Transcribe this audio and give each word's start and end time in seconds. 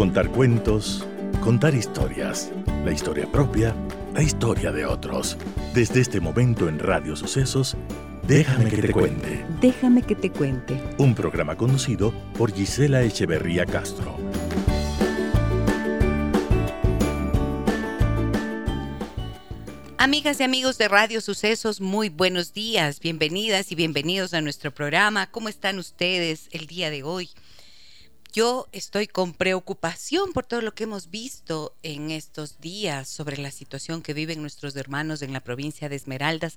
Contar 0.00 0.30
cuentos, 0.30 1.06
contar 1.44 1.74
historias, 1.74 2.50
la 2.86 2.90
historia 2.90 3.30
propia, 3.30 3.76
la 4.14 4.22
historia 4.22 4.72
de 4.72 4.86
otros. 4.86 5.36
Desde 5.74 6.00
este 6.00 6.20
momento 6.20 6.70
en 6.70 6.78
Radio 6.78 7.14
Sucesos, 7.16 7.76
Déjame 8.26 8.70
que 8.70 8.80
te 8.80 8.92
cuente. 8.92 9.44
Déjame 9.60 10.00
que 10.00 10.14
te 10.14 10.30
cuente. 10.30 10.82
Un 10.96 11.14
programa 11.14 11.54
conocido 11.54 12.14
por 12.38 12.50
Gisela 12.50 13.02
Echeverría 13.02 13.66
Castro. 13.66 14.16
Amigas 19.98 20.40
y 20.40 20.44
amigos 20.44 20.78
de 20.78 20.88
Radio 20.88 21.20
Sucesos, 21.20 21.82
muy 21.82 22.08
buenos 22.08 22.54
días, 22.54 23.00
bienvenidas 23.00 23.70
y 23.70 23.74
bienvenidos 23.74 24.32
a 24.32 24.40
nuestro 24.40 24.70
programa. 24.70 25.30
¿Cómo 25.30 25.50
están 25.50 25.78
ustedes 25.78 26.48
el 26.52 26.66
día 26.66 26.88
de 26.88 27.02
hoy? 27.02 27.28
Yo 28.32 28.68
estoy 28.70 29.08
con 29.08 29.32
preocupación 29.34 30.32
por 30.32 30.46
todo 30.46 30.60
lo 30.60 30.72
que 30.72 30.84
hemos 30.84 31.10
visto 31.10 31.74
en 31.82 32.12
estos 32.12 32.60
días 32.60 33.08
sobre 33.08 33.36
la 33.38 33.50
situación 33.50 34.02
que 34.02 34.14
viven 34.14 34.40
nuestros 34.40 34.76
hermanos 34.76 35.22
en 35.22 35.32
la 35.32 35.40
provincia 35.40 35.88
de 35.88 35.96
Esmeraldas. 35.96 36.56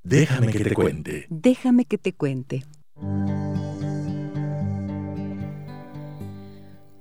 Déjame 0.03 0.51
que 0.51 0.63
te 0.63 0.73
cuente. 0.73 1.27
Déjame 1.29 1.85
que 1.85 1.97
te 1.97 2.13
cuente. 2.13 2.65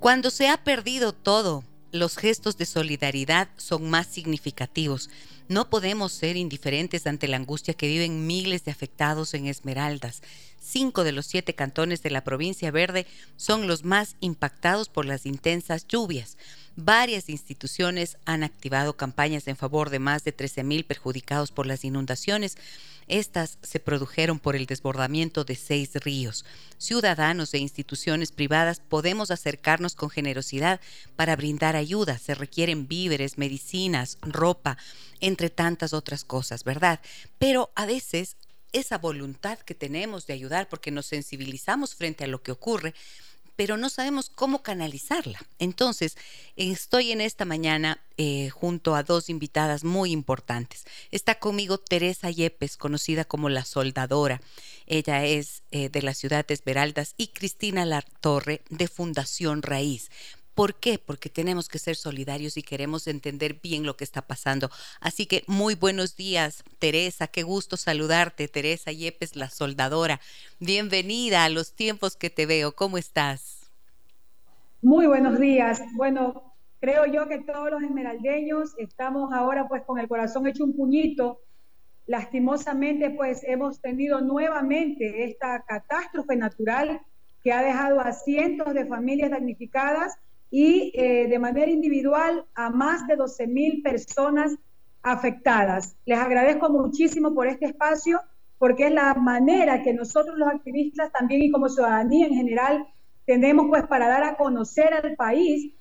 Cuando 0.01 0.31
se 0.31 0.49
ha 0.49 0.63
perdido 0.65 1.13
todo, 1.13 1.65
los 1.91 2.17
gestos 2.17 2.57
de 2.57 2.67
solidaridad 2.67 3.49
son 3.57 3.89
más 3.89 4.07
significativos. 4.07 5.11
No 5.49 5.71
podemos 5.71 6.13
ser 6.13 6.37
indiferentes 6.37 7.07
ante 7.07 7.29
la 7.29 7.37
angustia 7.37 7.75
que 7.75 7.89
viven 7.89 8.27
miles 8.27 8.65
de 8.65 8.71
afectados 8.71 9.33
en 9.35 9.47
Esmeraldas. 9.47 10.23
Cinco 10.61 11.05
de 11.05 11.12
los 11.12 11.27
siete 11.27 11.55
cantones 11.55 12.03
de 12.03 12.11
la 12.11 12.25
provincia 12.25 12.70
verde 12.70 13.06
son 13.37 13.67
los 13.67 13.84
más 13.84 14.17
impactados 14.20 14.89
por 14.89 15.06
las 15.06 15.27
intensas 15.27 15.87
lluvias. 15.87 16.37
Varias 16.81 17.28
instituciones 17.28 18.19
han 18.25 18.45
activado 18.45 18.97
campañas 18.97 19.48
en 19.48 19.56
favor 19.56 19.91
de 19.91 19.98
más 19.98 20.23
de 20.23 20.37
13.000 20.37 20.84
perjudicados 20.87 21.50
por 21.50 21.67
las 21.67 21.84
inundaciones. 21.84 22.56
Estas 23.09 23.59
se 23.62 23.81
produjeron 23.81 24.39
por 24.39 24.55
el 24.55 24.67
desbordamiento 24.67 25.42
de 25.42 25.56
seis 25.56 25.91
ríos. 25.95 26.45
Ciudadanos 26.77 27.53
e 27.55 27.59
instituciones 27.59 28.31
privadas 28.31 28.81
podemos 28.87 29.31
acercarnos 29.31 29.97
con 29.97 30.11
generosidad 30.11 30.81
para 31.17 31.34
brindar 31.34 31.75
ayuda. 31.75 32.19
Se 32.19 32.34
requieren 32.37 32.87
víveres, 32.87 33.39
medicinas, 33.39 34.19
ropa, 34.20 34.78
entre 35.20 35.50
tantas 35.50 35.93
otras 35.93 36.22
cosas, 36.22 36.62
¿verdad? 36.62 37.00
Pero 37.39 37.72
a 37.75 37.87
veces 37.87 38.37
esa 38.73 38.99
voluntad 38.99 39.59
que 39.59 39.75
tenemos 39.75 40.27
de 40.27 40.35
ayudar 40.35 40.69
porque 40.69 40.91
nos 40.91 41.07
sensibilizamos 41.07 41.95
frente 41.95 42.25
a 42.25 42.29
lo 42.29 42.43
que 42.43 42.53
ocurre, 42.53 42.95
pero 43.59 43.77
no 43.77 43.91
sabemos 43.91 44.31
cómo 44.31 44.62
canalizarla. 44.62 45.41
Entonces, 45.59 46.17
estoy 46.55 47.11
en 47.11 47.21
esta 47.21 47.45
mañana 47.45 48.01
eh, 48.17 48.51
junto 48.51 48.95
a 48.95 49.03
dos 49.03 49.28
invitadas 49.28 49.83
muy 49.83 50.12
importantes. 50.12 50.84
Está 51.11 51.41
conmigo 51.41 51.78
Teresa 51.78 52.31
Yepes, 52.31 52.77
conocida 52.77 53.25
como 53.25 53.49
la 53.49 53.65
soldadora. 53.65 54.41
Ella 54.87 55.25
es 55.25 55.65
eh, 55.73 55.89
de 55.89 56.03
la 56.03 56.15
ciudad 56.15 56.47
de 56.47 56.55
Esmeraldas 56.55 57.15
y 57.17 57.28
Cristina 57.28 58.01
Torre 58.21 58.62
de 58.71 58.87
Fundación 58.87 59.62
Raíz. 59.62 60.09
¿Por 60.59 60.75
qué? 60.75 60.99
Porque 60.99 61.29
tenemos 61.29 61.69
que 61.69 61.79
ser 61.79 61.95
solidarios 61.95 62.57
y 62.57 62.65
queremos 62.65 63.07
entender 63.07 63.61
bien 63.63 63.87
lo 63.87 63.97
que 63.97 64.03
está 64.03 64.23
pasando. 64.23 64.71
Así 65.01 65.25
que 65.25 65.45
muy 65.47 65.77
buenos 65.77 66.17
días, 66.17 66.65
Teresa. 66.81 67.29
Qué 67.29 67.45
gusto 67.45 67.77
saludarte, 67.77 68.49
Teresa 68.49 68.91
Yepes, 68.91 69.37
la 69.37 69.51
soldadora. 69.51 70.19
Bienvenida 70.59 71.45
a 71.45 71.49
los 71.49 71.75
tiempos 71.75 72.17
que 72.17 72.29
te 72.29 72.45
veo. 72.45 72.73
¿Cómo 72.73 72.99
estás? 72.99 73.71
Muy 74.83 75.07
buenos 75.07 75.39
días. 75.39 75.81
Bueno, 75.93 76.57
creo 76.81 77.07
yo 77.07 77.29
que 77.29 77.39
todos 77.39 77.71
los 77.71 77.81
esmeraldeños 77.85 78.75
estamos 78.79 79.33
ahora 79.33 79.69
pues 79.69 79.85
con 79.85 80.01
el 80.01 80.09
corazón 80.09 80.49
hecho 80.49 80.65
un 80.65 80.75
puñito. 80.75 81.39
Lastimosamente 82.09 83.11
pues 83.11 83.45
hemos 83.45 83.81
tenido 83.81 84.21
nuevamente 84.23 85.23
esta 85.23 85.63
catástrofe 85.69 86.35
natural 86.35 87.01
que 87.45 87.53
ha 87.53 87.63
dejado 87.63 88.01
a 88.01 88.13
cientos 88.13 88.75
de 88.75 88.87
familias 88.87 89.31
damnificadas 89.31 90.19
y 90.50 90.92
eh, 90.94 91.28
de 91.28 91.38
manera 91.38 91.70
individual 91.70 92.44
a 92.54 92.70
más 92.70 93.06
de 93.06 93.16
12 93.16 93.47
mil 93.47 93.82
personas 93.82 94.56
afectadas. 95.03 95.97
Les 96.06 96.19
agradezco 96.19 96.70
muchísimo 96.70 97.34
por 97.34 97.47
este 97.47 97.66
espacio 97.66 98.20
porque 98.59 98.86
es 98.86 98.92
la 98.92 99.14
manera 99.14 99.82
que 99.82 99.94
nosotros 99.94 100.36
los 100.36 100.48
activistas 100.48 101.12
también 101.12 101.42
y 101.42 101.50
como 101.50 101.69
ciudadanía 101.69 102.26
en 102.26 102.34
general 102.34 102.86
tenemos 103.25 103.66
pues 103.69 103.86
para 103.86 104.09
dar 104.09 104.25
a 104.25 104.36
conocer 104.36 104.94
al 104.94 105.14
país 105.14 105.75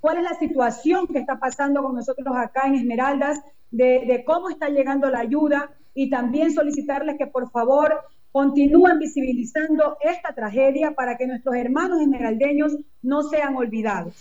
cuál 0.00 0.18
es 0.18 0.22
la 0.22 0.34
situación 0.34 1.06
que 1.06 1.18
está 1.18 1.38
pasando 1.38 1.82
con 1.82 1.94
nosotros 1.94 2.34
acá 2.36 2.66
en 2.66 2.74
Esmeraldas, 2.74 3.40
de, 3.70 4.04
de 4.06 4.24
cómo 4.24 4.50
está 4.50 4.68
llegando 4.68 5.10
la 5.10 5.20
ayuda 5.20 5.70
y 5.94 6.10
también 6.10 6.52
solicitarles 6.52 7.16
que 7.18 7.26
por 7.26 7.50
favor 7.50 8.00
continúen 8.32 8.98
visibilizando 8.98 9.96
esta 10.00 10.34
tragedia 10.34 10.92
para 10.92 11.16
que 11.16 11.26
nuestros 11.26 11.54
hermanos 11.56 12.00
esmeraldeños 12.00 12.76
no 13.02 13.22
sean 13.22 13.56
olvidados. 13.56 14.14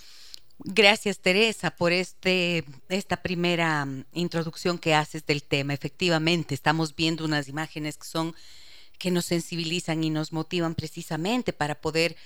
Gracias, 0.61 1.19
Teresa, 1.19 1.71
por 1.71 1.93
este, 1.93 2.65
esta 2.89 3.17
primera 3.17 3.85
mm, 3.85 4.05
introducción 4.13 4.77
que 4.77 4.93
haces 4.93 5.25
del 5.25 5.41
tema. 5.41 5.73
Efectivamente, 5.73 6.53
estamos 6.53 6.95
viendo 6.95 7.23
unas 7.23 7.47
imágenes 7.47 7.97
que 7.97 8.05
son 8.05 8.35
que 8.97 9.11
nos 9.11 9.25
sensibilizan 9.25 10.03
y 10.03 10.09
nos 10.09 10.33
motivan 10.33 10.75
precisamente 10.75 11.53
para 11.53 11.75
poder 11.75 12.17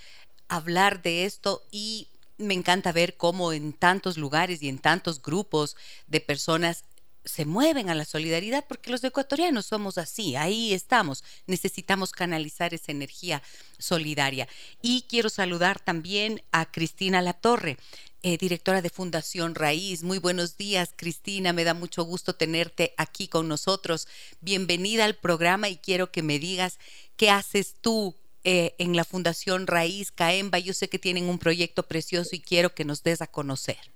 hablar 0.47 1.03
de 1.03 1.25
esto 1.25 1.61
y 1.71 2.07
me 2.39 2.55
encanta 2.55 2.91
ver 2.91 3.15
cómo 3.15 3.53
en 3.53 3.73
tantos 3.73 4.17
lugares 4.17 4.63
y 4.63 4.69
en 4.69 4.79
tantos 4.79 5.21
grupos 5.21 5.77
de 6.07 6.19
personas 6.19 6.83
se 7.25 7.45
mueven 7.45 7.89
a 7.89 7.95
la 7.95 8.05
solidaridad 8.05 8.65
porque 8.67 8.91
los 8.91 9.03
ecuatorianos 9.03 9.65
somos 9.65 9.97
así, 9.97 10.35
ahí 10.35 10.73
estamos, 10.73 11.23
necesitamos 11.47 12.11
canalizar 12.11 12.73
esa 12.73 12.91
energía 12.91 13.41
solidaria. 13.77 14.47
Y 14.81 15.05
quiero 15.09 15.29
saludar 15.29 15.79
también 15.79 16.43
a 16.51 16.69
Cristina 16.71 17.21
Latorre, 17.21 17.77
eh, 18.21 18.37
directora 18.37 18.81
de 18.81 18.89
Fundación 18.89 19.55
Raíz. 19.55 20.03
Muy 20.03 20.17
buenos 20.17 20.57
días, 20.57 20.93
Cristina, 20.95 21.53
me 21.53 21.63
da 21.63 21.73
mucho 21.73 22.03
gusto 22.03 22.35
tenerte 22.35 22.93
aquí 22.97 23.27
con 23.27 23.47
nosotros. 23.47 24.07
Bienvenida 24.41 25.05
al 25.05 25.15
programa 25.15 25.69
y 25.69 25.77
quiero 25.77 26.11
que 26.11 26.23
me 26.23 26.39
digas 26.39 26.79
qué 27.17 27.29
haces 27.29 27.75
tú 27.81 28.15
eh, 28.45 28.75
en 28.77 28.95
la 28.95 29.05
Fundación 29.05 29.67
Raíz 29.67 30.11
Caemba. 30.11 30.59
Yo 30.59 30.73
sé 30.73 30.89
que 30.89 30.99
tienen 30.99 31.25
un 31.25 31.39
proyecto 31.39 31.83
precioso 31.83 32.35
y 32.35 32.41
quiero 32.41 32.73
que 32.75 32.85
nos 32.85 33.03
des 33.03 33.21
a 33.21 33.27
conocer. 33.27 33.92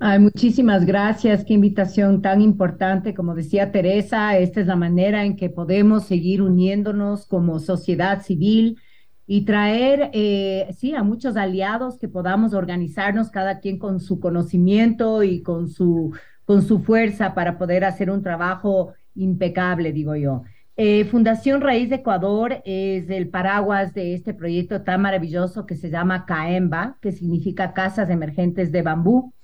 Muchísimas 0.00 0.86
gracias, 0.86 1.44
qué 1.44 1.54
invitación 1.54 2.22
tan 2.22 2.40
importante. 2.40 3.14
Como 3.14 3.34
decía 3.34 3.72
Teresa, 3.72 4.38
esta 4.38 4.60
es 4.60 4.68
la 4.68 4.76
manera 4.76 5.24
en 5.24 5.34
que 5.34 5.50
podemos 5.50 6.04
seguir 6.04 6.40
uniéndonos 6.40 7.26
como 7.26 7.58
sociedad 7.58 8.22
civil 8.22 8.78
y 9.26 9.44
traer, 9.44 10.10
eh, 10.14 10.68
sí, 10.78 10.94
a 10.94 11.02
muchos 11.02 11.36
aliados 11.36 11.98
que 11.98 12.08
podamos 12.08 12.54
organizarnos, 12.54 13.30
cada 13.30 13.58
quien 13.58 13.78
con 13.78 13.98
su 13.98 14.20
conocimiento 14.20 15.24
y 15.24 15.42
con 15.42 15.68
su, 15.68 16.14
con 16.44 16.62
su 16.62 16.80
fuerza 16.80 17.34
para 17.34 17.58
poder 17.58 17.84
hacer 17.84 18.08
un 18.08 18.22
trabajo 18.22 18.94
impecable, 19.16 19.92
digo 19.92 20.14
yo. 20.14 20.42
Eh, 20.76 21.06
Fundación 21.06 21.60
Raíz 21.60 21.90
de 21.90 21.96
Ecuador 21.96 22.62
es 22.64 23.10
el 23.10 23.28
paraguas 23.30 23.92
de 23.94 24.14
este 24.14 24.32
proyecto 24.32 24.82
tan 24.82 25.02
maravilloso 25.02 25.66
que 25.66 25.74
se 25.74 25.90
llama 25.90 26.24
CAEMBA, 26.24 26.98
que 27.02 27.10
significa 27.10 27.74
Casas 27.74 28.10
Emergentes 28.10 28.70
de 28.70 28.82
Bambú. 28.82 29.34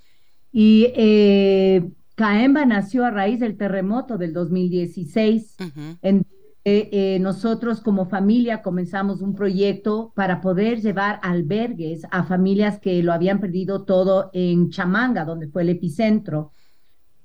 Y 0.57 0.93
eh, 0.95 1.85
Caemba 2.15 2.63
nació 2.63 3.03
a 3.03 3.11
raíz 3.11 3.41
del 3.41 3.57
terremoto 3.57 4.17
del 4.17 4.31
2016. 4.31 5.57
en, 6.01 6.25
eh, 6.63 7.19
nosotros 7.19 7.81
como 7.81 8.05
familia 8.05 8.61
comenzamos 8.61 9.21
un 9.21 9.35
proyecto 9.35 10.13
para 10.15 10.39
poder 10.39 10.79
llevar 10.79 11.19
albergues 11.23 12.03
a 12.09 12.23
familias 12.23 12.79
que 12.79 13.03
lo 13.03 13.11
habían 13.11 13.41
perdido 13.41 13.83
todo 13.83 14.29
en 14.31 14.69
Chamanga, 14.69 15.25
donde 15.25 15.49
fue 15.49 15.63
el 15.63 15.69
epicentro. 15.71 16.51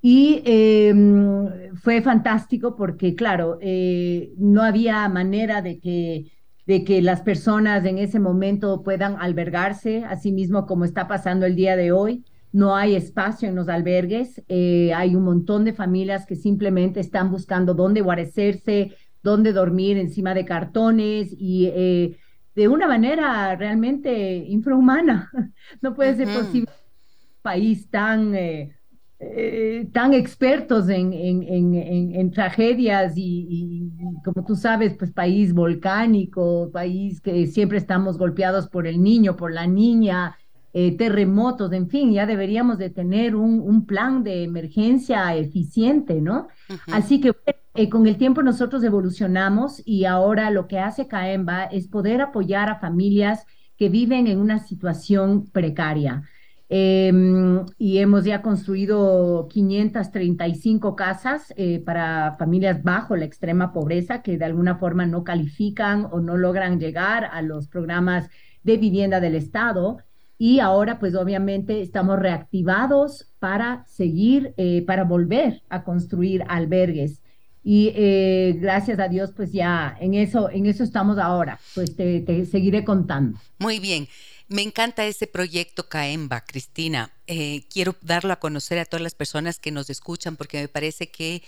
Y 0.02 0.42
em, 0.44 1.72
fue 1.76 2.02
fantástico 2.02 2.74
porque, 2.74 3.14
claro, 3.14 3.58
eh, 3.60 4.32
no 4.38 4.64
había 4.64 5.08
manera 5.08 5.62
de 5.62 5.78
que, 5.78 6.32
de 6.66 6.82
que 6.82 7.00
las 7.00 7.20
personas 7.20 7.84
en 7.84 7.98
ese 7.98 8.18
momento 8.18 8.82
puedan 8.82 9.14
albergarse, 9.20 10.04
así 10.04 10.32
mismo 10.32 10.66
como 10.66 10.84
está 10.84 11.06
pasando 11.06 11.46
el 11.46 11.54
día 11.54 11.76
de 11.76 11.92
hoy. 11.92 12.24
No 12.52 12.74
hay 12.76 12.96
espacio 12.96 13.48
en 13.48 13.54
los 13.54 13.68
albergues, 13.68 14.42
eh, 14.48 14.92
hay 14.94 15.14
un 15.14 15.24
montón 15.24 15.64
de 15.64 15.72
familias 15.72 16.26
que 16.26 16.36
simplemente 16.36 17.00
están 17.00 17.30
buscando 17.30 17.74
dónde 17.74 18.00
guarecerse, 18.00 18.96
dónde 19.22 19.52
dormir 19.52 19.98
encima 19.98 20.34
de 20.34 20.44
cartones 20.44 21.34
y 21.38 21.66
eh, 21.66 22.16
de 22.54 22.68
una 22.68 22.86
manera 22.86 23.54
realmente 23.56 24.36
infrahumana. 24.36 25.30
No 25.80 25.94
puede 25.94 26.16
ser 26.16 26.26
posible 26.26 26.70
un 26.70 27.42
país 27.42 27.88
tan, 27.88 28.34
eh, 28.34 28.76
eh, 29.20 29.88
tan 29.92 30.14
expertos 30.14 30.88
en, 30.88 31.12
en, 31.12 32.30
tragedias 32.32 33.12
y, 33.16 33.90
como 34.24 34.44
tú 34.44 34.56
sabes, 34.56 34.94
pues 34.98 35.12
país 35.12 35.52
volcánico, 35.52 36.70
país 36.72 37.20
que 37.20 37.46
siempre 37.46 37.78
estamos 37.78 38.18
golpeados 38.18 38.68
por 38.68 38.86
el 38.86 39.02
niño, 39.02 39.36
por 39.36 39.52
la 39.52 39.66
niña, 39.66 40.36
terremotos, 40.72 41.72
en 41.72 41.88
fin, 41.88 42.12
ya 42.12 42.26
deberíamos 42.26 42.78
de 42.78 42.90
tener 42.90 43.34
un, 43.34 43.86
plan 43.86 44.22
de 44.22 44.44
emergencia 44.44 45.34
eficiente, 45.34 46.20
¿no? 46.20 46.48
Así 46.92 47.20
que 47.20 47.34
eh, 47.74 47.88
con 47.88 48.06
el 48.06 48.16
tiempo 48.16 48.42
nosotros 48.42 48.82
evolucionamos 48.82 49.80
y 49.84 50.04
ahora 50.04 50.50
lo 50.50 50.66
que 50.66 50.78
hace 50.78 51.06
CAEMBA 51.06 51.64
es 51.64 51.88
poder 51.88 52.20
apoyar 52.20 52.68
a 52.68 52.80
familias 52.80 53.46
que 53.76 53.88
viven 53.88 54.26
en 54.26 54.38
una 54.38 54.58
situación 54.58 55.46
precaria. 55.50 56.22
Em, 56.68 57.64
y 57.78 57.98
hemos 57.98 58.24
ya 58.24 58.42
construido 58.42 59.48
535 59.48 60.94
casas 60.94 61.52
eh, 61.56 61.80
para 61.84 62.36
familias 62.38 62.82
bajo 62.84 63.16
la 63.16 63.24
extrema 63.24 63.72
pobreza 63.72 64.22
que 64.22 64.38
de 64.38 64.44
alguna 64.44 64.76
forma 64.76 65.04
no 65.04 65.24
califican 65.24 66.06
o 66.12 66.20
no 66.20 66.36
logran 66.36 66.78
llegar 66.78 67.24
a 67.24 67.42
los 67.42 67.66
programas 67.66 68.28
de 68.62 68.76
vivienda 68.76 69.18
del 69.20 69.34
Estado. 69.34 69.98
Y 70.42 70.58
ahora, 70.58 70.98
pues 70.98 71.14
obviamente, 71.14 71.82
estamos 71.82 72.18
reactivados 72.18 73.26
para 73.40 73.84
seguir, 73.86 74.54
eh, 74.56 74.82
para 74.86 75.04
volver 75.04 75.62
a 75.68 75.84
construir 75.84 76.44
albergues. 76.48 77.20
Y 77.62 77.92
eh, 77.94 78.56
gracias 78.58 78.98
a 79.00 79.08
Dios, 79.08 79.32
pues 79.36 79.52
ya 79.52 79.94
en 80.00 80.14
eso, 80.14 80.48
en 80.48 80.64
eso 80.64 80.82
estamos 80.82 81.18
ahora. 81.18 81.60
Pues 81.74 81.94
te, 81.94 82.46
seguiré 82.46 82.86
contando. 82.86 83.38
Muy 83.58 83.80
bien. 83.80 84.08
Me 84.48 84.62
encanta 84.62 85.04
ese 85.04 85.26
proyecto 85.26 85.90
CAEMBA, 85.90 86.40
Cristina. 86.46 87.12
Eh, 87.26 87.64
quiero 87.68 87.94
darlo 88.00 88.32
a 88.32 88.40
conocer 88.40 88.78
a 88.78 88.86
todas 88.86 89.02
las 89.02 89.14
personas 89.14 89.58
que 89.58 89.72
nos 89.72 89.90
escuchan 89.90 90.36
porque 90.36 90.62
me 90.62 90.68
parece 90.68 91.10
que 91.10 91.42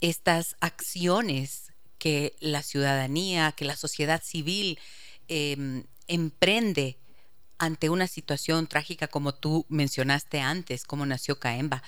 estas 0.00 0.56
acciones 0.60 1.74
que 1.98 2.36
la 2.40 2.62
ciudadanía, 2.62 3.52
que 3.52 3.66
la 3.66 3.76
sociedad 3.76 4.22
civil 4.24 4.78
em, 5.28 5.84
emprende 6.08 6.99
ante 7.60 7.90
una 7.90 8.06
situación 8.06 8.66
trágica 8.66 9.06
como 9.06 9.34
tú 9.34 9.66
mencionaste 9.68 10.40
antes, 10.40 10.84
como 10.84 11.04
nació 11.04 11.38
CAEMBA, 11.38 11.82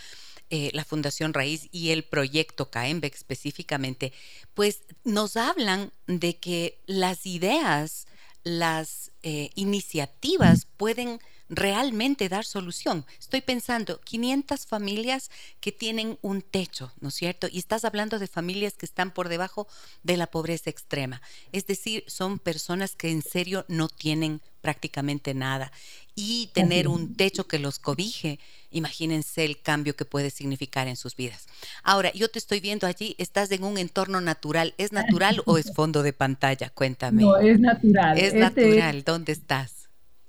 eh, 0.50 0.70
la 0.74 0.84
Fundación 0.84 1.32
Raíz 1.32 1.68
y 1.72 1.90
el 1.90 2.04
proyecto 2.04 2.70
CAEMBE 2.70 3.08
específicamente, 3.08 4.12
pues 4.52 4.82
nos 5.02 5.38
hablan 5.38 5.90
de 6.06 6.36
que 6.36 6.78
las 6.86 7.24
ideas, 7.24 8.06
las 8.44 9.12
eh, 9.22 9.50
iniciativas 9.54 10.66
pueden 10.76 11.20
realmente 11.52 12.30
dar 12.30 12.44
solución. 12.44 13.04
Estoy 13.20 13.42
pensando, 13.42 14.00
500 14.00 14.66
familias 14.66 15.30
que 15.60 15.70
tienen 15.70 16.18
un 16.22 16.40
techo, 16.40 16.92
¿no 17.00 17.08
es 17.10 17.14
cierto? 17.14 17.46
Y 17.50 17.58
estás 17.58 17.84
hablando 17.84 18.18
de 18.18 18.26
familias 18.26 18.72
que 18.72 18.86
están 18.86 19.12
por 19.12 19.28
debajo 19.28 19.68
de 20.02 20.16
la 20.16 20.26
pobreza 20.26 20.70
extrema. 20.70 21.20
Es 21.52 21.66
decir, 21.66 22.04
son 22.06 22.38
personas 22.38 22.96
que 22.96 23.10
en 23.10 23.22
serio 23.22 23.66
no 23.68 23.88
tienen 23.88 24.40
prácticamente 24.62 25.34
nada. 25.34 25.72
Y 26.14 26.50
tener 26.52 26.88
un 26.88 27.16
techo 27.16 27.46
que 27.46 27.58
los 27.58 27.78
cobije, 27.78 28.38
imagínense 28.70 29.44
el 29.44 29.60
cambio 29.60 29.96
que 29.96 30.04
puede 30.04 30.30
significar 30.30 30.86
en 30.86 30.96
sus 30.96 31.16
vidas. 31.16 31.46
Ahora, 31.82 32.12
yo 32.12 32.28
te 32.28 32.38
estoy 32.38 32.60
viendo 32.60 32.86
allí, 32.86 33.14
estás 33.18 33.50
en 33.50 33.64
un 33.64 33.78
entorno 33.78 34.20
natural. 34.20 34.74
¿Es 34.76 34.92
natural 34.92 35.42
o 35.46 35.58
es 35.58 35.72
fondo 35.74 36.02
de 36.02 36.12
pantalla? 36.12 36.70
Cuéntame. 36.70 37.22
No, 37.22 37.36
es 37.38 37.58
natural. 37.58 38.16
Es 38.16 38.34
este 38.34 38.38
natural. 38.38 39.04
¿Dónde 39.04 39.32
estás? 39.32 39.81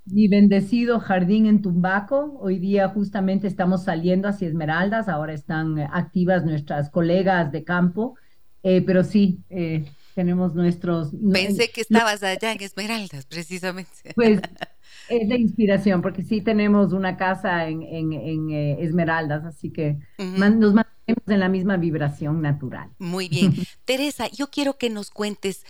Mi 0.05 0.27
bendecido 0.27 0.99
jardín 0.99 1.45
en 1.45 1.61
Tumbaco. 1.61 2.37
Hoy 2.41 2.59
día 2.59 2.89
justamente 2.89 3.47
estamos 3.47 3.83
saliendo 3.83 4.27
hacia 4.27 4.47
Esmeraldas. 4.47 5.07
Ahora 5.07 5.33
están 5.33 5.79
activas 5.79 6.43
nuestras 6.45 6.89
colegas 6.89 7.51
de 7.51 7.63
campo. 7.63 8.15
Eh, 8.63 8.81
pero 8.81 9.03
sí, 9.03 9.39
eh, 9.49 9.85
tenemos 10.15 10.55
nuestros... 10.55 11.11
Pensé 11.31 11.69
que 11.69 11.81
estabas 11.81 12.23
allá 12.23 12.51
en 12.53 12.61
Esmeraldas, 12.61 13.25
precisamente. 13.25 14.13
Pues 14.15 14.39
es 15.09 15.29
de 15.29 15.35
inspiración, 15.37 16.01
porque 16.01 16.23
sí 16.23 16.41
tenemos 16.41 16.93
una 16.93 17.17
casa 17.17 17.67
en, 17.67 17.83
eh, 18.13 18.77
Esmeraldas, 18.79 19.43
así 19.45 19.71
que 19.71 19.99
nos 20.17 20.73
mantenemos 20.73 21.27
en 21.27 21.39
la 21.39 21.49
misma 21.49 21.77
vibración 21.77 22.41
natural. 22.41 22.89
Muy 22.99 23.27
bien. 23.27 23.53
Teresa, 23.85 24.27
yo 24.29 24.49
quiero 24.49 24.77
que 24.77 24.89
nos 24.89 25.11
cuentes... 25.11 25.65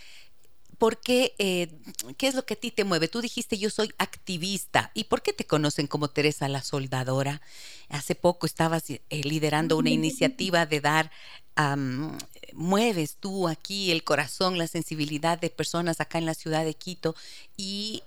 ¿Por 0.84 1.00
qué, 1.00 1.34
eh, 1.38 1.68
qué 2.18 2.26
es 2.26 2.34
lo 2.34 2.44
que 2.44 2.52
a 2.52 2.60
ti 2.60 2.70
te 2.70 2.84
mueve? 2.84 3.08
Tú 3.08 3.22
dijiste 3.22 3.56
yo 3.56 3.70
soy 3.70 3.94
activista. 3.96 4.90
¿Y 4.92 5.04
por 5.04 5.22
qué 5.22 5.32
te 5.32 5.46
conocen 5.46 5.86
como 5.86 6.08
Teresa 6.08 6.46
la 6.46 6.60
Soldadora? 6.60 7.40
Hace 7.88 8.14
poco 8.14 8.44
estabas 8.44 8.90
eh, 8.90 9.00
liderando 9.08 9.78
una 9.78 9.88
iniciativa 9.88 10.66
de 10.66 10.82
dar 10.82 11.10
mueves 12.52 13.16
tú 13.16 13.48
aquí 13.48 13.92
el 13.92 14.04
corazón, 14.04 14.58
la 14.58 14.66
sensibilidad 14.66 15.40
de 15.40 15.48
personas 15.48 16.02
acá 16.02 16.18
en 16.18 16.26
la 16.26 16.34
ciudad 16.34 16.66
de 16.66 16.74
Quito 16.74 17.16
y 17.56 18.02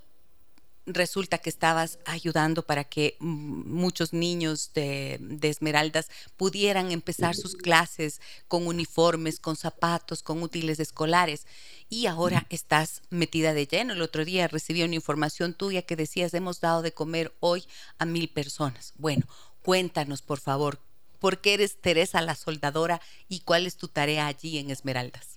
resulta 0.88 1.38
que 1.38 1.50
estabas 1.50 2.00
ayudando 2.06 2.64
para 2.64 2.86
que 2.86 3.16
muchos 3.20 4.14
niños 4.14 4.72
de, 4.74 5.20
Esmeraldas 5.44 6.10
pudieran 6.38 6.92
empezar 6.92 7.36
sus 7.36 7.56
clases 7.56 8.22
con 8.48 8.66
uniformes, 8.66 9.40
con 9.40 9.56
zapatos, 9.56 10.24
con 10.24 10.42
útiles 10.42 10.80
escolares. 10.80 11.46
Y 11.90 12.08
ahora 12.08 12.48
estás 12.50 13.02
metida 13.10 13.54
de 13.54 13.68
lleno. 13.68 13.94
El 13.94 14.02
otro 14.02 14.26
día 14.26 14.48
recibí 14.48 14.84
una 14.84 14.96
información 14.96 15.54
tuya 15.54 15.84
que 15.84 15.96
decías, 15.96 16.34
hemos 16.34 16.60
dado 16.62 16.82
de 16.82 16.94
comer 16.94 17.34
hoy 17.40 17.64
a 18.00 18.06
mil 18.06 18.30
personas. 18.30 18.94
Bueno, 18.98 19.26
cuéntanos, 19.62 20.22
por 20.22 20.40
favor, 20.40 20.80
¿Por 21.20 21.42
qué 21.42 21.56
eres 21.56 21.82
Teresa 21.82 22.22
la 22.22 22.36
soldadora 22.36 23.02
y 23.28 23.40
cuál 23.40 23.66
es 23.66 23.76
tu 23.78 23.88
tarea 23.88 24.28
allí 24.28 24.60
en 24.60 24.70
Esmeraldas? 24.70 25.37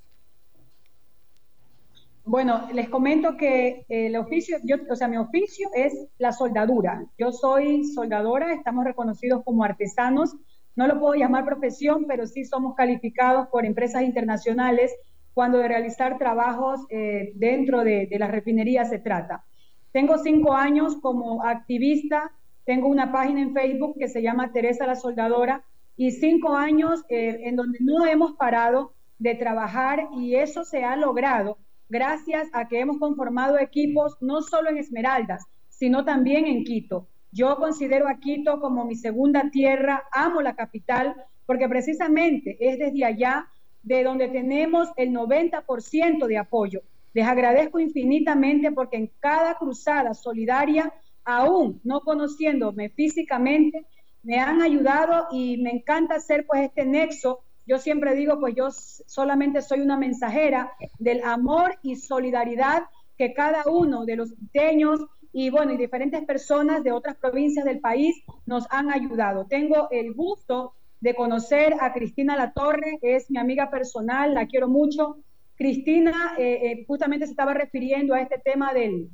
Bueno, 2.31 2.69
les 2.73 2.89
comento 2.89 3.37
que 3.37 3.85
el 3.89 4.15
oficio, 4.15 4.59
yo, 4.63 4.77
o 4.89 4.95
sea, 4.95 5.09
mi 5.09 5.17
oficio 5.17 5.69
es 5.75 6.07
la 6.17 6.31
soldadura. 6.31 7.05
Yo 7.19 7.33
soy 7.33 7.85
soldadora, 7.87 8.55
estamos 8.55 8.85
reconocidos 8.85 9.43
como 9.43 9.65
artesanos. 9.65 10.37
No 10.77 10.87
lo 10.87 11.01
puedo 11.01 11.15
llamar 11.15 11.45
profesión, 11.45 12.05
pero 12.07 12.29
sí 12.29 12.45
somos 12.45 12.77
calificados 12.77 13.49
por 13.49 13.67
empresas 13.67 14.05
internacionales 14.05 14.95
cuando 15.35 15.59
de 15.59 15.67
realizar 15.67 16.19
trabajos 16.19 16.79
eh, 16.91 17.33
dentro 17.35 17.83
de, 17.83 18.07
de 18.07 18.19
las 18.21 18.31
refinerías 18.31 18.91
se 18.91 19.01
trata. 19.01 19.45
Tengo 19.91 20.17
cinco 20.19 20.53
años 20.53 20.99
como 21.03 21.43
activista, 21.43 22.31
tengo 22.65 22.87
una 22.87 23.11
página 23.11 23.41
en 23.41 23.55
Facebook 23.55 23.97
que 23.99 24.07
se 24.07 24.23
llama 24.23 24.53
Teresa 24.53 24.87
la 24.87 24.95
Soldadora, 24.95 25.65
y 25.97 26.13
cinco 26.13 26.55
años 26.55 27.03
eh, 27.09 27.41
en 27.43 27.57
donde 27.57 27.79
no 27.81 28.07
hemos 28.07 28.37
parado 28.37 28.93
de 29.19 29.35
trabajar 29.35 30.07
y 30.17 30.37
eso 30.37 30.65
se 30.65 30.85
ha 30.85 30.95
logrado 30.95 31.59
gracias 31.91 32.49
a 32.53 32.69
que 32.69 32.81
hemos 32.81 32.99
conformado 32.99 33.59
equipos 33.59 34.17
no 34.21 34.41
solo 34.41 34.71
en 34.71 34.79
Esmeraldas, 34.79 35.45
sino 35.69 36.05
también 36.05 36.47
en 36.47 36.65
Quito. 36.65 37.09
Yo 37.33 37.57
considero 37.57 38.09
a 38.09 38.19
Quito 38.19 38.61
como 38.61 38.85
mi 38.85 38.97
segunda 38.97 39.51
tierra, 39.51 40.05
amo 40.13 40.41
la 40.41 40.57
capital, 40.57 41.15
porque 41.47 41.69
precisamente 41.69 42.57
es 42.61 42.79
desde 42.79 43.05
allá 43.05 43.49
de 43.83 44.05
donde 44.05 44.29
tenemos 44.29 44.89
el 44.97 45.11
90% 45.11 46.27
de 46.27 46.39
apoyo. 46.39 46.81
Les 47.13 47.27
agradezco 47.27 47.81
infinitamente 47.81 48.71
porque 48.73 48.97
en 48.97 49.11
cada 49.19 49.55
cruzada 49.55 50.15
solidaria, 50.15 50.93
aún 51.25 51.81
no 51.83 52.01
conociéndome 52.01 52.91
físicamente, 52.91 53.87
me 54.23 54.39
han 54.39 54.63
ayudado 54.63 55.27
y 55.33 55.57
me 55.57 55.71
encanta 55.71 56.17
hacer 56.17 56.47
pues 56.47 56.63
este 56.63 56.85
nexo. 56.85 57.41
Yo 57.67 57.79
siempre 57.79 58.15
digo, 58.15 58.39
pues 58.41 58.55
yo 58.55 58.71
solamente 58.71 59.63
soy 59.63 59.81
una 59.81 59.97
mensajera 59.97 60.73
del 60.99 61.23
amor 61.25 61.79
y 61.83 61.97
solidaridad 61.97 62.85
que 63.17 63.35
cada 63.35 63.65
uno 63.67 64.05
de 64.05 64.17
los 64.17 64.33
quiteños 64.33 65.01
y 65.33 65.51
bueno, 65.51 65.73
y 65.73 65.77
diferentes 65.77 66.25
personas 66.25 66.83
de 66.83 66.91
otras 66.91 67.17
provincias 67.17 67.65
del 67.65 67.81
país 67.81 68.23
nos 68.47 68.67
han 68.71 68.91
ayudado. 68.91 69.47
Tengo 69.47 69.89
el 69.91 70.13
gusto 70.15 70.75
de 71.01 71.15
conocer 71.15 71.77
a 71.81 71.93
Cristina 71.93 72.37
Latorre, 72.37 72.99
es 73.03 73.31
mi 73.31 73.39
amiga 73.39 73.71
personal, 73.71 74.35
la 74.35 74.47
quiero 74.47 74.69
mucho. 74.69 75.19
Cristina 75.57 76.35
eh, 76.39 76.73
eh, 76.73 76.85
justamente 76.87 77.27
se 77.27 77.33
estaba 77.33 77.55
refiriendo 77.55 78.15
a 78.15 78.21
este 78.21 78.39
tema 78.39 78.75
del, 78.75 79.09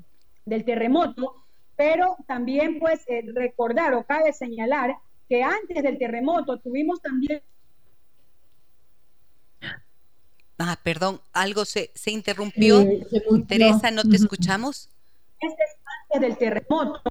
del 0.47 0.65
terremoto 0.65 1.47
pero 1.76 2.17
también 2.26 2.79
pues 2.79 3.05
eh, 3.07 3.23
recordar 3.35 3.95
o 3.95 4.05
cabe 4.05 4.33
señalar 4.33 4.97
que 5.29 5.43
antes 5.43 5.83
del 5.83 5.99
terremoto 5.99 6.59
tuvimos 6.59 7.00
también... 7.00 7.43
Ah, 10.59 10.79
perdón, 10.83 11.21
algo 11.33 11.65
se, 11.65 11.91
se 11.95 12.11
interrumpió. 12.11 12.85
Teresa, 13.47 13.91
¿no 13.91 14.03
te 14.03 14.17
escuchamos? 14.17 14.89
Antes 15.43 16.21
del 16.21 16.39
terremoto, 16.39 17.03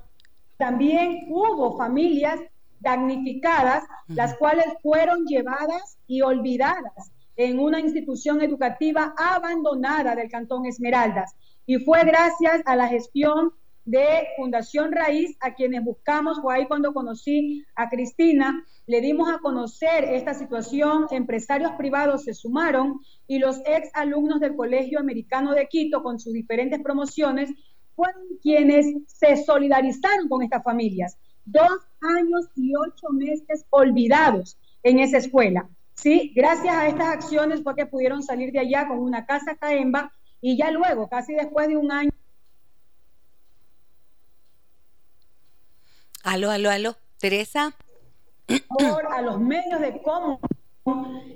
también 0.58 1.26
hubo 1.30 1.78
familias 1.78 2.40
damnificadas, 2.80 3.84
las 4.08 4.36
cuales 4.36 4.66
fueron 4.82 5.26
llevadas 5.26 5.98
y 6.08 6.22
olvidadas 6.22 7.12
en 7.36 7.60
una 7.60 7.80
institución 7.80 8.42
educativa 8.42 9.14
abandonada 9.18 10.16
del 10.16 10.30
Cantón 10.30 10.66
Esmeraldas. 10.66 11.36
Y 11.66 11.78
fue 11.78 12.04
gracias 12.04 12.62
a 12.66 12.76
la 12.76 12.88
gestión 12.88 13.54
de 13.86 14.28
Fundación 14.38 14.92
Raíz, 14.92 15.38
a 15.42 15.54
quienes 15.54 15.84
buscamos, 15.84 16.40
fue 16.42 16.56
ahí 16.56 16.68
cuando 16.68 16.94
conocí 16.94 17.64
a 17.76 17.90
Cristina, 17.90 18.66
le 18.88 19.02
dimos 19.02 19.30
a 19.30 19.40
conocer 19.40 20.04
esta 20.04 20.34
situación, 20.34 21.08
empresarios 21.12 21.72
privados 21.72 22.24
se 22.24 22.34
sumaron 22.34 23.00
y 23.28 23.40
los 23.40 23.60
ex 23.66 23.90
alumnos 23.94 24.40
del 24.40 24.56
Colegio 24.56 25.00
Americano 25.00 25.54
de 25.54 25.68
Quito 25.68 26.04
con 26.04 26.20
sus 26.20 26.34
diferentes 26.34 26.82
promociones 26.82 27.50
fueron 27.96 28.24
quienes 28.42 28.88
se 29.08 29.38
solidarizaron 29.38 30.28
con 30.30 30.44
estas 30.44 30.64
familias. 30.64 31.18
Dos 31.46 31.80
años 32.02 32.48
y 32.56 32.74
ocho 32.76 33.10
meses 33.12 33.66
olvidados 33.70 34.58
en 34.84 35.00
esa 35.00 35.18
escuela. 35.18 35.70
Sí, 35.96 36.34
gracias 36.36 36.76
a 36.76 36.88
estas 36.88 37.08
acciones 37.08 37.64
fue 37.64 37.76
que 37.76 37.86
pudieron 37.86 38.22
salir 38.22 38.52
de 38.52 38.60
allá 38.60 38.88
con 38.88 39.00
una 39.00 39.26
casa 39.26 39.56
Caemba 39.56 40.12
y 40.42 40.58
ya 40.58 40.70
luego, 40.70 41.08
casi 41.10 41.34
después 41.34 41.68
de 41.68 41.78
un 41.78 41.92
año. 41.92 42.12
Aló, 46.24 46.52
aló, 46.52 46.70
aló. 46.70 46.98
Teresa. 47.18 47.74
A 49.10 49.22
los 49.22 49.40
medios 49.40 49.82
de 49.82 50.02
cómo 50.02 50.40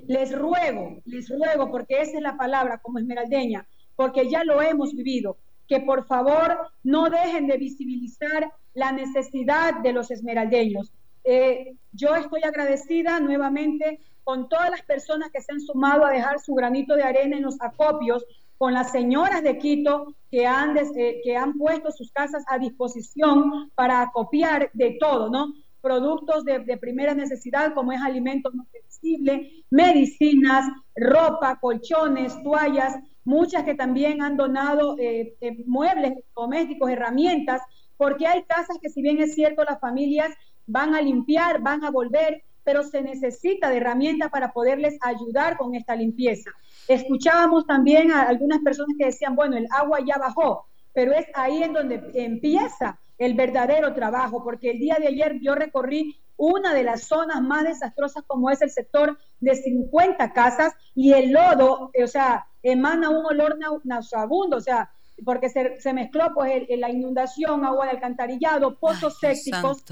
les 0.06 0.36
ruego, 0.36 0.98
les 1.04 1.28
ruego, 1.28 1.70
porque 1.70 2.00
esa 2.00 2.16
es 2.16 2.22
la 2.22 2.36
palabra 2.36 2.78
como 2.78 2.98
esmeraldeña, 2.98 3.66
porque 3.96 4.28
ya 4.28 4.44
lo 4.44 4.62
hemos 4.62 4.94
vivido, 4.94 5.36
que 5.68 5.80
por 5.80 6.06
favor 6.06 6.70
no 6.84 7.10
dejen 7.10 7.46
de 7.46 7.58
visibilizar 7.58 8.52
la 8.74 8.92
necesidad 8.92 9.80
de 9.82 9.92
los 9.92 10.10
esmeraldeños. 10.10 10.92
Eh, 11.24 11.74
yo 11.92 12.14
estoy 12.14 12.42
agradecida 12.44 13.20
nuevamente 13.20 14.00
con 14.24 14.48
todas 14.48 14.70
las 14.70 14.82
personas 14.82 15.30
que 15.30 15.40
se 15.40 15.52
han 15.52 15.60
sumado 15.60 16.04
a 16.04 16.12
dejar 16.12 16.40
su 16.40 16.54
granito 16.54 16.94
de 16.94 17.02
arena 17.02 17.36
en 17.36 17.42
los 17.42 17.60
acopios, 17.60 18.24
con 18.58 18.74
las 18.74 18.92
señoras 18.92 19.42
de 19.42 19.58
Quito 19.58 20.14
que 20.30 20.46
han, 20.46 20.76
eh, 20.76 21.20
que 21.24 21.36
han 21.36 21.56
puesto 21.56 21.90
sus 21.90 22.12
casas 22.12 22.44
a 22.46 22.58
disposición 22.58 23.70
para 23.74 24.02
acopiar 24.02 24.70
de 24.74 24.98
todo, 25.00 25.30
¿no? 25.30 25.54
Productos 25.80 26.44
de, 26.44 26.76
primera 26.76 27.14
necesidad 27.14 27.74
como 27.74 27.92
es 27.92 28.00
alimentos 28.00 28.54
no 28.54 28.66
perecibles, 28.70 29.64
medicinas, 29.70 30.64
ropa, 30.94 31.58
colchones, 31.60 32.42
toallas, 32.42 32.96
muchas 33.24 33.64
que 33.64 33.74
también 33.74 34.22
han 34.22 34.36
donado 34.36 34.96
eh, 34.98 35.34
muebles 35.66 36.14
domésticos, 36.34 36.90
herramientas, 36.90 37.62
porque 37.96 38.26
hay 38.26 38.42
casas 38.44 38.78
que 38.80 38.90
si 38.90 39.02
bien 39.02 39.20
es 39.20 39.34
cierto 39.34 39.64
las 39.64 39.80
familias 39.80 40.30
van 40.66 40.94
a 40.94 41.02
limpiar, 41.02 41.60
van 41.60 41.84
a 41.84 41.90
volver, 41.90 42.42
pero 42.64 42.82
se 42.82 43.02
necesita 43.02 43.68
de 43.68 43.78
herramientas 43.78 44.30
para 44.30 44.52
poderles 44.52 44.98
ayudar 45.00 45.56
con 45.56 45.74
esta 45.74 45.96
limpieza. 45.96 46.50
Escuchábamos 46.88 47.66
también 47.66 48.12
a 48.12 48.22
algunas 48.22 48.60
personas 48.60 48.96
que 48.98 49.06
decían, 49.06 49.34
bueno, 49.34 49.56
el 49.56 49.66
agua 49.70 49.98
ya 50.06 50.18
bajó, 50.18 50.66
pero 50.92 51.12
es 51.12 51.26
ahí 51.34 51.62
en 51.62 51.72
donde 51.72 52.10
empieza 52.14 52.98
el 53.20 53.34
verdadero 53.34 53.92
trabajo, 53.92 54.42
porque 54.42 54.70
el 54.70 54.78
día 54.78 54.96
de 54.98 55.06
ayer 55.06 55.38
yo 55.42 55.54
recorrí 55.54 56.18
una 56.38 56.72
de 56.72 56.82
las 56.82 57.02
zonas 57.02 57.42
más 57.42 57.64
desastrosas 57.64 58.24
como 58.26 58.50
es 58.50 58.62
el 58.62 58.70
sector 58.70 59.18
de 59.40 59.54
50 59.54 60.32
casas 60.32 60.72
y 60.94 61.12
el 61.12 61.30
lodo, 61.30 61.92
o 62.02 62.06
sea, 62.06 62.46
emana 62.62 63.10
un 63.10 63.26
olor 63.26 63.58
nauseabundo, 63.84 64.56
o 64.56 64.60
sea, 64.62 64.90
porque 65.22 65.50
se, 65.50 65.92
mezcló 65.92 66.32
pues 66.34 66.64
la 66.70 66.88
inundación, 66.88 67.62
agua 67.66 67.84
de 67.84 67.90
alcantarillado, 67.90 68.78
pozos 68.78 69.18
sépticos 69.18 69.84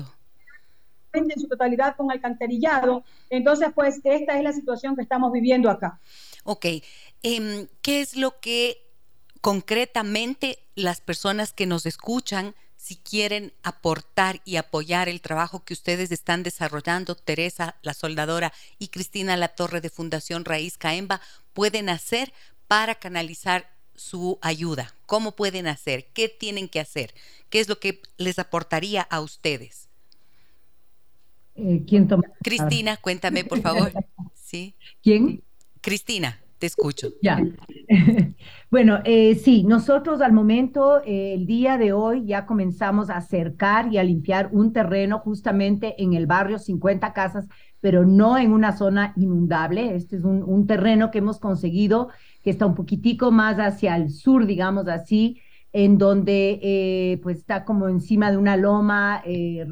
en 1.12 1.38
su 1.38 1.48
totalidad 1.48 1.96
con 1.96 2.10
alcantarillado. 2.10 3.04
Entonces, 3.28 3.68
pues 3.74 4.00
esta 4.04 4.38
es 4.38 4.42
la 4.42 4.54
situación 4.54 4.96
que 4.96 5.02
estamos 5.02 5.30
viviendo 5.32 5.68
acá. 5.68 6.00
Ok, 6.44 6.64
em, 7.22 7.66
¿qué 7.82 8.00
es 8.00 8.16
lo 8.16 8.40
que 8.40 8.78
concretamente 9.42 10.60
las 10.74 11.02
personas 11.02 11.52
que 11.52 11.66
nos 11.66 11.84
escuchan, 11.84 12.54
si 12.78 12.96
quieren 12.96 13.52
aportar 13.62 14.40
y 14.46 14.56
apoyar 14.56 15.10
el 15.10 15.20
trabajo 15.20 15.64
que 15.64 15.74
ustedes 15.74 16.10
están 16.10 16.42
desarrollando, 16.42 17.16
Teresa, 17.16 17.76
la 17.82 17.92
soldadora, 17.92 18.52
y 18.78 18.88
Cristina 18.88 19.36
La 19.36 19.48
Torre 19.48 19.82
de 19.82 19.90
Fundación 19.90 20.46
Raíz 20.46 20.78
Caemba, 20.78 21.20
pueden 21.52 21.90
hacer 21.90 22.32
para 22.68 22.94
canalizar 22.94 23.68
su 23.98 24.38
ayuda? 24.40 24.94
¿Cómo 25.06 25.32
pueden 25.32 25.66
hacer? 25.66 26.06
¿Qué 26.14 26.28
tienen 26.28 26.68
que 26.68 26.80
hacer? 26.80 27.12
¿Qué 27.50 27.60
es 27.60 27.68
lo 27.68 27.80
que 27.80 28.00
les 28.16 28.38
aportaría 28.38 29.02
a 29.02 29.20
ustedes? 29.20 29.88
Eh, 31.56 31.82
¿Quién 31.86 32.06
toma? 32.06 32.22
Cristina, 32.42 32.96
cuéntame, 32.96 33.44
por 33.44 33.60
favor. 33.60 33.92
¿Sí? 34.34 34.74
¿Quién? 35.02 35.42
Cristina, 35.80 36.40
te 36.58 36.66
escucho. 36.66 37.08
Ya. 37.22 37.40
bueno, 38.70 39.00
eh, 39.04 39.34
sí, 39.36 39.64
nosotros 39.64 40.20
al 40.20 40.32
momento, 40.32 41.00
eh, 41.04 41.34
el 41.34 41.46
día 41.46 41.78
de 41.78 41.92
hoy, 41.92 42.26
ya 42.26 42.46
comenzamos 42.46 43.10
a 43.10 43.16
acercar 43.16 43.92
y 43.92 43.98
a 43.98 44.04
limpiar 44.04 44.50
un 44.52 44.72
terreno 44.72 45.20
justamente 45.20 45.94
en 46.02 46.14
el 46.14 46.26
barrio 46.26 46.58
50 46.58 47.12
Casas, 47.12 47.48
pero 47.80 48.04
no 48.04 48.38
en 48.38 48.52
una 48.52 48.76
zona 48.76 49.12
inundable. 49.16 49.94
Este 49.94 50.16
es 50.16 50.24
un, 50.24 50.66
terreno 50.66 51.10
que 51.10 51.18
hemos 51.18 51.38
conseguido 51.38 52.08
que 52.42 52.50
está 52.50 52.66
un 52.66 52.74
poquitico 52.74 53.30
más 53.30 53.58
hacia 53.58 53.96
el 53.96 54.10
sur, 54.10 54.46
digamos 54.46 54.88
así, 54.88 55.40
en 55.72 55.98
donde 55.98 56.58
eh, 56.62 57.20
pues 57.22 57.38
está 57.38 57.64
como 57.64 57.88
encima 57.88 58.30
de 58.30 58.36
una 58.36 58.56
loma, 58.56 59.22
eh, 59.24 59.66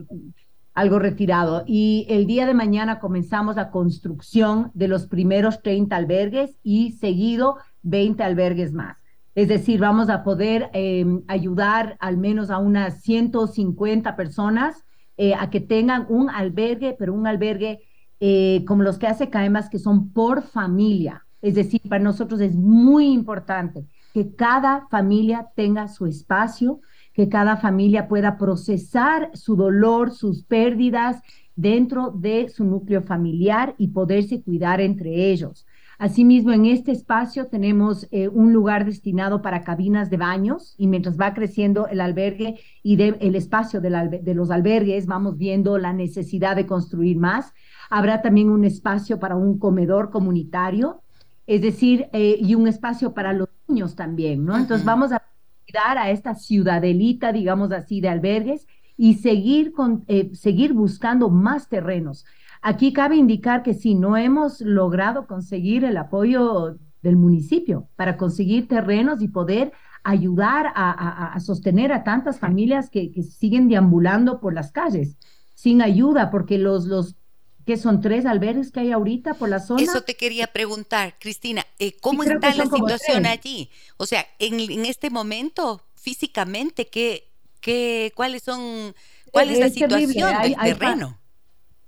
algo 0.76 1.00
retirado. 1.00 1.64
Y 1.66 2.06
el 2.08 2.26
día 2.26 2.46
de 2.46 2.54
mañana 2.54 3.00
comenzamos 3.00 3.56
la 3.56 3.70
construcción 3.70 4.70
de 4.74 4.86
los 4.86 5.06
primeros 5.06 5.62
30 5.62 5.96
albergues 5.96 6.56
y 6.62 6.92
seguido 6.92 7.56
20 7.82 8.22
albergues 8.22 8.72
más. 8.72 8.98
Es 9.34 9.48
decir, 9.48 9.80
vamos 9.80 10.08
a 10.08 10.22
poder 10.22 10.70
em, 10.72 11.22
ayudar 11.28 11.96
al 11.98 12.18
menos 12.18 12.50
a 12.50 12.58
unas 12.58 13.02
150 13.02 14.14
personas 14.16 14.84
eh, 15.16 15.34
a 15.34 15.50
que 15.50 15.60
tengan 15.60 16.06
un 16.08 16.30
albergue, 16.30 16.94
pero 16.96 17.12
un 17.12 17.26
albergue 17.26 17.80
como 18.66 18.82
los 18.82 18.98
que 18.98 19.06
hace 19.06 19.28
CAEMAS, 19.28 19.68
que 19.68 19.78
son 19.78 20.10
por 20.10 20.42
familia. 20.42 21.26
Es 21.42 21.54
decir, 21.54 21.82
para 21.86 22.02
nosotros 22.02 22.40
es 22.40 22.54
muy 22.54 23.12
importante 23.12 23.84
que 24.14 24.34
cada 24.34 24.88
familia 24.88 25.48
tenga 25.54 25.88
su 25.88 26.06
espacio, 26.06 26.80
que 27.16 27.30
cada 27.30 27.56
familia 27.56 28.08
pueda 28.08 28.36
procesar 28.36 29.30
su 29.32 29.56
dolor, 29.56 30.10
sus 30.10 30.42
pérdidas 30.42 31.22
dentro 31.54 32.10
de 32.10 32.50
su 32.50 32.62
núcleo 32.62 33.00
familiar 33.00 33.74
y 33.78 33.88
poderse 33.88 34.42
cuidar 34.42 34.82
entre 34.82 35.30
ellos. 35.30 35.66
Asimismo, 35.98 36.52
en 36.52 36.66
este 36.66 36.92
espacio 36.92 37.46
tenemos 37.46 38.06
eh, 38.10 38.28
un 38.28 38.52
lugar 38.52 38.84
destinado 38.84 39.40
para 39.40 39.64
cabinas 39.64 40.10
de 40.10 40.18
baños 40.18 40.74
y 40.76 40.88
mientras 40.88 41.18
va 41.18 41.32
creciendo 41.32 41.86
el 41.86 42.02
albergue 42.02 42.60
y 42.82 43.00
el 43.00 43.34
espacio 43.34 43.80
de 43.80 44.34
los 44.34 44.50
albergues, 44.50 45.06
vamos 45.06 45.38
viendo 45.38 45.78
la 45.78 45.94
necesidad 45.94 46.54
de 46.54 46.66
construir 46.66 47.16
más. 47.16 47.54
Habrá 47.88 48.20
también 48.20 48.50
un 48.50 48.66
espacio 48.66 49.18
para 49.18 49.36
un 49.36 49.58
comedor 49.58 50.10
comunitario 50.10 51.00
es 51.46 51.62
decir, 51.62 52.08
eh, 52.12 52.36
y 52.40 52.56
un 52.56 52.66
espacio 52.66 53.14
para 53.14 53.32
los 53.32 53.48
niños 53.68 53.94
también, 53.94 54.44
¿no? 54.44 54.56
Entonces 54.56 54.84
vamos 54.84 55.12
a 55.12 55.22
dar 55.72 55.98
a 55.98 56.10
esta 56.10 56.34
ciudadelita, 56.34 57.32
digamos 57.32 57.72
así, 57.72 58.00
de 58.00 58.08
albergues 58.08 58.66
y 58.96 59.14
seguir, 59.14 59.72
con, 59.72 60.04
eh, 60.08 60.30
seguir 60.34 60.72
buscando 60.72 61.28
más 61.28 61.68
terrenos. 61.68 62.24
Aquí 62.62 62.92
cabe 62.92 63.16
indicar 63.16 63.62
que 63.62 63.74
si 63.74 63.94
no 63.94 64.16
hemos 64.16 64.60
logrado 64.60 65.26
conseguir 65.26 65.84
el 65.84 65.96
apoyo 65.96 66.78
del 67.02 67.16
municipio 67.16 67.88
para 67.96 68.16
conseguir 68.16 68.68
terrenos 68.68 69.22
y 69.22 69.28
poder 69.28 69.72
ayudar 70.02 70.72
a, 70.76 71.36
sostener 71.40 71.92
a 71.92 72.04
tantas 72.04 72.38
familias 72.38 72.90
que, 72.90 73.10
que, 73.10 73.24
siguen 73.24 73.68
deambulando 73.68 74.40
por 74.40 74.54
las 74.54 74.70
calles 74.70 75.16
sin 75.54 75.82
ayuda, 75.82 76.30
porque 76.30 76.58
los, 76.58 76.86
los 76.86 77.15
que 77.66 77.76
son 77.76 78.00
tres 78.00 78.24
albergues 78.26 78.70
que 78.70 78.78
hay 78.78 78.92
ahorita 78.92 79.34
por 79.34 79.48
la 79.48 79.58
zona. 79.58 79.82
Eso 79.82 80.02
te 80.02 80.14
quería 80.14 80.46
preguntar, 80.46 81.16
Cristina, 81.18 81.66
eh, 81.80 81.96
¿cómo 82.00 82.22
está 82.22 82.54
la 82.54 82.64
situación 82.66 83.26
allí? 83.26 83.68
O 83.96 84.06
sea, 84.06 84.24
en, 84.38 84.84
este 84.86 85.10
momento, 85.10 85.82
físicamente, 85.96 86.86
¿qué, 86.86 87.24
qué, 87.60 88.12
¿cuáles 88.14 88.44
son, 88.44 88.94
cuál 89.32 89.50
es, 89.50 89.58
la 89.58 89.68
situación 89.68 90.30
del 90.42 90.54
terreno? 90.54 91.18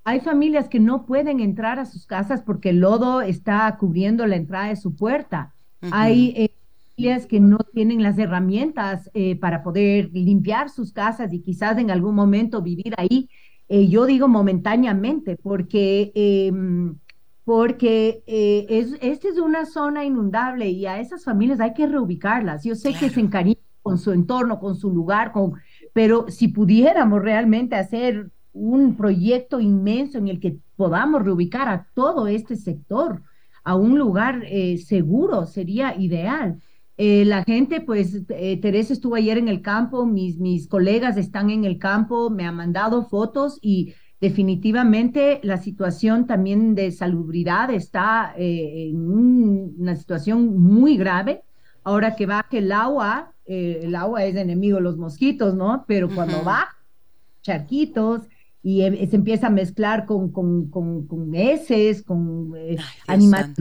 Hay 0.03 0.19
familias 0.21 0.69
que 0.69 0.81
no 0.81 1.07
pueden 1.07 1.39
entrar 1.39 1.79
a 1.79 1.87
sus 1.87 2.07
casas 2.07 2.43
porque 2.43 2.71
el 2.71 2.81
lodo 2.81 3.21
está 3.21 3.77
cubriendo 3.79 4.27
la 4.27 4.35
entrada 4.35 4.69
de 4.69 4.77
su 4.77 4.97
puerta. 4.97 5.55
Hay 5.93 6.35
eh, 6.37 6.51
familias 6.97 7.27
que 7.27 7.39
no 7.39 7.59
tienen 7.59 8.03
las 8.03 8.19
herramientas 8.19 9.11
eh, 9.15 9.37
para 9.37 9.63
poder 9.63 10.11
limpiar 10.13 10.71
sus 10.71 10.93
casas 10.93 11.33
y 11.33 11.41
quizás 11.41 11.79
en 11.79 11.93
algún 11.93 12.17
momento 12.17 12.63
vivir 12.63 12.95
ahí 12.97 13.29
Eh, 13.69 13.89
yo 13.89 14.07
digo 14.07 14.29
momentáneamente 14.29 15.37
porque, 15.37 16.13
em, 16.15 16.97
porque 17.45 18.23
eh, 18.27 18.67
es, 18.69 18.97
esta 19.01 19.29
es 19.29 19.39
una 19.39 19.67
zona 19.67 20.05
inundable 20.05 20.69
y 20.69 20.87
a 20.87 21.01
esas 21.01 21.25
familias 21.25 21.61
hay 21.61 21.75
que 21.75 21.87
reubicarlas. 21.87 22.65
Yo 22.65 22.75
sé 22.75 22.95
que 22.95 23.11
se 23.11 23.21
encariñan 23.21 23.63
con 23.83 23.99
su 23.99 24.13
entorno, 24.13 24.59
con 24.59 24.77
su 24.77 24.91
lugar, 24.91 25.33
con, 25.33 25.55
pero 25.93 26.27
si 26.29 26.49
pudiéramos 26.49 27.23
realmente 27.23 27.77
hacer 27.77 28.31
un 28.53 28.97
proyecto 28.97 29.61
inmenso 29.61 30.19
en 30.19 30.29
el 30.29 30.41
que 30.41 30.59
podamos 30.77 31.23
reubicar 31.23 31.69
a 31.69 31.87
todo 31.95 32.27
este 32.27 32.57
sector 32.57 33.23
a 33.65 33.75
un 33.75 33.99
lugar 33.99 34.43
eh, 34.47 34.79
seguro, 34.79 35.45
sería 35.45 35.95
ideal. 35.95 36.63
Eh, 37.01 37.25
la 37.25 37.45
gente, 37.45 37.81
pues, 37.81 38.23
eh, 38.29 38.61
Teresa 38.61 38.93
estuvo 38.93 39.15
ayer 39.15 39.39
en 39.39 39.47
el 39.47 39.63
campo, 39.63 40.05
mis, 40.05 40.39
mis 40.39 40.67
colegas 40.67 41.17
están 41.17 41.49
en 41.49 41.65
el 41.65 41.79
campo, 41.79 42.29
me 42.29 42.45
han 42.45 42.57
mandado 42.57 43.05
fotos 43.05 43.61
y 43.63 43.95
definitivamente 44.21 45.39
la 45.45 45.59
situación 45.59 46.27
también 46.27 46.75
de 46.75 46.91
salubridad 46.91 47.71
está 47.71 48.35
eh, 48.37 48.89
en 48.91 49.09
una 49.79 49.95
situación 49.95 50.59
muy 50.59 50.97
grave. 50.97 51.45
Ahora 51.85 52.17
que 52.17 52.27
baje 52.27 52.59
el 52.59 52.73
agua, 52.73 53.33
el 53.47 53.95
agua 53.95 54.25
es 54.25 54.35
enemigo 54.35 54.77
de 54.79 54.83
los 54.83 54.99
mosquitos, 54.99 55.55
¿no? 55.55 55.85
Pero 55.87 56.09
cuando 56.13 56.43
va, 56.45 56.69
charquitos, 57.43 58.23
y 58.63 58.83
em, 58.83 59.09
se 59.09 59.17
empieza 59.17 59.47
a 59.47 59.51
mezclar 59.51 60.05
con, 60.05 60.31
con, 60.33 60.69
con, 60.69 61.07
con 61.07 61.35
heces, 61.35 62.03
con 62.03 62.53
eh, 62.57 62.77
animales 63.07 63.57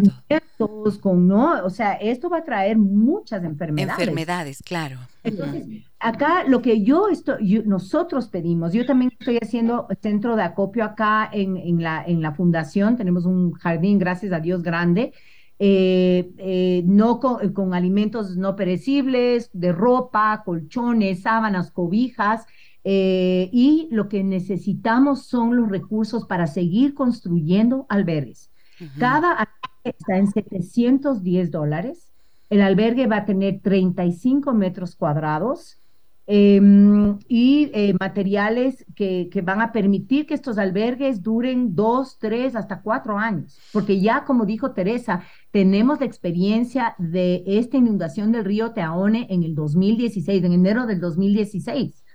con, 1.02 1.28
¿no? 1.28 1.64
O 1.64 1.70
sea, 1.70 1.94
esto 1.94 2.30
va 2.30 2.40
a 2.40 2.44
traer 2.44 2.78
muchas 2.78 3.44
enfermedades. 3.44 4.00
Enfermedades, 4.00 4.64
claro. 4.64 4.98
Entonces, 5.24 5.66
acá 6.00 6.44
lo 6.48 6.62
que 6.62 6.84
yo 6.84 7.10
estoy, 7.10 7.64
nosotros 7.66 8.28
pedimos, 8.28 8.74
yo 8.74 8.86
también 8.86 9.12
estoy 9.20 9.38
haciendo 9.42 9.88
centro 10.02 10.36
de 10.36 10.44
acopio 10.44 10.84
acá 10.84 11.30
en, 11.32 11.58
en, 11.58 11.82
la, 11.82 12.04
en 12.06 12.22
la 12.22 12.34
fundación, 12.34 12.98
tenemos 12.98 13.26
un 13.26 13.52
jardín, 13.54 14.00
gracias 14.00 14.32
a 14.34 14.40
Dios, 14.40 14.64
grande, 14.64 15.14
eh, 15.60 16.32
eh, 16.38 16.84
no 16.86 17.20
con, 17.20 17.52
con, 17.54 17.74
alimentos 17.74 18.38
no 18.38 18.56
perecibles, 18.56 19.50
de 19.54 19.72
ropa, 19.72 20.44
colchones, 20.46 21.22
sábanas, 21.22 21.72
cobijas, 21.72 22.46
eh, 22.90 23.50
y 23.52 23.90
lo 23.92 24.08
que 24.08 24.24
necesitamos 24.24 25.26
son 25.26 25.58
los 25.58 25.70
recursos 25.70 26.26
para 26.26 26.48
seguir 26.48 26.94
construyendo 26.94 27.86
albergues. 27.90 28.50
Cada 28.98 29.34
albergue 29.34 29.98
está 30.00 30.16
en 30.16 30.28
710 30.28 31.52
dólares. 31.52 32.14
El 32.50 32.62
albergue 32.62 33.06
va 33.08 33.18
a 33.18 33.26
tener 33.26 33.60
35 33.62 34.54
metros 34.54 34.96
cuadrados 34.96 35.78
em, 36.28 37.20
y 37.28 37.70
eh, 37.74 37.94
materiales 38.00 38.86
que, 38.96 39.28
que, 39.34 39.42
van 39.42 39.60
a 39.62 39.74
permitir 39.74 40.26
que 40.26 40.36
estos 40.36 40.58
albergues 40.58 41.22
duren 41.22 41.76
dos, 41.76 42.18
tres, 42.18 42.56
hasta 42.56 42.82
cuatro 42.82 43.18
años. 43.18 43.60
Porque 43.74 44.00
ya, 44.00 44.24
como 44.24 44.46
dijo 44.46 44.72
Teresa, 44.72 45.24
tenemos 45.52 46.00
la 46.00 46.06
experiencia 46.06 46.96
de 47.00 47.44
esta 47.46 47.76
inundación 47.76 48.32
del 48.32 48.46
río 48.46 48.72
Teaone 48.72 49.28
en 49.30 49.44
el 49.44 49.56
2016, 49.56 50.42
en 50.42 50.54
enero 50.54 50.86
del 50.86 51.02
2016 51.02 52.06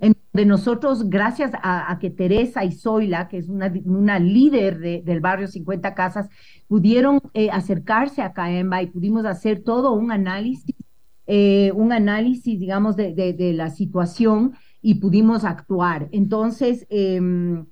en 0.00 0.16
donde 0.32 0.46
nosotros, 0.46 1.08
gracias 1.10 1.52
a, 1.54 1.98
que 2.00 2.10
Teresa 2.10 2.64
y 2.64 2.72
Zoila, 2.72 3.28
que 3.28 3.38
es 3.38 3.48
una, 3.48 3.72
una 3.84 4.18
líder 4.18 5.02
del 5.04 5.20
barrio 5.20 5.48
50 5.48 5.94
Casas, 5.94 6.28
pudieron 6.66 7.20
eh, 7.34 7.50
acercarse 7.50 8.22
a 8.22 8.32
Caemba 8.32 8.82
y 8.82 8.86
pudimos 8.86 9.24
hacer 9.24 9.62
todo 9.62 9.92
un 9.92 10.12
análisis, 10.12 10.74
eh, 11.26 11.72
un 11.74 11.92
análisis, 11.92 12.58
digamos, 12.58 12.96
de, 12.96 13.12
de, 13.14 13.52
la 13.52 13.70
situación 13.70 14.54
y 14.80 14.94
pudimos 14.94 15.44
actuar. 15.44 16.08
Entonces, 16.12 16.86
em, 16.88 17.66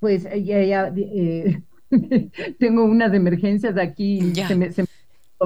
pues 0.00 0.24
ya, 0.44 0.92
eh, 0.96 1.62
tengo 2.58 2.84
unas 2.84 3.12
emergencias 3.12 3.76
aquí, 3.76 4.32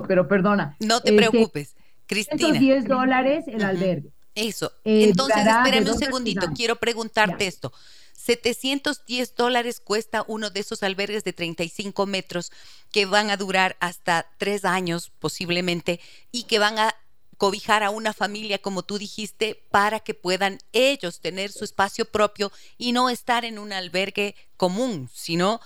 pero 0.07 0.29
perdona. 0.29 0.77
No 0.81 1.01
te 1.01 1.13
preocupes, 1.13 1.77
Cristina. 2.07 2.39
110 2.39 2.87
dólares 2.87 3.45
el 3.49 3.63
albergue. 3.63 4.13
Eso. 4.49 4.73
Eh, 4.85 5.05
Entonces, 5.05 5.39
espérame 5.47 5.89
un 5.89 5.99
segundito, 5.99 6.47
quiero 6.55 6.77
preguntarte 6.77 7.47
esto. 7.47 7.73
710 8.15 9.35
dólares 9.35 9.81
cuesta 9.81 10.25
uno 10.29 10.51
de 10.51 10.61
esos 10.61 10.83
albergues 10.83 11.25
de 11.25 11.33
35 11.33 12.07
metros 12.07 12.53
que 12.93 13.07
van 13.07 13.31
a 13.31 13.37
durar 13.37 13.77
hasta 13.81 14.27
tres 14.39 14.65
años 14.65 15.11
posiblemente 15.19 16.01
y 16.31 16.43
que 16.45 16.59
van 16.59 16.79
a 16.79 16.95
cobijar 17.39 17.83
a 17.83 17.89
una 17.89 18.13
familia, 18.13 18.59
como 18.59 18.83
tú 18.83 18.99
dijiste, 18.99 19.63
para 19.71 20.01
que 20.01 20.13
puedan 20.13 20.59
ellos 20.73 21.21
tener 21.21 21.51
su 21.51 21.65
espacio 21.65 22.05
propio 22.05 22.53
y 22.77 22.93
no 22.93 23.09
estar 23.09 23.47
en 23.47 23.59
un 23.59 23.73
albergue 23.73 24.35
común, 24.59 25.09
sino 25.15 25.61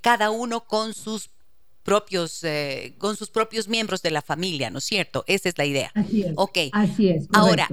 cada 0.00 0.30
uno 0.30 0.64
con 0.64 0.92
sus 0.92 1.30
propios, 1.84 2.42
eh, 2.42 2.94
con 2.98 3.16
sus 3.16 3.30
propios 3.30 3.68
miembros 3.68 4.02
de 4.02 4.10
la 4.10 4.22
familia, 4.22 4.70
¿no 4.70 4.78
es 4.78 4.84
cierto? 4.84 5.24
Esa 5.28 5.48
es 5.48 5.58
la 5.58 5.66
idea. 5.66 5.92
Así 5.94 6.22
es. 6.22 6.32
Ok. 6.34 6.58
Así 6.72 7.08
es. 7.08 7.26
Ahora, 7.32 7.68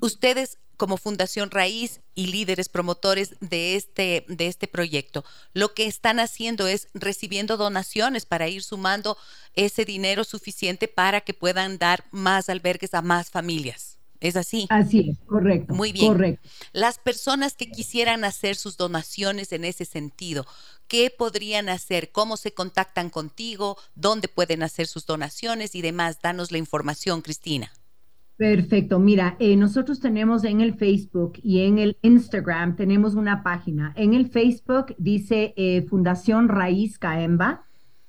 Ustedes 0.00 0.58
como 0.76 0.96
Fundación 0.96 1.52
Raíz 1.52 2.00
y 2.14 2.26
líderes 2.26 2.68
promotores 2.68 3.36
de 3.40 3.76
este, 3.76 4.24
de 4.26 4.48
este 4.48 4.66
proyecto, 4.66 5.24
lo 5.52 5.74
que 5.74 5.86
están 5.86 6.18
haciendo 6.18 6.66
es 6.66 6.88
recibiendo 6.92 7.56
donaciones 7.56 8.26
para 8.26 8.48
ir 8.48 8.64
sumando 8.64 9.16
ese 9.54 9.84
dinero 9.84 10.24
suficiente 10.24 10.88
para 10.88 11.20
que 11.20 11.34
puedan 11.34 11.78
dar 11.78 12.04
más 12.10 12.48
albergues 12.48 12.94
a 12.94 13.02
más 13.02 13.30
familias. 13.30 13.98
¿Es 14.18 14.36
así? 14.36 14.66
Así 14.70 15.10
es, 15.10 15.18
correcto. 15.26 15.74
Muy 15.74 15.92
bien. 15.92 16.12
Correcto. 16.12 16.48
Las 16.72 16.98
personas 16.98 17.54
que 17.54 17.70
quisieran 17.70 18.24
hacer 18.24 18.54
sus 18.54 18.76
donaciones 18.76 19.52
en 19.52 19.64
ese 19.64 19.84
sentido, 19.84 20.46
¿qué 20.86 21.10
podrían 21.10 21.68
hacer? 21.68 22.12
¿Cómo 22.12 22.36
se 22.36 22.54
contactan 22.54 23.10
contigo? 23.10 23.76
¿Dónde 23.96 24.28
pueden 24.28 24.62
hacer 24.62 24.86
sus 24.86 25.06
donaciones 25.06 25.74
y 25.74 25.82
demás? 25.82 26.18
Danos 26.22 26.52
la 26.52 26.58
información, 26.58 27.20
Cristina. 27.20 27.72
Perfecto. 28.42 28.98
Mira, 28.98 29.36
eh, 29.38 29.54
nosotros 29.54 30.00
tenemos 30.00 30.42
en 30.42 30.60
el 30.60 30.74
Facebook 30.74 31.34
y 31.44 31.60
en 31.60 31.78
el 31.78 31.96
Instagram 32.02 32.74
tenemos 32.74 33.14
una 33.14 33.44
página. 33.44 33.92
En 33.94 34.14
el 34.14 34.30
Facebook 34.30 34.96
dice 34.98 35.54
eh, 35.56 35.82
Fundación 35.82 36.48
Raíz 36.48 36.98
Caemba 36.98 37.62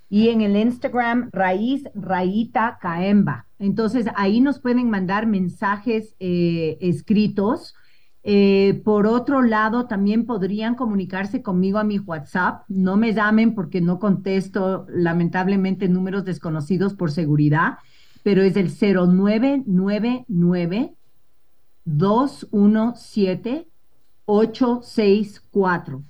y 0.10 0.30
en 0.30 0.42
el 0.42 0.58
Instagram 0.58 1.30
Raíz 1.32 1.84
Rayita 1.94 2.80
Caemba. 2.82 3.46
Entonces 3.60 4.08
ahí 4.16 4.42
nos 4.42 4.60
pueden 4.60 4.90
mandar 4.90 5.28
mensajes 5.28 6.16
eh, 6.20 6.80
escritos. 6.82 7.76
por 8.84 9.06
otro 9.06 9.44
lado, 9.44 9.86
también 9.86 10.26
podrían 10.26 10.74
comunicarse 10.74 11.44
conmigo 11.44 11.78
a 11.78 11.84
mi 11.84 12.00
WhatsApp. 12.00 12.64
No 12.70 12.98
me 12.98 13.14
llamen 13.14 13.54
porque 13.54 13.82
no 13.82 14.00
contesto 14.00 14.88
lamentablemente 14.90 15.88
números 15.90 16.26
desconocidos 16.26 16.96
por 16.96 17.12
seguridad 17.12 17.78
pero 18.24 18.42
es 18.42 18.58
el 18.58 18.70
0999 18.70 20.96
217 21.86 23.68
864. 24.26 26.02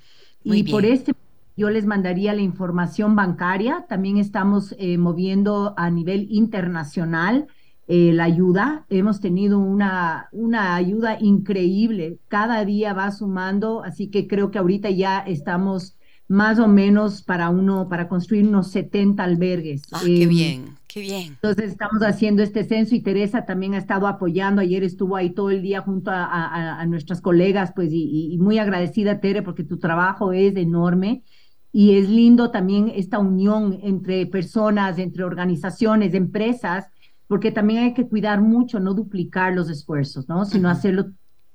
y 0.44 0.72
por 0.72 0.86
este 0.86 1.14
yo 1.56 1.70
les 1.70 1.86
mandaría 1.86 2.34
la 2.34 2.42
información 2.42 3.16
bancaria. 3.16 3.86
También 3.88 4.18
estamos 4.18 4.76
eh, 4.80 4.98
moviendo 4.98 5.74
a 5.78 5.92
nivel 5.92 6.28
internacional 6.32 7.48
eh, 7.88 8.12
la 8.14 8.24
ayuda. 8.24 8.86
Hemos 8.90 9.20
tenido 9.20 9.60
una, 9.60 10.30
una 10.32 10.76
ayuda 10.76 11.18
increíble. 11.20 12.18
Cada 12.28 12.66
día 12.66 12.94
va 12.94 13.12
sumando, 13.12 13.84
así 13.84 14.08
que 14.08 14.28
creo 14.28 14.50
que 14.50 14.58
ahorita 14.58 14.90
ya 14.90 15.20
estamos 15.20 15.96
más 16.28 16.58
o 16.58 16.68
menos 16.68 17.22
para 17.22 17.50
uno, 17.50 17.88
para 17.88 18.08
construir 18.08 18.48
unos 18.48 18.72
70 18.72 19.24
albergues. 19.24 19.84
Ah, 19.92 20.02
qué 20.04 20.24
em, 20.24 20.30
bien, 20.30 20.66
qué 20.94 21.02
bien. 21.02 21.28
Entonces 21.30 21.72
estamos 21.72 22.04
haciendo 22.04 22.44
este 22.44 22.64
censo 22.66 22.94
y 22.94 23.02
Teresa 23.02 23.46
también 23.46 23.74
ha 23.74 23.80
estado 23.80 24.06
apoyando. 24.06 24.62
Ayer 24.62 24.84
estuvo 24.84 25.16
ahí 25.16 25.32
todo 25.32 25.50
el 25.50 25.64
día 25.64 25.82
junto 25.82 26.12
a, 26.14 26.86
nuestras 26.86 27.20
colegas, 27.20 27.72
pues, 27.76 27.90
y, 27.92 28.38
muy 28.40 28.60
agradecida, 28.60 29.20
Tere, 29.20 29.42
porque 29.42 29.64
tu 29.64 29.80
trabajo 29.80 30.34
es 30.34 30.56
enorme. 30.56 31.24
Y 31.72 31.98
es 31.98 32.08
lindo 32.08 32.52
también 32.52 32.92
esta 32.94 33.18
unión 33.18 33.80
entre 33.82 34.28
personas, 34.28 35.00
entre 35.00 35.24
organizaciones, 35.24 36.14
empresas, 36.14 36.86
porque 37.28 37.52
también 37.52 37.86
hay 37.86 37.94
que 37.96 38.08
cuidar 38.08 38.42
mucho, 38.42 38.80
no 38.80 38.94
duplicar 38.94 39.54
los 39.56 39.72
esfuerzos, 39.72 40.30
¿no? 40.30 40.46
Sino 40.46 40.70
hacerlo 40.70 41.08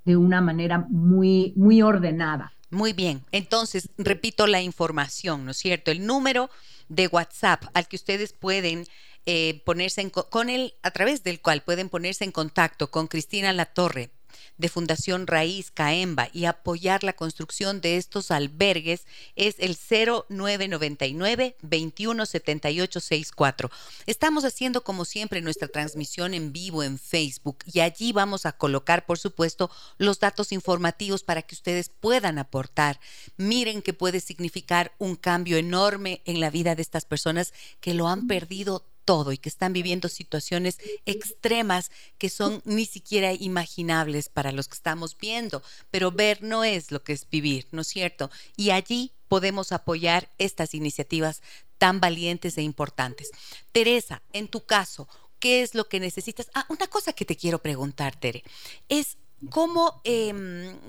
de 0.05 0.17
una 0.17 0.41
manera 0.41 0.87
muy, 0.91 1.53
muy 1.55 1.83
ordenada. 1.83 2.53
Muy 2.71 2.93
bien, 2.93 3.23
entonces 3.31 3.89
repito 3.97 4.49
la 4.49 4.61
información, 4.61 5.45
¿no 5.45 5.53
es 5.53 5.57
cierto? 5.57 5.93
El 5.93 6.05
número 6.05 6.51
de 6.89 7.07
WhatsApp 7.07 7.65
al 7.75 7.87
que 7.87 7.97
ustedes 7.97 8.33
pueden 8.33 8.85
eh, 9.27 9.63
ponerse 9.65 10.01
en, 10.01 10.11
con 10.11 10.51
él, 10.51 10.75
a 10.83 10.91
través 10.91 11.23
del 11.23 11.41
cual 11.41 11.63
pueden 11.63 11.89
ponerse 11.89 12.25
en 12.25 12.33
contacto 12.33 12.91
con 12.91 13.07
Cristina 13.07 13.53
Latorre 13.53 14.11
de 14.59 14.69
Fundación 14.69 15.27
Raíz 15.27 15.71
Caemba 15.71 16.29
y 16.33 16.45
apoyar 16.45 17.03
la 17.05 17.15
construcción 17.15 17.81
de 17.81 17.97
estos 17.97 18.31
albergues 18.31 19.07
es 19.37 19.57
el 19.59 19.77
0999 19.77 21.57
217864. 21.63 23.71
Estamos 24.07 24.45
haciendo 24.45 24.85
como 24.85 25.05
siempre 25.05 25.41
nuestra 25.41 25.69
transmisión 25.69 26.35
en 26.35 26.53
vivo 26.53 26.83
en 26.83 26.99
Facebook 26.99 27.59
y 27.73 27.81
allí 27.81 28.13
vamos 28.13 28.45
a 28.47 28.53
colocar, 28.53 29.07
por 29.07 29.19
supuesto, 29.19 29.71
los 29.97 30.21
datos 30.21 30.53
informativos 30.53 31.23
para 31.23 31.43
que 31.43 31.55
ustedes 31.55 31.89
puedan 31.89 32.39
aportar. 32.39 33.01
Miren 33.37 33.83
que 33.83 33.95
puede 33.95 34.21
significar 34.21 34.93
un 34.99 35.17
cambio 35.17 35.57
enorme 35.57 36.21
en 36.25 36.41
la 36.41 36.51
vida 36.51 36.75
de 36.75 36.83
estas 36.83 37.05
personas 37.05 37.55
que 37.81 37.95
lo 37.95 38.09
han 38.09 38.27
perdido 38.27 38.85
todo 39.09 39.33
y 39.33 39.39
que 39.39 39.49
están 39.49 39.73
viviendo 39.73 40.11
situaciones 40.11 40.77
extremas 41.07 41.91
que 42.19 42.29
son 42.29 42.61
ni 42.67 42.85
siquiera 42.85 43.33
imaginables 43.33 44.29
para 44.29 44.53
los 44.53 44.69
que 44.69 44.75
estamos 44.75 45.17
viendo. 45.17 45.63
Pero 45.91 46.13
ver 46.13 46.43
no 46.43 46.63
es 46.63 46.93
lo 46.93 47.03
que 47.03 47.15
es 47.15 47.27
vivir, 47.31 47.69
¿no 47.71 47.81
es 47.81 47.89
cierto? 47.89 48.31
Y 48.55 48.69
allí 48.69 49.13
podemos 49.27 49.73
apoyar 49.73 50.29
estas 50.37 50.75
iniciativas 50.75 51.41
tan 51.79 52.01
valientes 52.01 52.59
e 52.59 52.63
importantes. 52.63 53.31
Teresa, 53.73 54.21
en 54.35 54.47
tu 54.47 54.67
caso, 54.67 55.09
¿qué 55.39 55.63
es 55.63 55.75
lo 55.75 55.89
que 55.89 56.01
necesitas? 56.01 56.51
Ah, 56.53 56.67
una 56.69 56.87
cosa 56.87 57.15
que 57.15 57.25
te 57.25 57.35
quiero 57.35 57.63
preguntar, 57.63 58.15
Tere, 58.15 58.45
es 58.91 59.17
¿Cómo, 59.51 60.01
eh, 60.03 60.35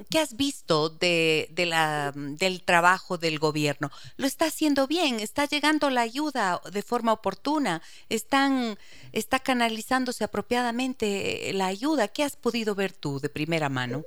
qué 0.10 0.20
has 0.20 0.36
visto 0.36 0.90
de, 0.90 1.50
de 1.52 1.66
la, 1.68 2.12
del 2.16 2.64
trabajo 2.64 3.18
del 3.18 3.38
gobierno? 3.38 3.92
¿Lo 4.18 4.26
está 4.26 4.46
haciendo 4.46 4.88
bien? 4.88 5.20
¿Está 5.20 5.46
llegando 5.46 5.90
la 5.92 6.02
ayuda 6.02 6.60
de 6.72 6.82
forma 6.82 7.14
oportuna? 7.14 7.82
¿Están, 8.10 8.78
¿Está 9.12 9.38
canalizándose 9.38 10.24
apropiadamente 10.24 11.52
la 11.54 11.68
ayuda? 11.68 12.08
¿Qué 12.08 12.24
has 12.24 12.36
podido 12.36 12.74
ver 12.74 12.92
tú 12.92 13.20
de 13.20 13.30
primera 13.30 13.70
mano? 13.70 14.04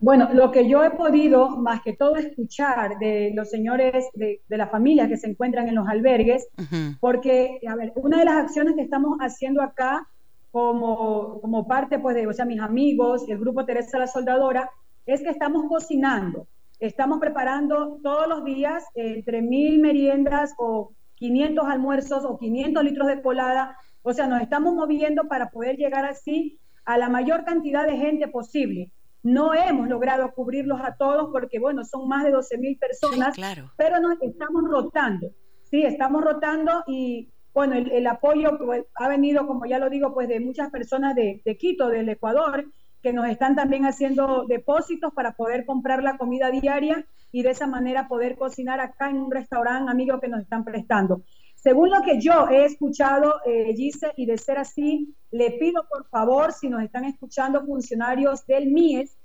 Bueno, 0.00 0.28
lo 0.34 0.50
que 0.50 0.68
yo 0.68 0.84
he 0.84 0.90
podido, 0.90 1.48
más 1.50 1.80
que 1.82 1.94
todo, 1.94 2.16
escuchar 2.16 2.98
de 2.98 3.32
los 3.34 3.48
señores 3.48 4.06
de, 4.14 4.42
de 4.46 4.56
las 4.58 4.70
familias 4.70 5.08
que 5.08 5.16
se 5.16 5.28
encuentran 5.28 5.68
en 5.68 5.76
los 5.76 5.88
albergues, 5.88 6.48
uh 6.58 6.62
-huh. 6.62 6.98
porque, 7.00 7.60
a 7.66 7.76
ver, 7.76 7.92
una 7.94 8.18
de 8.18 8.26
las 8.26 8.36
acciones 8.36 8.74
que 8.74 8.82
estamos 8.82 9.16
haciendo 9.20 9.62
acá 9.62 10.06
como, 10.50 11.40
como 11.40 11.66
parte 11.66 11.98
pues 11.98 12.16
de, 12.16 12.26
o 12.26 12.32
sea, 12.32 12.44
mis 12.44 12.60
amigos, 12.60 13.28
el 13.28 13.38
grupo 13.38 13.64
Teresa 13.64 13.98
la 13.98 14.06
Soldadora, 14.06 14.70
es 15.04 15.22
que 15.22 15.30
estamos 15.30 15.64
cocinando. 15.68 16.46
Estamos 16.78 17.20
preparando 17.20 17.98
todos 18.02 18.28
los 18.28 18.44
días 18.44 18.84
entre 18.94 19.40
mil 19.40 19.78
meriendas 19.80 20.54
o 20.58 20.92
500 21.14 21.66
almuerzos 21.66 22.24
o 22.24 22.38
500 22.38 22.84
litros 22.84 23.08
de 23.08 23.22
colada. 23.22 23.76
O 24.02 24.12
sea, 24.12 24.26
nos 24.26 24.42
estamos 24.42 24.74
moviendo 24.74 25.24
para 25.28 25.50
poder 25.50 25.76
llegar 25.76 26.04
así 26.04 26.58
a 26.84 26.98
la 26.98 27.08
mayor 27.08 27.44
cantidad 27.44 27.86
de 27.86 27.96
gente 27.96 28.28
posible. 28.28 28.90
No 29.22 29.54
hemos 29.54 29.88
logrado 29.88 30.30
cubrirlos 30.32 30.80
a 30.82 30.96
todos 30.96 31.30
porque, 31.32 31.58
bueno, 31.58 31.84
son 31.84 32.08
más 32.08 32.24
de 32.24 32.30
12 32.30 32.58
mil 32.58 32.78
personas, 32.78 33.34
sí, 33.34 33.40
claro. 33.40 33.72
pero 33.76 33.98
nos 33.98 34.20
estamos 34.22 34.62
rotando. 34.70 35.30
Sí, 35.64 35.82
estamos 35.82 36.22
rotando 36.22 36.84
y 36.86 37.28
bueno, 37.56 37.74
el, 37.74 37.90
el, 37.90 38.06
apoyo 38.06 38.58
pues, 38.58 38.84
ha 38.96 39.08
venido, 39.08 39.46
como 39.46 39.64
ya 39.64 39.78
lo 39.78 39.88
digo, 39.88 40.12
pues 40.12 40.28
de 40.28 40.40
muchas 40.40 40.70
personas 40.70 41.14
de, 41.14 41.40
de, 41.42 41.56
Quito, 41.56 41.88
del 41.88 42.06
Ecuador, 42.10 42.66
que 43.02 43.14
nos 43.14 43.26
están 43.30 43.56
también 43.56 43.86
haciendo 43.86 44.44
depósitos 44.46 45.14
para 45.14 45.32
poder 45.32 45.64
comprar 45.64 46.02
la 46.02 46.18
comida 46.18 46.50
diaria 46.50 47.06
y 47.32 47.42
de 47.42 47.52
esa 47.52 47.66
manera 47.66 48.08
poder 48.08 48.36
cocinar 48.36 48.78
acá 48.80 49.08
en 49.08 49.16
un 49.16 49.30
restaurante 49.30 49.90
amigo 49.90 50.20
que 50.20 50.28
nos 50.28 50.42
están 50.42 50.64
prestando. 50.66 51.22
Según 51.54 51.88
lo 51.88 52.02
que 52.02 52.20
yo 52.20 52.46
he 52.50 52.66
escuchado, 52.66 53.36
eh, 53.46 53.72
Gise, 53.74 54.12
y 54.18 54.26
de 54.26 54.36
ser 54.36 54.58
así, 54.58 55.14
le 55.30 55.52
pido 55.52 55.86
por 55.88 56.06
favor, 56.10 56.52
si 56.52 56.68
nos 56.68 56.82
están 56.82 57.06
escuchando 57.06 57.64
funcionarios 57.64 58.44
del 58.44 58.70
MIES, 58.70 59.16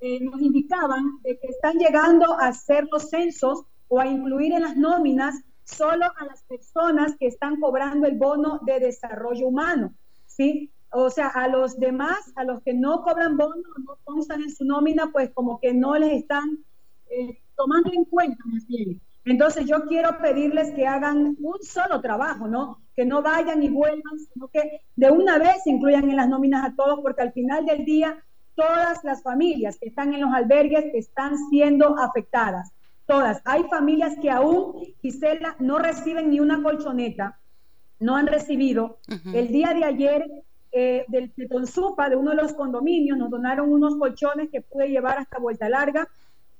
eh, 0.00 0.18
nos 0.20 0.42
indicaban 0.42 1.22
de 1.22 1.38
que 1.38 1.46
están 1.46 1.78
llegando 1.78 2.34
a 2.40 2.48
hacer 2.48 2.88
los 2.90 3.08
censos 3.08 3.62
o 3.86 4.00
a 4.00 4.06
incluir 4.08 4.52
en 4.52 4.62
las 4.62 4.76
nóminas 4.76 5.44
solo 5.68 6.06
a 6.16 6.24
las 6.24 6.42
personas 6.44 7.16
que 7.18 7.26
están 7.26 7.60
cobrando 7.60 8.06
el 8.06 8.16
bono 8.16 8.60
de 8.64 8.80
desarrollo 8.80 9.48
humano, 9.48 9.92
¿sí? 10.26 10.70
O 10.90 11.10
sea, 11.10 11.28
a 11.28 11.48
los 11.48 11.78
demás, 11.78 12.32
a 12.36 12.44
los 12.44 12.62
que 12.62 12.72
no 12.72 13.02
cobran 13.02 13.36
bono, 13.36 13.68
no 13.84 13.98
constan 14.04 14.42
en 14.42 14.50
su 14.50 14.64
nómina, 14.64 15.10
pues 15.12 15.30
como 15.30 15.60
que 15.60 15.74
no 15.74 15.96
les 15.98 16.22
están 16.22 16.64
eh, 17.10 17.38
tomando 17.56 17.92
en 17.92 18.04
cuenta 18.04 18.42
más 18.46 18.66
bien. 18.66 19.00
Entonces 19.26 19.66
yo 19.66 19.84
quiero 19.84 20.18
pedirles 20.22 20.72
que 20.72 20.86
hagan 20.86 21.36
un 21.38 21.62
solo 21.62 22.00
trabajo, 22.00 22.48
¿no? 22.48 22.80
Que 22.96 23.04
no 23.04 23.20
vayan 23.20 23.62
y 23.62 23.68
vuelvan, 23.68 24.18
sino 24.32 24.48
que 24.48 24.80
de 24.96 25.10
una 25.10 25.38
vez 25.38 25.66
incluyan 25.66 26.08
en 26.08 26.16
las 26.16 26.28
nóminas 26.30 26.64
a 26.64 26.74
todos, 26.74 27.00
porque 27.02 27.20
al 27.20 27.32
final 27.32 27.66
del 27.66 27.84
día 27.84 28.24
todas 28.54 29.04
las 29.04 29.22
familias 29.22 29.78
que 29.78 29.88
están 29.88 30.14
en 30.14 30.22
los 30.22 30.32
albergues 30.32 30.86
están 30.94 31.36
siendo 31.50 31.98
afectadas 31.98 32.72
todas. 33.08 33.40
Hay 33.44 33.64
familias 33.64 34.14
que 34.22 34.30
aún, 34.30 34.74
Gisela, 35.00 35.56
no 35.58 35.78
reciben 35.78 36.30
ni 36.30 36.38
una 36.38 36.62
colchoneta, 36.62 37.40
no 37.98 38.14
han 38.14 38.28
recibido. 38.28 38.98
Uh 39.08 39.14
-huh. 39.14 39.34
El 39.34 39.48
día 39.48 39.74
de 39.74 39.84
ayer, 39.84 40.30
eh, 40.70 41.04
del 41.08 41.32
de 41.34 41.48
Tonsupa, 41.48 42.08
de 42.08 42.16
uno 42.16 42.30
de 42.30 42.36
los 42.36 42.52
condominios, 42.52 43.18
nos 43.18 43.30
donaron 43.30 43.72
unos 43.72 43.96
colchones 43.96 44.50
que 44.50 44.60
pude 44.60 44.88
llevar 44.88 45.18
hasta 45.18 45.38
Vuelta 45.40 45.68
Larga, 45.68 46.06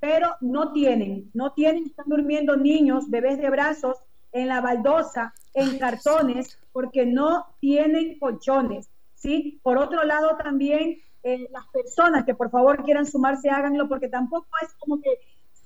pero 0.01 0.29
no 0.41 0.73
tienen, 0.73 1.31
no 1.35 1.53
tienen, 1.53 1.85
están 1.85 2.07
durmiendo 2.09 2.57
niños, 2.57 3.11
bebés 3.11 3.39
de 3.39 3.51
brazos, 3.51 3.97
en 4.33 4.49
la 4.49 4.61
baldosa, 4.61 5.35
en 5.55 5.71
Ay, 5.71 5.79
cartones, 5.79 6.59
porque 6.73 7.07
no 7.07 7.47
tienen 7.61 8.19
colchones, 8.19 8.89
¿sí? 9.15 9.59
Por 9.63 9.79
otro 9.79 10.05
lado, 10.05 10.37
también 10.37 10.99
eh, 11.23 11.49
las 11.51 11.67
personas 11.69 12.25
que 12.25 12.35
por 12.35 12.51
favor 12.51 12.85
quieran 12.85 13.07
sumarse, 13.07 13.51
háganlo, 13.51 13.89
porque 13.89 14.09
tampoco 14.09 14.49
es 14.63 14.73
como 14.75 15.01
que 15.01 15.11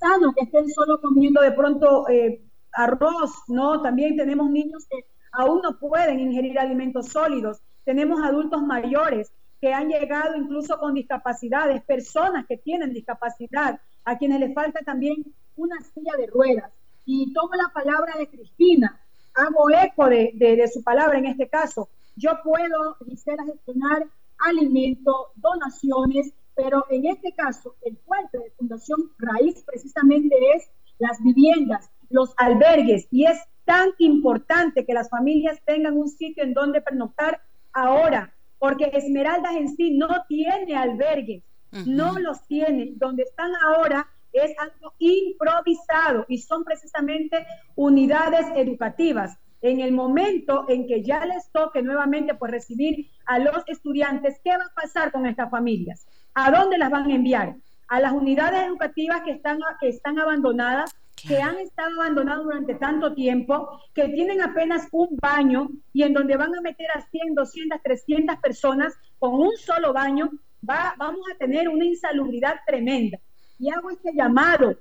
sano 0.02 0.32
que 0.34 0.44
estén 0.44 0.68
solo 0.68 1.00
comiendo 1.00 1.40
de 1.40 1.52
pronto 1.52 2.08
eh, 2.08 2.42
arroz, 2.72 3.30
¿no? 3.48 3.80
También 3.80 4.16
tenemos 4.16 4.50
niños 4.50 4.84
que 4.90 5.04
aún 5.30 5.60
no 5.62 5.78
pueden 5.78 6.18
ingerir 6.18 6.58
alimentos 6.58 7.08
sólidos, 7.08 7.60
tenemos 7.84 8.20
adultos 8.22 8.62
mayores 8.62 9.32
que 9.60 9.72
han 9.72 9.88
llegado 9.88 10.36
incluso 10.36 10.76
con 10.78 10.94
discapacidades, 10.94 11.82
personas 11.84 12.46
que 12.46 12.56
tienen 12.56 12.92
discapacidad, 12.92 13.80
a 14.04 14.18
quienes 14.18 14.40
les 14.40 14.52
falta 14.54 14.80
también 14.84 15.24
una 15.56 15.76
silla 15.94 16.14
de 16.18 16.26
ruedas. 16.26 16.72
Y 17.06 17.32
tomo 17.32 17.54
la 17.54 17.72
palabra 17.72 18.16
de 18.18 18.26
Cristina, 18.26 19.00
hago 19.34 19.70
eco 19.70 20.06
de, 20.08 20.32
de, 20.34 20.56
de 20.56 20.68
su 20.68 20.82
palabra 20.82 21.18
en 21.18 21.26
este 21.26 21.48
caso. 21.48 21.88
Yo 22.16 22.32
puedo, 22.42 22.96
quisiera 23.04 23.44
gestionar 23.44 24.04
alimento, 24.38 25.28
donaciones, 25.36 26.32
pero 26.54 26.84
en 26.90 27.06
este 27.06 27.32
caso, 27.32 27.76
el 27.82 27.96
fuerte 27.98 28.38
de 28.38 28.50
Fundación 28.52 29.10
Raíz 29.18 29.62
precisamente 29.64 30.34
es 30.54 30.70
las 30.98 31.22
viviendas, 31.22 31.90
los 32.10 32.34
albergues, 32.36 33.08
y 33.10 33.26
es 33.26 33.38
tan 33.64 33.90
importante 33.98 34.84
que 34.84 34.94
las 34.94 35.08
familias 35.08 35.60
tengan 35.64 35.96
un 35.96 36.08
sitio 36.08 36.42
en 36.42 36.54
donde 36.54 36.80
pernoctar 36.80 37.40
ahora, 37.72 38.34
porque 38.58 38.90
Esmeraldas 38.92 39.54
en 39.56 39.68
sí 39.76 39.96
no 39.96 40.08
tiene 40.28 40.76
albergues, 40.76 41.42
uh 41.72 41.76
-huh. 41.76 41.86
no 41.86 42.18
los 42.18 42.46
tiene. 42.46 42.92
Donde 42.96 43.24
están 43.24 43.52
ahora 43.56 44.06
es 44.32 44.52
algo 44.58 44.94
improvisado 44.98 46.24
y 46.28 46.38
son 46.38 46.64
precisamente 46.64 47.46
unidades 47.74 48.46
educativas. 48.56 49.38
En 49.60 49.80
el 49.80 49.92
momento 49.92 50.64
en 50.68 50.88
que 50.88 51.04
ya 51.04 51.24
les 51.24 51.50
toque 51.52 51.82
nuevamente 51.82 52.34
pues 52.34 52.50
recibir 52.50 53.08
a 53.26 53.38
los 53.38 53.62
estudiantes, 53.68 54.40
¿qué 54.42 54.50
va 54.50 54.64
a 54.64 54.74
pasar 54.74 55.12
con 55.12 55.24
estas 55.26 55.50
familias? 55.50 56.06
¿A 56.34 56.50
dónde 56.50 56.78
las 56.78 56.90
van 56.90 57.10
a 57.10 57.14
enviar? 57.14 57.56
A 57.88 58.00
las 58.00 58.12
unidades 58.12 58.64
educativas 58.66 59.22
que 59.22 59.32
están, 59.32 59.58
que 59.80 59.88
están 59.88 60.18
abandonadas, 60.18 60.94
que 61.14 61.40
han 61.40 61.58
estado 61.58 62.00
abandonadas 62.00 62.44
durante 62.44 62.74
tanto 62.74 63.14
tiempo, 63.14 63.80
que 63.94 64.08
tienen 64.08 64.40
apenas 64.40 64.88
un 64.92 65.16
baño 65.20 65.68
y 65.92 66.02
en 66.02 66.14
donde 66.14 66.36
van 66.36 66.54
a 66.54 66.60
meter 66.60 66.86
a 66.94 67.02
100, 67.02 67.34
200, 67.34 67.82
300 67.82 68.36
personas 68.38 68.94
con 69.18 69.34
un 69.34 69.56
solo 69.56 69.92
baño, 69.92 70.30
va, 70.68 70.94
vamos 70.96 71.20
a 71.32 71.36
tener 71.36 71.68
una 71.68 71.84
insalubridad 71.84 72.56
tremenda. 72.66 73.18
Y 73.58 73.70
hago 73.70 73.90
este 73.90 74.12
llamado 74.14 74.76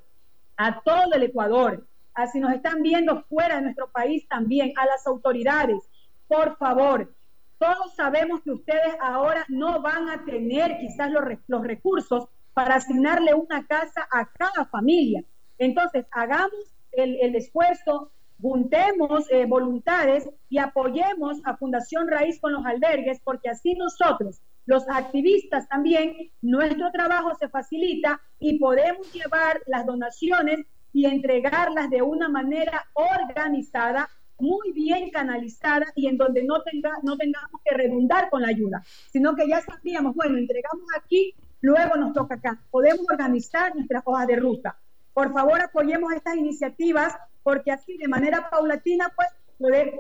a 0.58 0.82
todo 0.82 1.14
el 1.14 1.24
Ecuador, 1.24 1.86
a 2.14 2.28
si 2.28 2.40
nos 2.40 2.54
están 2.54 2.82
viendo 2.82 3.24
fuera 3.24 3.58
de 3.58 3.64
nuestro 3.64 3.90
país 3.92 4.28
también, 4.28 4.74
a 4.78 4.86
las 4.86 5.06
autoridades, 5.06 5.78
por 6.28 6.58
favor, 6.58 7.14
todos 7.62 7.94
sabemos 7.94 8.42
que 8.42 8.50
ustedes 8.50 8.96
ahora 9.00 9.46
no 9.48 9.84
van 9.84 10.10
a 10.10 10.26
tener 10.26 10.80
quizás 10.80 11.12
los, 11.12 11.64
recursos 11.64 12.28
para 12.56 12.76
asignarle 12.76 13.36
una 13.36 13.68
casa 13.68 14.08
a 14.12 14.26
cada 14.26 14.66
familia. 14.66 15.24
Entonces, 15.60 16.08
hagamos 16.10 16.74
el, 16.92 17.20
el 17.22 17.36
esfuerzo, 17.36 18.12
juntemos 18.42 19.32
eh, 19.32 19.46
voluntades 19.46 20.28
y 20.50 20.58
apoyemos 20.58 21.38
a 21.46 21.56
Fundación 21.56 22.08
Raíz 22.08 22.42
con 22.42 22.52
los 22.52 22.66
albergues, 22.66 23.22
porque 23.24 23.50
así 23.50 23.76
nosotros, 23.76 24.42
los 24.66 24.90
activistas 24.90 25.70
también, 25.70 26.32
nuestro 26.42 26.92
trabajo 26.92 27.36
se 27.36 27.48
facilita 27.48 28.22
y 28.40 28.58
podemos 28.58 29.14
llevar 29.14 29.62
las 29.68 29.86
donaciones 29.86 30.66
y 30.94 31.06
entregarlas 31.06 31.92
de 31.92 32.02
una 32.02 32.28
manera 32.28 32.88
organizada 32.96 34.10
muy 34.42 34.72
bien 34.72 35.10
canalizada 35.12 35.86
y 35.96 36.08
en 36.08 36.18
donde 36.18 36.44
no, 36.44 36.62
tenga, 36.64 36.92
no 37.04 37.18
tengamos 37.18 37.62
que 37.64 37.76
redundar 37.76 38.30
con 38.30 38.42
la 38.42 38.50
ayuda, 38.50 38.84
sino 39.12 39.36
que 39.36 39.48
ya 39.48 39.62
sabíamos, 39.62 40.16
bueno, 40.16 40.38
entregamos 40.38 40.86
aquí, 40.98 41.36
luego 41.62 41.96
nos 41.96 42.14
toca 42.14 42.36
acá. 42.36 42.60
Podemos 42.72 43.06
organizar 43.10 43.76
nuestras 43.76 44.04
hojas 44.06 44.28
de 44.28 44.36
ruta. 44.36 44.78
Por 45.14 45.32
favor, 45.34 45.62
apoyemos 45.62 46.12
estas 46.14 46.36
iniciativas 46.36 47.16
porque 47.44 47.72
así 47.72 47.98
de 47.98 48.08
manera 48.08 48.50
paulatina, 48.50 49.12
pues 49.16 49.28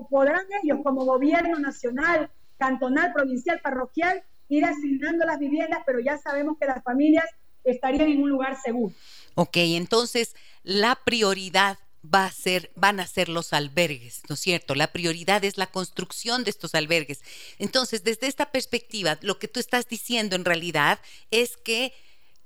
podrán 0.09 0.45
ellos 0.63 0.79
como 0.83 1.05
gobierno 1.05 1.59
nacional, 1.59 2.29
cantonal, 2.57 3.13
provincial, 3.13 3.59
parroquial, 3.61 4.23
ir 4.49 4.65
asignando 4.65 5.25
las 5.25 5.39
viviendas, 5.39 5.79
pero 5.85 5.99
ya 5.99 6.17
sabemos 6.17 6.57
que 6.59 6.65
las 6.65 6.83
familias 6.83 7.25
estarían 7.63 8.09
en 8.09 8.21
un 8.21 8.29
lugar 8.29 8.57
seguro. 8.61 8.93
Ok, 9.35 9.57
entonces 9.57 10.35
la 10.63 10.97
prioridad 11.03 11.77
va 12.03 12.25
a 12.25 12.31
ser, 12.31 12.71
van 12.75 12.99
a 12.99 13.07
ser 13.07 13.29
los 13.29 13.53
albergues, 13.53 14.21
¿no 14.27 14.35
es 14.35 14.41
cierto? 14.41 14.75
La 14.75 14.91
prioridad 14.91 15.43
es 15.45 15.57
la 15.57 15.67
construcción 15.67 16.43
de 16.43 16.49
estos 16.49 16.73
albergues. 16.73 17.21
Entonces, 17.59 18.03
desde 18.03 18.27
esta 18.27 18.51
perspectiva, 18.51 19.19
lo 19.21 19.37
que 19.37 19.47
tú 19.47 19.59
estás 19.59 19.87
diciendo 19.87 20.35
en 20.35 20.45
realidad 20.45 20.99
es 21.29 21.57
que 21.57 21.93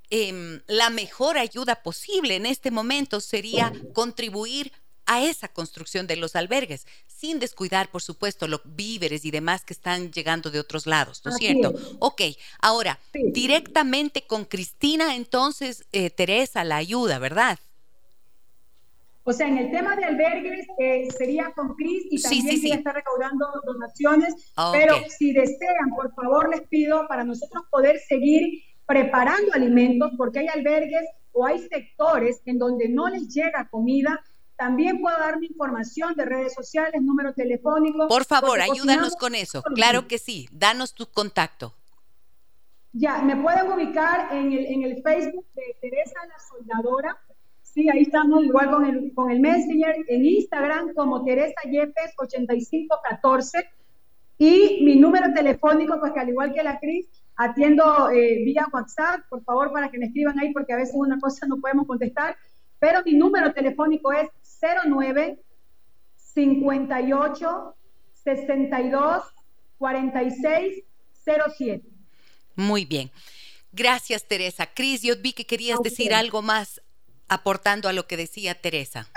em, 0.09 0.61
la 0.67 0.89
mejor 0.89 1.37
ayuda 1.37 1.81
posible 1.83 2.35
en 2.35 2.45
este 2.45 2.69
momento 2.69 3.21
sería 3.21 3.71
contribuir 3.93 4.71
a 5.05 5.23
esa 5.23 5.47
construcción 5.47 6.07
de 6.07 6.15
los 6.15 6.35
albergues, 6.35 6.87
sin 7.07 7.39
descuidar, 7.39 7.89
por 7.91 8.01
supuesto, 8.01 8.47
los 8.47 8.61
víveres 8.65 9.23
y 9.23 9.31
demás 9.31 9.63
que 9.63 9.73
están 9.73 10.11
llegando 10.11 10.49
de 10.51 10.59
otros 10.59 10.87
lados, 10.87 11.21
¿no 11.23 11.31
es 11.31 11.37
cierto? 11.37 11.73
Ok, 11.99 12.21
ahora, 12.59 12.99
directamente 13.13 14.25
con 14.25 14.45
Cristina, 14.45 15.15
entonces, 15.15 15.85
eh, 15.91 16.09
Teresa, 16.09 16.63
la 16.63 16.77
ayuda, 16.77 17.19
¿verdad? 17.19 17.59
O 19.27 19.33
sea, 19.33 19.47
en 19.47 19.57
el 19.57 19.71
tema 19.71 19.95
de 19.95 20.05
albergues 20.05 20.67
eh, 20.77 21.07
sería 21.17 21.51
con 21.55 21.75
Cris 21.75 22.05
y 22.11 22.21
también 22.21 22.59
sí, 22.59 22.71
está 22.71 22.93
recaudando 22.93 23.47
donaciones, 23.65 24.53
pero 24.71 24.95
si 25.09 25.33
desean, 25.33 25.89
por 25.95 26.13
favor, 26.13 26.49
les 26.49 26.61
pido 26.67 27.07
para 27.07 27.23
nosotros 27.23 27.63
poder 27.71 27.99
seguir 27.99 28.61
preparando 28.85 29.51
alimentos, 29.53 30.11
porque 30.15 30.39
hay 30.39 30.47
albergues 30.47 31.09
o 31.31 31.43
hay 31.43 31.59
sectores 31.59 32.39
en 32.45 32.59
donde 32.59 32.87
no 32.87 33.09
les 33.09 33.27
llega 33.27 33.67
comida 33.69 34.23
también 34.57 35.01
puedo 35.01 35.17
dar 35.17 35.37
mi 35.39 35.47
información 35.47 36.15
de 36.15 36.25
redes 36.25 36.53
sociales, 36.53 37.01
número 37.01 37.33
telefónico. 37.33 38.07
Por 38.07 38.25
favor, 38.25 38.61
ayúdanos 38.61 39.15
con 39.15 39.35
eso. 39.35 39.61
Claro 39.75 40.07
que 40.07 40.17
sí. 40.17 40.47
Danos 40.51 40.93
tu 40.93 41.07
contacto. 41.07 41.73
Ya, 42.93 43.21
me 43.21 43.35
pueden 43.35 43.69
ubicar 43.69 44.33
en 44.33 44.53
el, 44.53 44.65
en 44.67 44.83
el 44.83 45.03
Facebook 45.03 45.45
de 45.53 45.75
Teresa 45.81 46.25
la 46.27 46.39
Soldadora. 46.39 47.17
Sí, 47.75 47.89
ahí 47.89 48.03
estamos 48.03 48.41
igual 48.45 48.71
con 48.71 48.85
el, 48.85 49.13
con 49.13 49.29
el 49.29 49.41
Messenger. 49.41 49.97
En 50.07 50.25
Instagram 50.25 50.93
como 50.95 51.25
Teresa 51.25 51.61
Yepes 51.69 52.13
8514. 52.17 53.69
Y 54.37 54.79
mi 54.85 54.95
número 54.95 55.33
telefónico, 55.33 55.99
pues 55.99 56.13
que 56.13 56.21
al 56.21 56.29
igual 56.29 56.53
que 56.53 56.63
la 56.63 56.79
Cris, 56.79 57.05
atiendo 57.35 58.09
eh, 58.11 58.43
vía 58.45 58.65
WhatsApp, 58.71 59.21
por 59.29 59.43
favor, 59.43 59.73
para 59.73 59.91
que 59.91 59.97
me 59.97 60.05
escriban 60.05 60.39
ahí, 60.39 60.53
porque 60.53 60.71
a 60.71 60.77
veces 60.77 60.95
una 60.95 61.19
cosa 61.19 61.47
no 61.47 61.59
podemos 61.59 61.85
contestar. 61.85 62.37
Pero 62.79 63.03
mi 63.03 63.13
número 63.13 63.53
telefónico 63.53 64.13
es 64.13 64.29
09 64.85 65.37
58 66.15 67.75
62 68.23 69.23
46 69.77 70.83
07. 71.57 71.83
Muy 72.55 72.85
bien. 72.85 73.11
Gracias, 73.73 74.25
Teresa. 74.25 74.65
Cris, 74.65 75.01
yo 75.01 75.15
vi 75.21 75.33
que 75.33 75.45
querías 75.45 75.81
decir 75.81 76.13
algo 76.13 76.41
más 76.41 76.81
aportando 77.27 77.89
a 77.89 77.93
lo 77.93 78.07
que 78.07 78.17
decía 78.17 78.55
Teresa. 78.55 79.07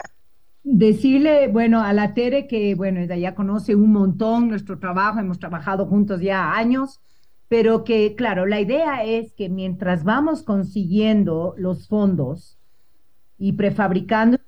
Decirle, 0.63 1.49
bueno, 1.49 1.83
a 1.83 1.93
la 1.93 2.15
Tere 2.15 2.47
que, 2.47 2.75
bueno, 2.75 3.01
ella 3.01 3.35
conoce 3.35 3.75
un 3.75 3.93
montón 3.93 4.49
nuestro 4.49 4.79
trabajo, 4.79 5.19
hemos 5.19 5.39
trabajado 5.39 5.87
juntos 5.87 6.21
ya 6.21 6.53
años, 6.53 7.01
pero 7.49 7.85
que, 7.85 8.15
claro, 8.15 8.45
la 8.45 8.61
idea 8.61 9.05
es 9.05 9.33
que 9.33 9.49
mientras 9.49 10.05
vamos 10.05 10.43
consiguiendo 10.43 11.55
los 11.57 11.89
fondos 11.89 12.59
y 13.39 13.53
prefabricando 13.53 14.39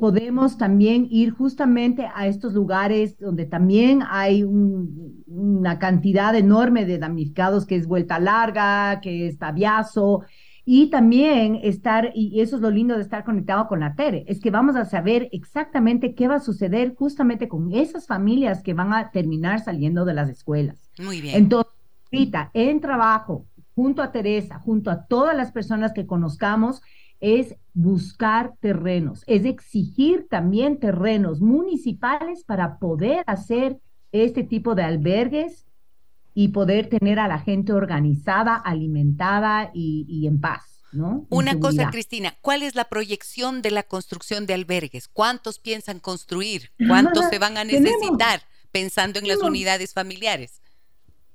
podemos 0.00 0.58
también 0.58 1.06
ir 1.10 1.30
justamente 1.30 2.08
a 2.14 2.26
estos 2.26 2.54
lugares 2.54 3.18
donde 3.18 3.44
también 3.44 4.02
hay 4.08 4.42
una 4.44 5.78
cantidad 5.78 6.34
enorme 6.34 6.84
de 6.84 6.98
damnificados 6.98 7.66
que 7.66 7.76
es 7.76 7.86
Vuelta 7.86 8.18
Larga, 8.18 9.00
que 9.00 9.28
es 9.28 9.38
Tabiazo, 9.38 10.22
y 10.64 10.90
también 10.90 11.58
estar, 11.62 12.12
y 12.14 12.40
eso 12.40 12.56
es 12.56 12.62
lo 12.62 12.70
lindo 12.70 12.94
de 12.94 13.02
estar 13.02 13.24
conectado 13.24 13.66
con 13.66 13.80
la 13.80 13.94
TERE, 13.94 14.24
es 14.28 14.40
que 14.40 14.50
vamos 14.50 14.76
a 14.76 14.84
saber 14.84 15.28
exactamente 15.32 16.14
qué 16.14 16.28
va 16.28 16.36
a 16.36 16.40
suceder 16.40 16.94
justamente 16.94 17.48
con 17.48 17.72
esas 17.72 18.06
familias 18.06 18.62
que 18.62 18.74
van 18.74 18.92
a 18.92 19.10
terminar 19.10 19.60
saliendo 19.60 20.04
de 20.04 20.14
las 20.14 20.30
escuelas. 20.30 20.90
Muy 20.98 21.20
bien. 21.20 21.36
Entonces, 21.36 21.72
ahorita 22.12 22.50
en 22.54 22.80
trabajo, 22.80 23.46
junto 23.74 24.02
a 24.02 24.12
Teresa, 24.12 24.58
junto 24.60 24.90
a 24.90 25.06
todas 25.06 25.36
las 25.36 25.50
personas 25.50 25.92
que 25.92 26.06
conozcamos, 26.06 26.82
es 27.18 27.56
buscar 27.72 28.54
terrenos, 28.60 29.24
es 29.26 29.44
exigir 29.44 30.26
también 30.28 30.78
terrenos 30.78 31.40
municipales 31.40 32.44
para 32.44 32.78
poder 32.78 33.24
hacer 33.26 33.78
este 34.10 34.42
tipo 34.42 34.74
de 34.74 34.82
albergues 34.82 35.66
y 36.34 36.48
poder 36.48 36.88
tener 36.88 37.18
a 37.18 37.28
la 37.28 37.38
gente 37.38 37.72
organizada, 37.72 38.56
alimentada 38.56 39.70
y, 39.74 40.26
en 40.26 40.40
paz. 40.40 40.82
¿no? 40.92 41.26
Una 41.30 41.58
cosa, 41.58 41.90
Cristina, 41.90 42.34
¿cuál 42.40 42.62
es 42.62 42.74
la 42.74 42.84
proyección 42.84 43.62
de 43.62 43.70
la 43.70 43.82
construcción 43.82 44.46
de 44.46 44.54
albergues? 44.54 45.08
¿Cuántos 45.08 45.58
piensan 45.58 46.00
construir? 46.00 46.70
¿Cuántos 46.88 47.26
se 47.30 47.38
van 47.38 47.56
a 47.56 47.64
necesitar 47.64 48.42
pensando 48.70 49.18
en 49.18 49.28
las 49.28 49.38
unidades 49.38 49.94
familiares? 49.94 50.60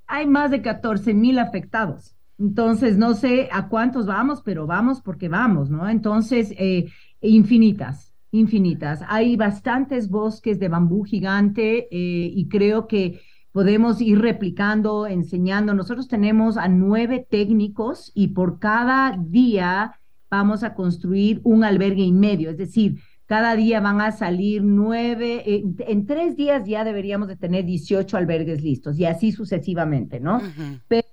Hay 0.08 0.26
más 0.26 0.52
de 0.52 0.62
14 0.62 1.14
mil 1.14 1.40
afectados. 1.40 2.16
Entonces, 2.40 2.98
no 2.98 3.16
sé 3.16 3.50
a 3.52 3.68
cuántos 3.68 4.06
vamos, 4.06 4.42
pero 4.44 4.68
vamos 4.68 5.02
porque 5.02 5.28
vamos, 5.28 5.70
¿no? 5.70 5.90
Entonces, 5.90 6.54
eh, 6.58 6.86
infinitas, 7.20 8.14
infinitas. 8.32 9.02
Hay 9.08 9.36
bastantes 9.36 10.10
bosques 10.10 10.60
de 10.60 10.70
bambú 10.70 11.04
gigante 11.04 11.88
eh, 11.92 12.32
y 12.32 12.48
creo 12.48 12.88
que 12.88 13.22
podemos 13.52 14.02
ir 14.02 14.20
replicando, 14.20 15.08
enseñando. 15.08 15.74
Nosotros 15.74 16.08
tenemos 16.08 16.58
a 16.58 16.68
nueve 16.68 17.26
técnicos 17.30 18.12
y 18.14 18.30
por 18.30 18.60
cada 18.60 19.18
día 19.18 20.00
vamos 20.30 20.64
a 20.64 20.74
construir 20.74 21.42
un 21.44 21.64
albergue 21.64 22.04
y 22.04 22.12
medio, 22.12 22.50
es 22.50 22.58
decir, 22.58 23.00
cada 23.26 23.56
día 23.56 23.82
van 23.82 24.00
a 24.00 24.12
salir 24.12 24.64
nueve, 24.64 25.44
eh, 25.46 25.64
en 25.80 26.06
tres 26.06 26.38
días 26.38 26.66
ya 26.66 26.86
deberíamos 26.86 27.28
de 27.28 27.36
tener 27.36 27.66
18 27.66 28.16
albergues 28.16 28.64
listos 28.64 28.98
y 28.98 29.06
así 29.06 29.34
sucesivamente, 29.34 30.20
¿no? 30.20 30.42
Pero 30.88 31.08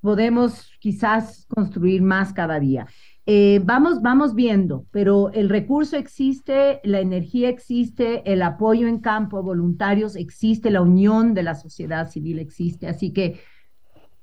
podemos 0.00 0.70
quizás 0.80 1.46
construir 1.48 2.02
más 2.02 2.32
cada 2.32 2.58
día. 2.60 2.86
Eh, 3.30 3.60
vamos, 3.62 4.00
vamos 4.00 4.34
viendo, 4.34 4.86
pero 4.90 5.30
el 5.32 5.50
recurso 5.50 5.98
existe, 5.98 6.80
la 6.82 7.00
energía 7.00 7.50
existe, 7.50 8.22
el 8.24 8.40
apoyo 8.40 8.88
en 8.88 9.00
campo, 9.00 9.42
voluntarios 9.42 10.16
existe, 10.16 10.70
la 10.70 10.80
unión 10.80 11.34
de 11.34 11.42
la 11.42 11.54
sociedad 11.54 12.08
civil 12.10 12.38
existe, 12.38 12.88
así 12.88 13.12
que 13.12 13.38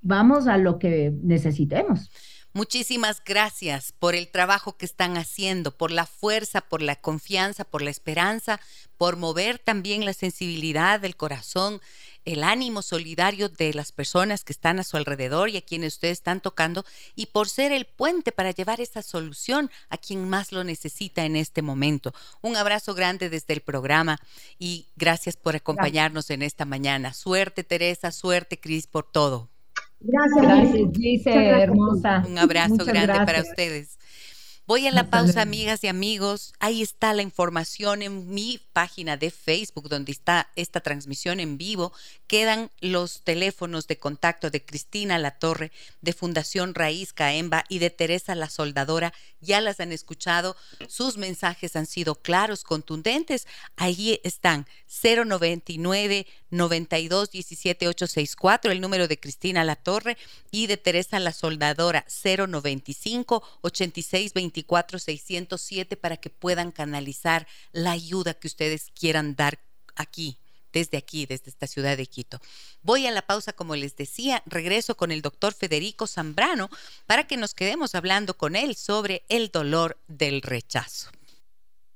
vamos 0.01 0.47
a 0.47 0.57
lo 0.57 0.79
que 0.79 1.13
necesitemos. 1.21 2.09
Muchísimas 2.55 3.21
gracias 3.23 3.91
por 3.91 4.15
el 4.15 4.27
trabajo 4.29 4.75
que 4.75 4.87
están 4.87 5.17
haciendo, 5.17 5.77
por 5.77 5.91
la 5.91 6.07
fuerza, 6.07 6.61
por 6.61 6.81
la 6.81 6.95
confianza, 6.95 7.63
por 7.63 7.83
la 7.83 7.91
esperanza, 7.91 8.59
por 8.97 9.17
mover 9.17 9.59
también 9.59 10.03
la 10.03 10.13
sensibilidad 10.13 10.99
del 10.99 11.15
corazón 11.15 11.79
el 12.25 12.43
ánimo 12.43 12.81
solidario 12.81 13.49
de 13.49 13.73
las 13.73 13.91
personas 13.91 14.43
que 14.43 14.53
están 14.53 14.79
a 14.79 14.83
su 14.83 14.97
alrededor 14.97 15.49
y 15.49 15.57
a 15.57 15.61
quienes 15.61 15.93
ustedes 15.93 16.17
están 16.17 16.41
tocando 16.41 16.83
y 17.15 17.27
por 17.27 17.47
ser 17.47 17.71
el 17.71 17.85
puente 17.85 18.31
para 18.31 18.51
llevar 18.51 18.81
esa 18.81 19.01
solución 19.01 19.69
a 19.89 19.97
quien 19.97 20.27
más 20.27 20.51
lo 20.51 20.63
necesita 20.63 21.25
en 21.25 21.35
este 21.35 21.61
momento. 21.61 22.13
Un 22.41 22.57
abrazo 22.57 22.93
grande 22.93 23.29
desde 23.29 23.53
el 23.53 23.61
programa 23.61 24.19
y 24.59 24.87
gracias 24.95 25.37
por 25.37 25.55
acompañarnos 25.55 26.29
en 26.29 26.41
esta 26.41 26.65
mañana. 26.65 27.13
Suerte 27.13 27.63
Teresa, 27.63 28.11
suerte 28.11 28.59
Cris 28.59 28.87
por 28.87 29.09
todo. 29.09 29.49
Gracias, 29.99 30.91
gracias 30.91 31.35
hermosa. 31.61 32.23
Un 32.27 32.37
abrazo 32.37 32.85
grande 32.85 33.25
para 33.25 33.41
ustedes. 33.41 33.97
Voy 34.67 34.87
a 34.87 34.91
la 34.91 35.11
pausa, 35.11 35.43
amigas 35.43 35.83
y 35.83 35.87
amigos. 35.87 36.55
Ahí 36.59 36.81
está 36.81 37.13
la 37.13 37.21
información 37.21 38.01
en 38.01 38.33
mi 38.33 38.59
página 38.73 39.15
de 39.15 39.29
Facebook, 39.29 39.89
donde 39.89 40.11
está 40.11 40.49
esta 40.55 40.79
transmisión 40.79 41.39
en 41.39 41.59
vivo. 41.59 41.93
Quedan 42.25 42.71
los 42.79 43.21
teléfonos 43.21 43.85
de 43.85 43.99
contacto 43.99 44.49
de 44.49 44.65
Cristina 44.65 45.19
La 45.19 45.37
Torre, 45.37 45.71
de 46.01 46.13
Fundación 46.13 46.73
Raíz 46.73 47.13
Caemba 47.13 47.63
y 47.69 47.77
de 47.77 47.91
Teresa 47.91 48.33
La 48.33 48.49
Soldadora. 48.49 49.13
Ya 49.39 49.61
las 49.61 49.79
han 49.79 49.91
escuchado. 49.91 50.55
Sus 50.87 51.17
mensajes 51.17 51.75
han 51.75 51.85
sido 51.85 52.15
claros, 52.15 52.63
contundentes. 52.63 53.45
Ahí 53.75 54.19
están 54.23 54.65
099 54.87 56.25
92 56.49 57.31
17 57.31 57.87
864, 57.87 58.71
el 58.71 58.81
número 58.81 59.07
de 59.07 59.19
Cristina 59.19 59.63
La 59.63 59.75
Torre 59.75 60.17
y 60.51 60.67
de 60.67 60.77
Teresa 60.77 61.19
La 61.19 61.31
Soldadora 61.31 62.05
095 62.23 63.43
86 63.61 64.33
24 64.33 64.99
607 64.99 65.97
para 65.97 66.17
que 66.17 66.29
puedan 66.29 66.71
canalizar 66.71 67.47
la 67.71 67.91
ayuda 67.91 68.33
que 68.33 68.47
ustedes 68.47 68.91
quieran 68.93 69.35
dar 69.35 69.59
aquí 69.95 70.39
desde 70.75 70.97
aquí, 70.97 71.25
desde 71.25 71.49
esta 71.49 71.67
ciudad 71.67 71.95
de 71.95 72.05
Quito. 72.05 72.39
Voy 72.81 73.07
a 73.07 73.11
la 73.11 73.25
pausa, 73.25 73.53
como 73.53 73.75
les 73.77 73.95
decía, 73.95 74.43
regreso 74.45 74.97
con 74.97 75.11
el 75.11 75.21
doctor 75.21 75.53
Federico 75.53 76.05
Zambrano 76.05 76.69
para 77.07 77.25
que 77.25 77.37
nos 77.37 77.53
quedemos 77.53 77.95
hablando 77.95 78.37
con 78.37 78.57
él 78.57 78.75
sobre 78.75 79.23
el 79.29 79.49
dolor 79.51 79.97
del 80.07 80.41
rechazo. 80.41 81.09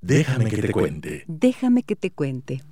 Déjame 0.02 0.50
que 0.50 0.62
te 0.62 0.72
cuente. 0.72 1.26
Déjame 1.28 1.84
que 1.84 1.98
te 1.98 2.12
cuente. 2.12 2.64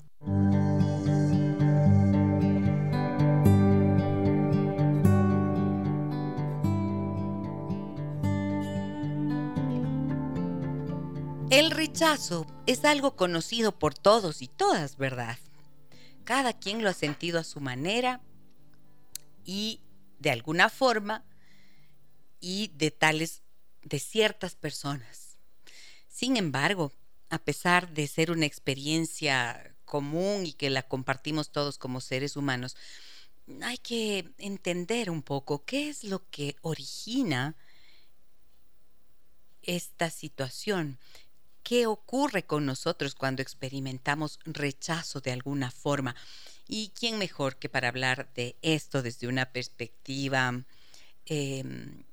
El 11.50 11.72
rechazo 11.72 12.46
es 12.66 12.84
algo 12.84 13.16
conocido 13.16 13.80
por 13.80 13.94
todos 13.94 14.42
y 14.42 14.50
todas, 14.50 14.98
¿verdad? 14.98 15.38
Cada 16.26 16.52
quien 16.52 16.84
lo 16.84 16.90
ha 16.90 16.94
sentido 16.94 17.40
a 17.40 17.46
su 17.46 17.62
manera 17.62 18.20
y 19.46 19.80
de 20.20 20.32
alguna 20.32 20.68
forma 20.68 21.24
y 22.42 22.70
de 22.76 22.92
tales 22.92 23.44
de 23.82 23.98
ciertas 24.00 24.56
personas. 24.56 25.38
Sin 26.10 26.36
embargo, 26.36 26.92
a 27.30 27.40
pesar 27.40 27.94
de 27.94 28.08
ser 28.08 28.30
una 28.30 28.46
experiencia 28.46 29.74
común 29.86 30.46
y 30.46 30.52
que 30.52 30.70
la 30.70 30.84
compartimos 30.84 31.50
todos 31.54 31.78
como 31.78 32.02
seres 32.02 32.36
humanos, 32.36 32.76
hay 33.62 33.78
que 33.78 34.34
entender 34.38 35.10
un 35.10 35.22
poco 35.22 35.64
qué 35.64 35.88
es 35.88 36.04
lo 36.04 36.30
que 36.30 36.58
origina 36.62 37.56
esta 39.62 40.10
situación 40.10 41.00
qué 41.68 41.86
ocurre 41.86 42.44
con 42.44 42.66
nosotros 42.66 43.14
cuando 43.14 43.42
experimentamos 43.42 44.40
rechazo 44.46 45.20
de 45.20 45.34
alguna 45.34 45.70
forma. 45.70 46.16
¿Y 46.66 46.94
quién 46.98 47.18
mejor 47.18 47.58
que 47.58 47.68
para 47.68 47.90
hablar 47.90 48.32
de 48.36 48.56
esto 48.62 49.02
desde 49.02 49.28
una 49.28 49.52
perspectiva 49.52 50.64
em, 51.26 52.06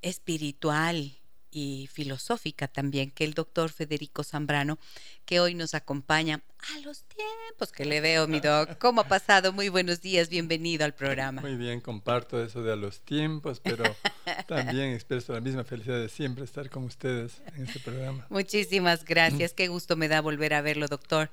espiritual 0.00 1.17
y 1.50 1.88
filosófica 1.92 2.68
también 2.68 3.10
que 3.10 3.24
el 3.24 3.34
doctor 3.34 3.70
Federico 3.70 4.22
Zambrano, 4.24 4.78
que 5.24 5.40
hoy 5.40 5.54
nos 5.54 5.74
acompaña 5.74 6.42
a 6.74 6.78
los 6.80 7.04
tiempos 7.04 7.72
que 7.72 7.84
le 7.84 8.00
veo, 8.00 8.26
mi 8.26 8.40
doc. 8.40 8.78
¿Cómo 8.78 9.02
ha 9.02 9.08
pasado? 9.08 9.52
Muy 9.52 9.68
buenos 9.68 10.00
días, 10.00 10.28
bienvenido 10.28 10.84
al 10.84 10.94
programa. 10.94 11.40
Muy 11.40 11.56
bien, 11.56 11.80
comparto 11.80 12.42
eso 12.42 12.62
de 12.62 12.72
a 12.72 12.76
los 12.76 13.00
tiempos, 13.00 13.60
pero 13.60 13.84
también 14.48 14.92
expreso 14.92 15.32
la 15.32 15.40
misma 15.40 15.64
felicidad 15.64 15.98
de 15.98 16.08
siempre 16.08 16.44
estar 16.44 16.68
con 16.70 16.84
ustedes 16.84 17.40
en 17.54 17.66
este 17.66 17.80
programa. 17.80 18.26
Muchísimas 18.28 19.04
gracias, 19.04 19.54
qué 19.54 19.68
gusto 19.68 19.96
me 19.96 20.08
da 20.08 20.20
volver 20.20 20.54
a 20.54 20.62
verlo, 20.62 20.88
doctor. 20.88 21.30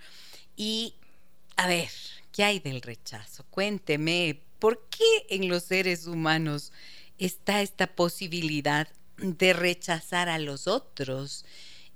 Y 0.56 0.96
a 1.58 1.68
ver, 1.68 1.90
¿qué 2.32 2.44
hay 2.44 2.60
del 2.60 2.82
rechazo? 2.82 3.46
Cuénteme, 3.50 4.42
¿por 4.60 4.88
qué 4.90 5.26
en 5.30 5.50
los 5.50 5.64
seres 5.64 6.08
humanos 6.08 6.72
está 7.18 7.62
esta 7.62 7.88
posibilidad 7.88 8.88
de 9.18 9.54
rechazar 9.54 10.30
a 10.30 10.40
los 10.40 10.68
otros 10.68 11.46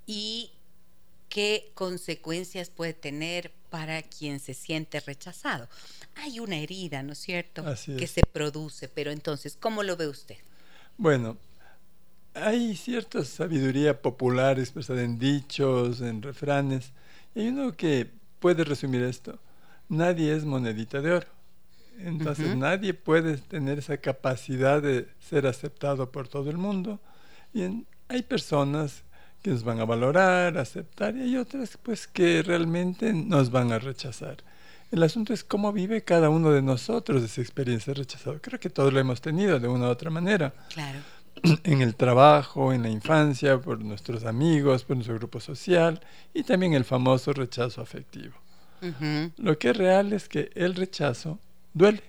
y 0.05 0.51
qué 1.29 1.71
consecuencias 1.75 2.69
puede 2.69 2.93
tener 2.93 3.51
para 3.69 4.01
quien 4.01 4.39
se 4.39 4.53
siente 4.53 4.99
rechazado. 4.99 5.67
Hay 6.15 6.39
una 6.39 6.57
herida, 6.57 7.03
¿no 7.03 7.13
es 7.13 7.19
cierto?, 7.19 7.63
que 7.85 8.07
se 8.07 8.21
produce, 8.21 8.87
pero 8.87 9.11
entonces, 9.11 9.57
¿cómo 9.59 9.83
lo 9.83 9.95
ve 9.95 10.07
usted? 10.07 10.37
Bueno, 10.97 11.37
hay 12.33 12.75
cierta 12.75 13.23
sabiduría 13.23 14.01
popular 14.01 14.59
expresada 14.59 15.03
en 15.03 15.19
dichos, 15.19 16.01
en 16.01 16.21
refranes, 16.21 16.91
y 17.35 17.41
hay 17.41 17.47
uno 17.49 17.75
que 17.75 18.09
puede 18.39 18.63
resumir 18.63 19.03
esto. 19.03 19.39
Nadie 19.87 20.35
es 20.35 20.45
monedita 20.45 21.01
de 21.01 21.13
oro. 21.13 21.38
Entonces 22.03 22.55
nadie 22.55 22.93
puede 22.93 23.37
tener 23.37 23.79
esa 23.79 23.97
capacidad 23.97 24.81
de 24.81 25.07
ser 25.19 25.47
aceptado 25.47 26.11
por 26.11 26.27
todo 26.27 26.49
el 26.49 26.57
mundo. 26.57 26.99
Y 27.53 27.85
hay 28.07 28.21
personas 28.23 29.03
que 29.41 29.51
nos 29.51 29.63
van 29.63 29.79
a 29.79 29.85
valorar, 29.85 30.57
aceptar, 30.57 31.15
y 31.15 31.21
hay 31.21 31.37
otras 31.37 31.77
pues 31.81 32.07
que 32.07 32.41
realmente 32.43 33.13
nos 33.13 33.51
van 33.51 33.71
a 33.71 33.79
rechazar. 33.79 34.37
El 34.91 35.03
asunto 35.03 35.33
es 35.33 35.43
cómo 35.43 35.71
vive 35.71 36.03
cada 36.03 36.29
uno 36.29 36.51
de 36.51 36.61
nosotros 36.61 37.23
esa 37.23 37.41
experiencia 37.41 37.93
de 37.93 37.99
rechazado. 37.99 38.39
Creo 38.41 38.59
que 38.59 38.69
todos 38.69 38.91
lo 38.91 38.99
hemos 38.99 39.21
tenido 39.21 39.59
de 39.59 39.67
una 39.67 39.85
u 39.85 39.89
otra 39.89 40.09
manera. 40.09 40.53
Claro. 40.73 40.99
En 41.63 41.81
el 41.81 41.95
trabajo, 41.95 42.73
en 42.73 42.81
la 42.83 42.89
infancia, 42.89 43.61
por 43.61 43.79
nuestros 43.79 44.25
amigos, 44.25 44.83
por 44.83 44.97
nuestro 44.97 45.15
grupo 45.15 45.39
social 45.39 46.01
y 46.33 46.43
también 46.43 46.73
el 46.73 46.83
famoso 46.83 47.31
rechazo 47.31 47.81
afectivo. 47.81 48.35
Lo 49.37 49.57
que 49.57 49.69
es 49.69 49.77
real 49.77 50.11
es 50.11 50.27
que 50.27 50.51
el 50.55 50.75
rechazo 50.75 51.39
duele. 51.73 52.03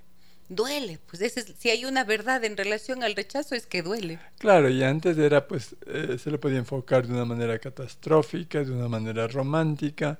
Duele, 0.48 0.98
pues 1.06 1.22
ese 1.22 1.42
si 1.42 1.70
hay 1.70 1.84
una 1.84 2.02
verdad 2.02 2.42
en 2.44 2.56
relación 2.56 3.04
al 3.04 3.14
rechazo 3.14 3.54
es 3.54 3.66
que 3.66 3.82
duele. 3.82 4.18
Claro, 4.38 4.68
y 4.68 4.82
antes 4.82 5.16
era 5.16 5.46
pues 5.46 5.76
eh, 5.86 6.18
se 6.18 6.30
lo 6.30 6.40
podía 6.40 6.58
enfocar 6.58 7.06
de 7.06 7.12
una 7.12 7.24
manera 7.24 7.58
catastrófica, 7.60 8.64
de 8.64 8.72
una 8.72 8.88
manera 8.88 9.28
romántica, 9.28 10.18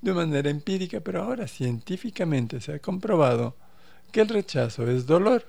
de 0.00 0.12
una 0.12 0.22
manera 0.22 0.48
empírica, 0.48 1.00
pero 1.00 1.22
ahora 1.22 1.46
científicamente 1.46 2.60
se 2.62 2.72
ha 2.72 2.78
comprobado 2.78 3.54
que 4.10 4.22
el 4.22 4.28
rechazo 4.28 4.90
es 4.90 5.04
dolor. 5.04 5.44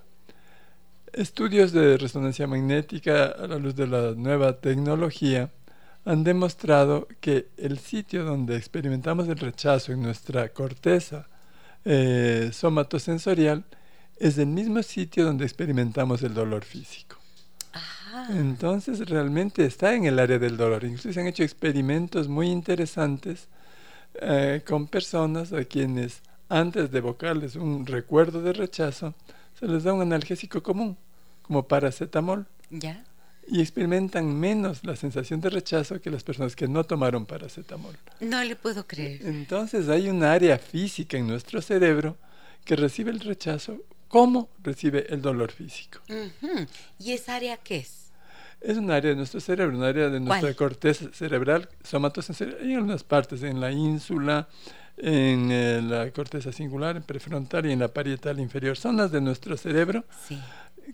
Estudios 1.13 1.71
de 1.71 1.97
resonancia 1.97 2.47
magnética 2.47 3.27
a 3.27 3.47
la 3.47 3.57
luz 3.57 3.75
de 3.75 3.87
la 3.87 4.11
nueva 4.11 4.59
tecnología 4.59 5.51
han 6.03 6.23
demostrado 6.23 7.07
que 7.19 7.47
el 7.57 7.79
sitio 7.79 8.25
donde 8.25 8.57
experimentamos 8.57 9.29
el 9.29 9.37
rechazo 9.37 9.93
en 9.93 10.01
nuestra 10.01 10.49
corteza 10.49 11.27
eh, 11.85 12.49
somatosensorial 12.53 13.63
es 14.17 14.37
el 14.37 14.47
mismo 14.47 14.83
sitio 14.83 15.25
donde 15.25 15.45
experimentamos 15.45 16.21
el 16.23 16.33
dolor 16.33 16.63
físico. 16.63 17.17
Entonces 18.29 19.07
realmente 19.09 19.65
está 19.65 19.95
en 19.95 20.05
el 20.05 20.19
área 20.19 20.37
del 20.37 20.57
dolor. 20.57 20.83
Incluso 20.83 21.11
se 21.13 21.19
han 21.19 21.27
hecho 21.27 21.43
experimentos 21.43 22.27
muy 22.27 22.49
interesantes 22.49 23.47
eh, 24.15 24.61
con 24.67 24.87
personas 24.87 25.53
a 25.53 25.63
quienes 25.63 26.21
antes 26.51 26.91
de 26.91 26.97
evocarles 26.97 27.55
un 27.55 27.85
recuerdo 27.85 28.41
de 28.41 28.51
rechazo, 28.51 29.13
se 29.57 29.67
les 29.67 29.83
da 29.85 29.93
un 29.93 30.01
analgésico 30.01 30.61
común, 30.61 30.97
como 31.43 31.65
paracetamol. 31.65 32.45
¿Ya? 32.69 33.05
Y 33.47 33.61
experimentan 33.61 34.39
menos 34.39 34.83
la 34.83 34.95
sensación 34.95 35.41
de 35.41 35.49
rechazo 35.49 35.99
que 35.99 36.09
las 36.09 36.23
personas 36.23 36.55
que 36.55 36.67
no 36.67 36.83
tomaron 36.83 37.25
paracetamol. 37.25 37.97
No 38.19 38.43
le 38.43 38.55
puedo 38.55 38.87
creer. 38.87 39.21
Entonces 39.23 39.89
hay 39.89 40.09
un 40.09 40.23
área 40.23 40.57
física 40.57 41.17
en 41.17 41.27
nuestro 41.27 41.61
cerebro 41.61 42.17
que 42.63 42.75
recibe 42.75 43.11
el 43.11 43.19
rechazo 43.19 43.81
¿Cómo 44.11 44.49
recibe 44.61 45.05
el 45.09 45.21
dolor 45.21 45.51
físico. 45.53 45.99
¿Y 46.99 47.13
esa 47.13 47.35
área 47.35 47.55
qué 47.55 47.77
es? 47.77 48.11
Es 48.59 48.77
un 48.77 48.91
área 48.91 49.11
de 49.11 49.15
nuestro 49.15 49.39
cerebro, 49.39 49.75
un 49.75 49.83
área 49.83 50.09
de 50.09 50.19
nuestra 50.19 50.53
corteza 50.53 51.05
cerebral, 51.13 51.69
somatosensorial, 51.81 52.57
en 52.61 52.75
algunas 52.75 53.03
partes, 53.05 53.41
en 53.41 53.61
la 53.61 53.71
ínsula, 53.71 54.49
en 54.97 55.49
eh, 55.49 55.81
la 55.81 56.11
corteza 56.11 56.51
singular, 56.51 56.97
en 56.97 57.03
prefrontal 57.03 57.65
y 57.67 57.71
en 57.71 57.79
la 57.79 57.87
parietal 57.87 58.39
inferior. 58.41 58.77
Son 58.77 58.97
las 58.97 59.11
de 59.11 59.21
nuestro 59.21 59.55
cerebro 59.55 60.03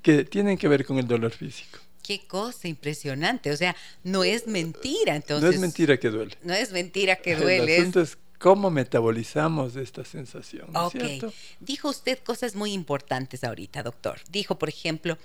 que 0.03 0.23
tienen 0.23 0.55
que 0.55 0.67
ver 0.67 0.85
con 0.85 0.99
el 0.99 1.07
dolor 1.07 1.31
físico. 1.31 1.79
Qué 2.03 2.25
cosa 2.27 2.67
impresionante. 2.67 3.51
O 3.51 3.57
sea, 3.57 3.75
no 4.03 4.23
es 4.23 4.47
mentira, 4.47 5.15
entonces. 5.15 5.49
No 5.49 5.55
es 5.55 5.59
mentira 5.59 5.97
que 5.97 6.09
duele. 6.09 6.37
No 6.43 6.53
es 6.53 6.71
mentira 6.71 7.17
que 7.17 7.35
duele. 7.37 7.77
El 7.77 7.91
cómo 8.37 8.69
metabolizamos 8.69 9.75
esta 9.75 10.05
sensación. 10.05 10.75
ok. 10.75 11.31
Dijo 11.59 11.89
usted 11.89 12.19
cosas 12.19 12.55
muy 12.55 12.73
importantes 12.73 13.43
ahorita, 13.43 13.83
doctor. 13.83 14.19
Dijo, 14.29 14.59
por 14.59 14.69
ejemplo, 14.69 15.17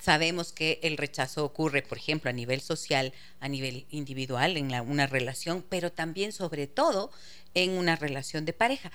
sabemos 0.00 0.52
que 0.52 0.80
el 0.82 0.96
rechazo 0.96 1.44
ocurre, 1.44 1.82
por 1.82 1.98
ejemplo, 1.98 2.30
a 2.30 2.32
nivel 2.32 2.60
social, 2.60 3.12
a 3.40 3.48
nivel 3.48 3.86
individual, 3.90 4.56
en 4.56 4.72
una 4.88 5.06
relación, 5.06 5.64
pero 5.68 5.90
también, 5.92 6.32
sobre 6.32 6.66
todo, 6.66 7.10
en 7.54 7.72
una 7.72 7.96
relación 7.96 8.44
de 8.44 8.52
pareja. 8.52 8.90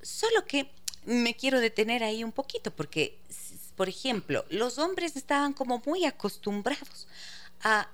Solo 0.00 0.44
que 0.46 0.68
me 1.04 1.34
quiero 1.34 1.60
detener 1.60 2.02
ahí 2.02 2.24
un 2.24 2.32
poquito, 2.32 2.70
porque, 2.70 3.18
por 3.76 3.88
ejemplo, 3.88 4.44
los 4.50 4.78
hombres 4.78 5.16
estaban 5.16 5.52
como 5.52 5.82
muy 5.84 6.04
acostumbrados 6.04 7.06
a 7.62 7.88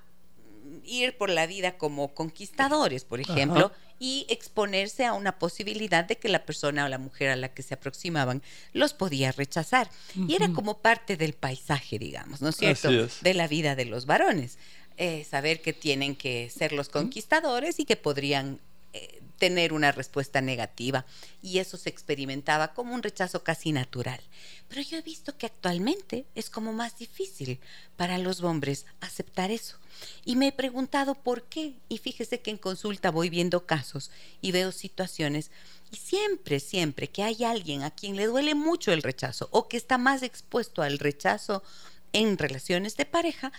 ir 0.83 1.17
por 1.17 1.29
la 1.29 1.47
vida 1.47 1.77
como 1.77 2.13
conquistadores, 2.13 3.03
por 3.05 3.19
ejemplo, 3.19 3.71
y 3.99 4.25
exponerse 4.29 5.05
a 5.05 5.13
una 5.13 5.37
posibilidad 5.39 6.05
de 6.05 6.17
que 6.17 6.29
la 6.29 6.45
persona 6.45 6.85
o 6.85 6.87
la 6.87 6.97
mujer 6.97 7.29
a 7.29 7.35
la 7.35 7.53
que 7.53 7.63
se 7.63 7.73
aproximaban 7.73 8.41
los 8.73 8.93
podía 8.93 9.31
rechazar. 9.31 9.89
Y 10.15 10.35
era 10.35 10.51
como 10.53 10.79
parte 10.79 11.17
del 11.17 11.33
paisaje, 11.33 11.99
digamos, 11.99 12.41
¿no 12.41 12.49
es 12.49 12.55
cierto? 12.55 12.89
De 12.89 13.33
la 13.33 13.47
vida 13.47 13.75
de 13.75 13.85
los 13.85 14.05
varones. 14.05 14.57
Eh, 14.97 15.25
saber 15.29 15.61
que 15.61 15.71
tienen 15.71 16.15
que 16.15 16.49
ser 16.49 16.73
los 16.73 16.89
conquistadores 16.89 17.79
y 17.79 17.85
que 17.85 17.95
podrían 17.95 18.59
tener 19.39 19.73
una 19.73 19.91
respuesta 19.91 20.41
negativa 20.41 21.05
y 21.41 21.57
eso 21.57 21.77
se 21.77 21.89
experimentaba 21.89 22.73
como 22.73 22.93
un 22.93 23.01
rechazo 23.01 23.43
casi 23.43 23.71
natural. 23.71 24.19
Pero 24.67 24.81
yo 24.81 24.97
he 24.97 25.01
visto 25.01 25.37
que 25.37 25.47
actualmente 25.47 26.25
es 26.35 26.49
como 26.49 26.73
más 26.73 26.97
difícil 26.97 27.59
para 27.95 28.19
los 28.19 28.41
hombres 28.41 28.85
aceptar 29.01 29.49
eso. 29.49 29.77
Y 30.23 30.35
me 30.35 30.47
he 30.47 30.51
preguntado 30.51 31.15
por 31.15 31.43
qué. 31.43 31.75
Y 31.89 31.97
fíjese 31.97 32.41
que 32.41 32.51
en 32.51 32.57
consulta 32.57 33.11
voy 33.11 33.29
viendo 33.29 33.65
casos 33.65 34.11
y 34.41 34.51
veo 34.51 34.71
situaciones 34.71 35.49
y 35.91 35.97
siempre, 35.97 36.59
siempre 36.59 37.09
que 37.09 37.23
hay 37.23 37.43
alguien 37.43 37.81
a 37.83 37.91
quien 37.91 38.15
le 38.15 38.27
duele 38.27 38.53
mucho 38.53 38.91
el 38.91 39.01
rechazo 39.01 39.49
o 39.51 39.67
que 39.67 39.77
está 39.77 39.97
más 39.97 40.21
expuesto 40.21 40.81
al 40.81 40.99
rechazo 40.99 41.63
en 42.13 42.37
relaciones 42.37 42.95
de 42.97 43.05
pareja, 43.05 43.51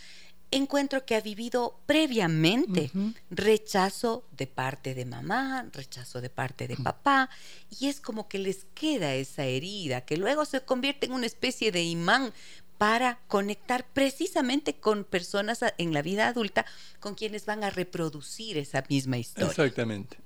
encuentro 0.50 1.04
que 1.04 1.14
ha 1.14 1.20
vivido 1.20 1.78
previamente 1.86 2.90
rechazo 3.30 4.24
de 4.36 4.46
parte 4.46 4.94
de 4.94 5.04
mamá, 5.04 5.66
rechazo 5.72 6.20
de 6.20 6.30
parte 6.30 6.66
de 6.66 6.76
papá, 6.76 7.30
y 7.78 7.88
es 7.88 8.00
como 8.00 8.28
que 8.28 8.38
les 8.38 8.66
queda 8.74 9.14
esa 9.14 9.44
herida 9.44 10.02
que 10.02 10.16
luego 10.16 10.44
se 10.44 10.60
convierte 10.62 11.06
en 11.06 11.12
una 11.12 11.26
especie 11.26 11.70
de 11.72 11.82
imán 11.82 12.32
para 12.78 13.18
conectar 13.28 13.86
precisamente 13.92 14.74
con 14.74 15.04
personas 15.04 15.60
en 15.76 15.92
la 15.92 16.00
vida 16.00 16.28
adulta 16.28 16.64
con 16.98 17.14
quienes 17.14 17.44
van 17.44 17.62
a 17.62 17.68
reproducir 17.68 18.56
esa 18.56 18.82
misma 18.88 19.18
historia. 19.18 19.50
Exactamente. 19.50 20.16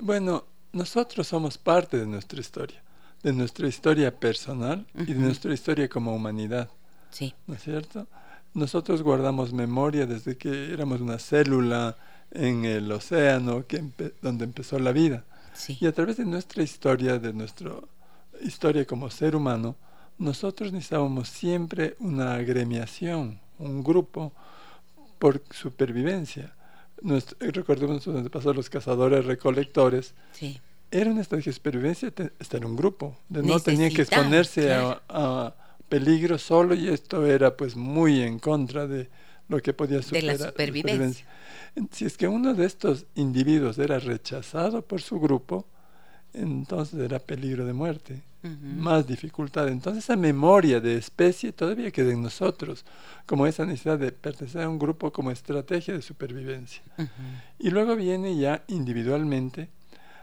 Bueno, 0.00 0.46
nosotros 0.72 1.28
somos 1.28 1.58
parte 1.58 1.96
de 1.96 2.06
nuestra 2.06 2.40
historia, 2.40 2.82
de 3.22 3.32
nuestra 3.32 3.68
historia 3.68 4.18
personal 4.18 4.84
y 4.94 5.04
de 5.04 5.14
nuestra 5.14 5.54
historia 5.54 5.88
como 5.88 6.14
humanidad. 6.14 6.68
Sí. 7.10 7.34
¿No 7.46 7.54
es 7.54 7.62
cierto? 7.62 8.08
Nosotros 8.56 9.02
guardamos 9.02 9.52
memoria 9.52 10.06
desde 10.06 10.38
que 10.38 10.72
éramos 10.72 11.02
una 11.02 11.18
célula 11.18 11.94
en 12.30 12.64
el 12.64 12.90
océano 12.90 13.66
que 13.66 13.84
donde 14.22 14.46
empezó 14.46 14.78
la 14.78 14.92
vida. 14.92 15.24
Sí. 15.52 15.76
Y 15.78 15.86
a 15.86 15.92
través 15.92 16.16
de 16.16 16.24
nuestra 16.24 16.62
historia, 16.62 17.18
de 17.18 17.34
nuestra 17.34 17.72
historia 18.40 18.86
como 18.86 19.10
ser 19.10 19.36
humano, 19.36 19.76
nosotros 20.16 20.72
necesitábamos 20.72 21.28
siempre 21.28 21.96
una 21.98 22.36
agremiación, 22.36 23.38
un 23.58 23.84
grupo 23.84 24.32
por 25.18 25.42
supervivencia. 25.50 26.54
Nuestro, 27.02 27.36
recordemos 27.52 28.06
donde 28.06 28.30
pasó 28.30 28.54
los 28.54 28.70
cazadores 28.70 29.26
recolectores. 29.26 30.14
Sí. 30.32 30.58
Era 30.90 31.10
una 31.10 31.20
estrategia 31.20 31.50
de 31.50 31.56
supervivencia 31.56 32.08
estar 32.38 32.62
en 32.62 32.68
un 32.68 32.76
grupo, 32.76 33.18
de 33.28 33.42
no 33.42 33.60
tenían 33.60 33.92
que 33.92 34.00
exponerse 34.00 34.62
claro. 34.64 35.02
a, 35.08 35.46
a 35.48 35.65
peligro 35.88 36.38
solo 36.38 36.74
y 36.74 36.88
esto 36.88 37.26
era 37.26 37.56
pues 37.56 37.76
muy 37.76 38.22
en 38.22 38.38
contra 38.38 38.86
de 38.86 39.08
lo 39.48 39.60
que 39.60 39.72
podía 39.72 40.02
superar, 40.02 40.36
de 40.36 40.44
la 40.44 40.50
supervivencia. 40.50 41.26
Si 41.92 42.04
es 42.04 42.16
que 42.16 42.26
uno 42.26 42.54
de 42.54 42.66
estos 42.66 43.06
individuos 43.14 43.78
era 43.78 43.98
rechazado 43.98 44.82
por 44.82 45.02
su 45.02 45.20
grupo, 45.20 45.66
entonces 46.32 46.98
era 46.98 47.18
peligro 47.18 47.64
de 47.64 47.72
muerte, 47.72 48.22
uh 48.42 48.48
-huh. 48.48 48.76
más 48.76 49.06
dificultad. 49.06 49.68
Entonces 49.68 50.04
esa 50.04 50.16
memoria 50.16 50.80
de 50.80 50.96
especie 50.96 51.52
todavía 51.52 51.90
queda 51.90 52.12
en 52.12 52.22
nosotros, 52.22 52.84
como 53.26 53.46
esa 53.46 53.64
necesidad 53.64 53.98
de 53.98 54.12
pertenecer 54.12 54.62
a 54.62 54.68
un 54.68 54.78
grupo 54.78 55.12
como 55.12 55.30
estrategia 55.30 55.94
de 55.94 56.02
supervivencia. 56.02 56.82
Uh 56.98 57.02
-huh. 57.02 57.08
Y 57.58 57.70
luego 57.70 57.94
viene 57.96 58.36
ya 58.36 58.64
individualmente 58.68 59.68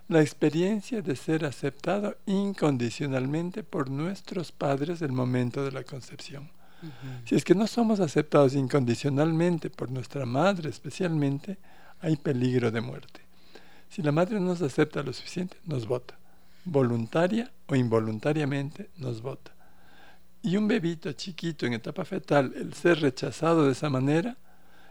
la 0.08 0.22
experiencia 0.22 1.02
de 1.02 1.16
ser 1.16 1.46
aceptado 1.46 2.18
incondicionalmente 2.26 3.64
por 3.64 3.90
nuestros 3.90 4.52
padres 4.52 5.00
del 5.00 5.12
momento 5.12 5.64
de 5.64 5.72
la 5.72 5.84
concepción. 5.84 6.52
Uh 6.82 6.88
-huh. 6.88 7.28
Si 7.30 7.36
es 7.36 7.44
que 7.44 7.56
no 7.56 7.68
somos 7.68 8.00
aceptados 8.00 8.56
incondicionalmente 8.56 9.70
por 9.70 9.90
nuestra 9.90 10.26
madre 10.26 10.70
especialmente, 10.70 11.58
hay 12.02 12.18
peligro 12.18 12.70
de 12.70 12.82
muerte. 12.82 13.22
Si 13.90 14.02
la 14.02 14.12
madre 14.12 14.40
no 14.40 14.48
nos 14.48 14.62
acepta 14.62 15.04
lo 15.04 15.14
suficiente, 15.14 15.56
nos 15.66 15.88
vota. 15.88 16.18
Voluntaria 16.66 17.52
o 17.68 17.76
involuntariamente 17.76 18.90
nos 18.98 19.22
vota. 19.22 19.52
Y 20.42 20.58
un 20.58 20.68
bebito 20.68 21.12
chiquito 21.14 21.66
en 21.66 21.74
etapa 21.74 22.04
fetal, 22.04 22.54
el 22.56 22.74
ser 22.74 23.00
rechazado 23.00 23.66
de 23.66 23.72
esa 23.72 23.90
manera, 23.90 24.36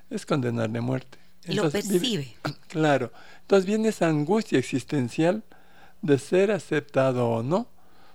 es 0.09 0.25
condenarle 0.25 0.79
a 0.79 0.83
muerte. 0.83 1.19
Entonces, 1.45 1.85
lo 1.87 1.91
percibe. 1.91 2.35
Claro. 2.69 3.13
Entonces 3.43 3.67
viene 3.67 3.89
esa 3.89 4.09
angustia 4.09 4.59
existencial 4.59 5.43
de 6.01 6.19
ser 6.19 6.51
aceptado 6.51 7.29
o 7.29 7.43
no, 7.43 7.67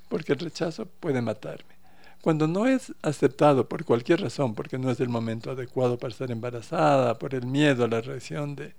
porque 0.10 0.34
el 0.34 0.40
rechazo 0.40 0.88
puede 1.00 1.22
matarme. 1.22 1.78
Cuando 2.22 2.48
no 2.48 2.66
es 2.66 2.94
aceptado 3.04 3.70
por 3.70 3.86
cualquier 3.86 4.22
razón, 4.22 4.56
porque 4.56 4.78
no 4.78 4.90
es 4.90 5.00
el 5.00 5.10
momento 5.10 5.52
adecuado 5.52 5.98
para 5.98 6.12
estar 6.12 6.32
embarazada, 6.32 7.18
por 7.20 7.36
el 7.36 7.46
miedo 7.46 7.86
a 7.86 7.88
la 7.88 8.02
reacción 8.02 8.56
de 8.56 8.74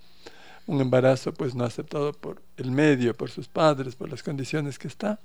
un 0.66 0.80
embarazo 0.80 1.32
pues 1.32 1.55
no 1.55 1.64
aceptado 1.64 2.12
por 2.12 2.42
el 2.57 2.70
medio, 2.70 3.14
por 3.14 3.30
sus 3.30 3.49
padres, 3.49 3.94
por 3.94 4.11
las 4.11 4.22
condiciones 4.22 4.78
que 4.78 4.88
está, 4.88 5.18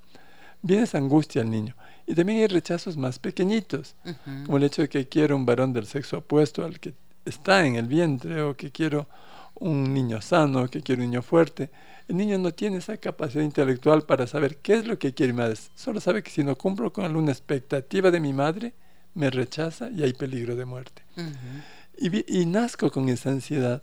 viene 0.62 0.84
esa 0.84 1.00
angustia 1.00 1.42
al 1.42 1.50
niño. 1.52 1.76
Y 2.06 2.16
también 2.16 2.40
hay 2.40 2.48
rechazos 2.48 2.96
más 2.96 3.20
pequeñitos, 3.20 3.96
uh 4.06 4.10
-huh. 4.10 4.46
como 4.46 4.58
el 4.58 4.64
hecho 4.64 4.84
de 4.84 4.90
que 4.90 5.08
quiero 5.08 5.36
un 5.36 5.46
varón 5.46 5.74
del 5.74 5.86
sexo 5.86 6.20
opuesto 6.20 6.64
al 6.64 6.80
que 6.80 6.94
está 7.26 7.66
en 7.66 7.76
el 7.76 7.88
vientre 7.88 8.42
o 8.42 8.56
que 8.56 8.72
quiero 8.72 9.08
un 9.56 9.94
niño 9.94 10.22
sano, 10.22 10.68
que 10.68 10.82
quiero 10.82 11.04
un 11.04 11.10
niño 11.10 11.22
fuerte. 11.22 11.70
El 12.08 12.18
niño 12.18 12.38
no 12.38 12.52
tiene 12.52 12.78
esa 12.78 12.98
capacidad 12.98 13.44
intelectual 13.44 14.04
para 14.04 14.28
saber 14.28 14.58
qué 14.58 14.76
es 14.76 14.86
lo 14.86 15.00
que 15.00 15.14
quiere 15.14 15.34
mi 15.34 15.40
madre. 15.40 15.58
Solo 15.76 16.02
sabe 16.02 16.22
que 16.22 16.32
si 16.32 16.44
no 16.44 16.56
cumplo 16.58 16.92
con 16.92 17.06
alguna 17.06 17.32
expectativa 17.32 18.12
de 18.12 18.20
mi 18.20 18.34
madre, 18.34 18.74
me 19.14 19.30
rechaza 19.30 19.90
y 19.90 20.04
hay 20.04 20.14
peligro 20.14 20.56
de 20.56 20.66
muerte. 20.66 21.04
Uh 21.16 21.22
-huh. 21.22 22.24
y, 22.28 22.42
y 22.42 22.46
nazco 22.46 22.92
con 22.92 23.08
esa 23.10 23.30
ansiedad. 23.30 23.82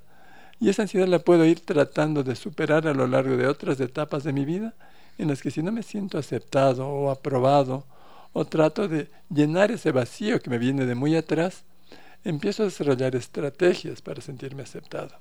Y 0.58 0.68
esa 0.68 0.82
ansiedad 0.82 1.08
la 1.08 1.20
puedo 1.20 1.46
ir 1.46 1.60
tratando 1.60 2.22
de 2.22 2.36
superar 2.36 2.86
a 2.86 2.92
lo 2.92 3.06
largo 3.06 3.36
de 3.36 3.46
otras 3.46 3.80
etapas 3.80 4.24
de 4.24 4.32
mi 4.32 4.44
vida, 4.44 4.74
en 5.16 5.28
las 5.28 5.40
que 5.40 5.50
si 5.50 5.62
no 5.62 5.72
me 5.72 5.82
siento 5.82 6.18
aceptado 6.18 6.86
o 6.86 7.10
aprobado, 7.10 7.86
o 8.32 8.44
trato 8.44 8.86
de 8.86 9.08
llenar 9.30 9.70
ese 9.70 9.90
vacío 9.90 10.40
que 10.40 10.50
me 10.50 10.58
viene 10.58 10.84
de 10.84 10.94
muy 10.94 11.16
atrás, 11.16 11.64
empiezo 12.24 12.62
a 12.62 12.66
desarrollar 12.66 13.16
estrategias 13.16 14.02
para 14.02 14.20
sentirme 14.20 14.62
aceptado. 14.62 15.18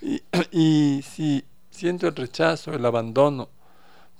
Y, 0.00 0.22
y 0.50 1.02
si 1.02 1.44
siento 1.70 2.08
el 2.08 2.16
rechazo, 2.16 2.74
el 2.74 2.84
abandono, 2.84 3.48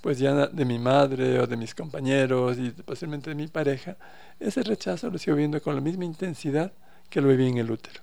pues 0.01 0.19
ya 0.19 0.49
de 0.49 0.65
mi 0.65 0.79
madre 0.79 1.39
o 1.39 1.47
de 1.47 1.57
mis 1.57 1.75
compañeros 1.75 2.59
y 2.59 2.71
posiblemente 2.71 3.31
de 3.31 3.37
mi 3.37 3.47
pareja, 3.47 3.97
ese 4.41 4.63
rechazo 4.63 5.11
lo 5.11 5.19
sigo 5.19 5.37
viendo 5.37 5.63
con 5.63 5.75
la 5.75 5.81
misma 5.81 6.05
intensidad 6.05 6.73
que 7.09 7.21
lo 7.21 7.29
viví 7.29 7.49
en 7.49 7.59
el 7.59 7.71
útero. 7.71 8.01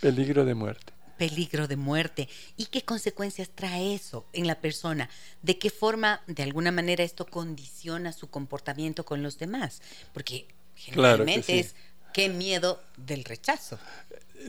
Peligro 0.00 0.44
de 0.44 0.54
muerte 0.54 0.92
peligro 1.20 1.68
de 1.68 1.76
muerte. 1.76 2.30
¿Y 2.56 2.64
qué 2.66 2.80
consecuencias 2.80 3.50
trae 3.54 3.94
eso 3.94 4.24
en 4.32 4.46
la 4.46 4.58
persona? 4.58 5.10
¿De 5.42 5.58
qué 5.58 5.68
forma, 5.68 6.22
de 6.26 6.42
alguna 6.42 6.72
manera, 6.72 7.04
esto 7.04 7.26
condiciona 7.26 8.14
su 8.14 8.30
comportamiento 8.30 9.04
con 9.04 9.22
los 9.22 9.36
demás? 9.36 9.82
Porque 10.14 10.46
generalmente 10.74 11.42
claro 11.42 11.44
sí. 11.44 11.58
es 11.58 11.74
qué 12.12 12.28
miedo 12.28 12.80
del 12.96 13.24
rechazo. 13.24 13.78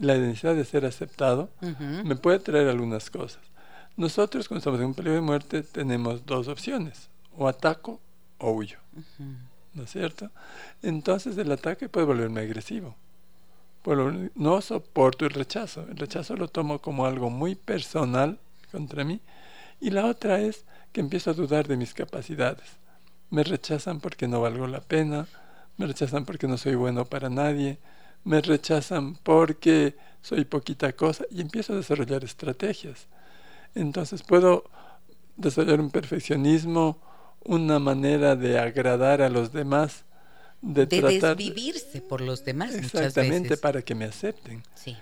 La 0.00 0.16
necesidad 0.16 0.54
de 0.54 0.64
ser 0.64 0.84
aceptado 0.86 1.50
Uh 1.60 1.66
-huh. 1.66 2.04
me 2.04 2.16
puede 2.16 2.38
traer 2.38 2.68
algunas 2.68 3.10
cosas. 3.10 3.42
Nosotros, 3.96 4.48
cuando 4.48 4.58
estamos 4.60 4.80
en 4.80 4.86
un 4.86 4.94
peligro 4.94 5.14
de 5.16 5.20
muerte, 5.20 5.62
tenemos 5.62 6.24
dos 6.24 6.48
opciones: 6.48 7.08
o 7.36 7.46
ataco 7.46 8.00
o 8.38 8.52
huyo. 8.52 8.78
Uh 8.96 9.00
-huh. 9.00 9.36
¿No 9.74 9.82
es 9.84 9.90
cierto? 9.90 10.30
Entonces, 10.82 11.36
el 11.38 11.50
ataque 11.52 11.88
puede 11.88 12.06
volverme 12.06 12.40
agresivo. 12.40 12.94
Bueno, 13.84 14.30
no 14.34 14.60
soporto 14.60 15.24
el 15.26 15.32
rechazo. 15.32 15.86
El 15.90 15.96
rechazo 15.96 16.36
lo 16.36 16.48
tomo 16.48 16.78
como 16.78 17.04
algo 17.06 17.30
muy 17.30 17.54
personal 17.54 18.38
contra 18.70 19.04
mí. 19.04 19.20
Y 19.80 19.90
la 19.90 20.06
otra 20.06 20.40
es 20.40 20.64
que 20.92 21.00
empiezo 21.00 21.30
a 21.30 21.34
dudar 21.34 21.66
de 21.66 21.76
mis 21.76 21.92
capacidades. 21.94 22.68
Me 23.30 23.42
rechazan 23.44 23.98
porque 24.00 24.28
no 24.28 24.40
valgo 24.40 24.66
la 24.66 24.80
pena, 24.80 25.26
me 25.76 25.86
rechazan 25.86 26.24
porque 26.24 26.46
no 26.46 26.56
soy 26.56 26.74
bueno 26.74 27.04
para 27.04 27.28
nadie, 27.28 27.78
me 28.24 28.40
rechazan 28.40 29.14
porque 29.16 29.96
soy 30.20 30.44
poquita 30.44 30.92
cosa 30.92 31.24
y 31.30 31.40
empiezo 31.40 31.72
a 31.72 31.76
desarrollar 31.76 32.24
estrategias. 32.24 33.06
Entonces 33.74 34.22
puedo 34.22 34.64
desarrollar 35.36 35.80
un 35.80 35.90
perfeccionismo, 35.90 37.00
una 37.44 37.78
manera 37.78 38.36
de 38.36 38.58
agradar 38.58 39.22
a 39.22 39.28
los 39.28 39.52
demás 39.52 40.04
de, 40.60 40.86
de 40.86 41.00
tratar 41.00 41.36
desvivirse 41.36 42.00
por 42.00 42.20
los 42.20 42.44
demás 42.44 42.74
exactamente 42.74 43.38
muchas 43.40 43.50
veces. 43.50 43.60
para 43.60 43.82
que 43.82 43.94
me 43.96 44.04
acepten 44.04 44.62
sí. 44.74 44.96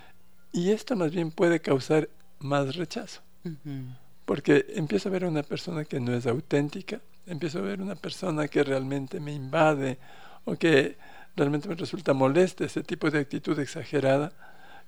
y 0.53 0.71
esto 0.71 0.97
más 0.97 1.11
bien 1.11 1.31
puede 1.31 1.61
causar 1.61 2.09
más 2.39 2.77
rechazo 2.77 3.21
uh 3.45 3.49
-huh. 3.49 3.97
porque 4.25 4.65
empiezo 4.71 5.11
a 5.11 5.13
ver 5.13 5.25
a 5.25 5.29
una 5.29 5.43
persona 5.43 5.85
que 5.85 6.01
no 6.01 6.15
es 6.15 6.27
auténtica 6.27 7.01
empiezo 7.27 7.59
a 7.59 7.63
ver 7.63 7.83
una 7.83 7.95
persona 7.95 8.49
que 8.49 8.65
realmente 8.65 9.21
me 9.21 9.35
invade 9.35 9.99
o 10.45 10.57
que 10.57 10.97
realmente 11.37 11.69
me 11.69 11.75
resulta 11.75 12.13
molesta 12.13 12.65
ese 12.65 12.83
tipo 12.83 13.11
de 13.11 13.21
actitud 13.21 13.59
exagerada 13.59 14.33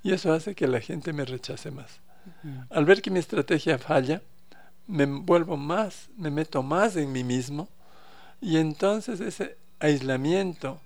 y 0.03 0.12
eso 0.12 0.32
hace 0.32 0.55
que 0.55 0.66
la 0.66 0.80
gente 0.80 1.12
me 1.12 1.24
rechace 1.24 1.70
más 1.70 2.00
uh 2.26 2.46
-huh. 2.46 2.66
al 2.70 2.84
ver 2.84 3.03
que 3.03 3.11
mi 3.11 3.18
estrategia 3.18 3.78
falla 3.78 4.22
me 4.86 5.07
vuelvo 5.07 5.57
más 5.57 6.09
me 6.16 6.30
meto 6.30 6.62
más 6.62 6.96
en 6.96 7.12
mí 7.12 7.24
mismo 7.24 7.68
y 8.40 8.59
entonces 8.59 9.20
ese 9.20 9.57
aislamiento 9.78 10.80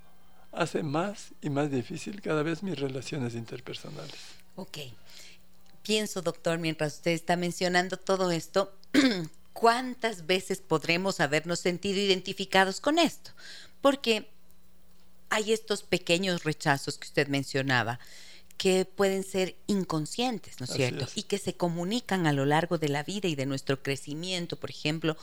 hace 0.57 0.83
más 0.83 1.33
y 1.43 1.51
más 1.51 1.71
difícil 1.71 2.21
cada 2.21 2.43
vez 2.43 2.63
mis 2.63 2.79
relaciones 2.79 3.35
interpersonales. 3.35 4.15
Ok. 4.57 4.79
Pienso, 5.83 6.23
doctor, 6.23 6.59
mientras 6.59 6.95
usted 6.95 7.13
está 7.13 7.37
mencionando 7.37 7.97
todo 7.97 8.31
esto, 8.31 8.73
¿cuántas 9.53 10.27
veces 10.27 10.61
podremos 10.61 11.21
habernos 11.21 11.61
sentido 11.61 12.01
identificados 12.01 12.81
con 12.81 12.99
esto? 12.99 13.31
Porque 13.81 14.29
hay 15.31 15.53
estos 15.53 15.83
pequeños 15.83 16.45
rechazos 16.45 16.99
que 16.99 17.07
usted 17.07 17.29
mencionaba 17.29 17.99
que 18.57 18.87
pueden 18.87 19.23
ser 19.23 19.57
inconscientes, 19.67 20.61
¿no 20.61 20.65
es 20.65 20.73
cierto? 20.73 21.07
Y 21.15 21.25
que 21.25 21.39
se 21.39 21.55
comunican 21.55 22.27
a 22.27 22.33
lo 22.33 22.47
largo 22.47 22.79
de 22.79 22.89
la 22.89 23.03
vida 23.03 23.29
y 23.29 23.35
de 23.35 23.47
nuestro 23.47 23.83
crecimiento, 23.83 24.59
por 24.59 24.71
ejemplo, 24.71 25.17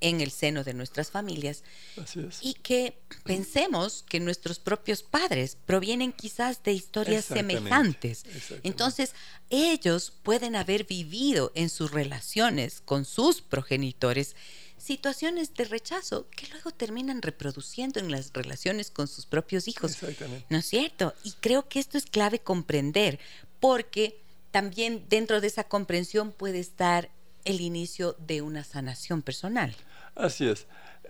en 0.00 0.20
el 0.20 0.30
seno 0.30 0.64
de 0.64 0.74
nuestras 0.74 1.10
familias. 1.10 1.64
Y 2.40 2.54
que 2.54 2.98
pensemos 3.24 4.04
que 4.08 4.20
nuestros 4.20 4.58
propios 4.58 5.02
padres 5.02 5.56
provienen 5.66 6.12
quizás 6.12 6.62
de 6.62 6.72
historias 6.72 7.24
semejantes. 7.24 8.24
Entonces, 8.62 9.12
ellos 9.50 10.12
pueden 10.22 10.56
haber 10.56 10.84
vivido 10.84 11.52
en 11.54 11.68
sus 11.68 11.90
relaciones 11.90 12.80
con 12.80 13.04
sus 13.04 13.42
progenitores 13.42 14.36
situaciones 14.78 15.54
de 15.54 15.64
rechazo 15.64 16.26
que 16.30 16.46
luego 16.48 16.70
terminan 16.70 17.22
reproduciendo 17.22 18.00
en 18.00 18.10
las 18.10 18.32
relaciones 18.32 18.90
con 18.90 19.08
sus 19.08 19.26
propios 19.26 19.68
hijos. 19.68 19.98
¿No 20.48 20.58
es 20.58 20.66
cierto? 20.66 21.14
Y 21.24 21.32
creo 21.40 21.68
que 21.68 21.80
esto 21.80 21.98
es 21.98 22.06
clave 22.06 22.38
comprender, 22.38 23.18
porque 23.60 24.20
también 24.50 25.04
dentro 25.08 25.40
de 25.40 25.48
esa 25.48 25.64
comprensión 25.64 26.32
puede 26.32 26.58
estar 26.58 27.10
el 27.44 27.60
inicio 27.60 28.16
de 28.26 28.42
una 28.42 28.64
sanación 28.64 29.22
personal. 29.22 29.74
Así 30.14 30.48
es. 30.48 30.66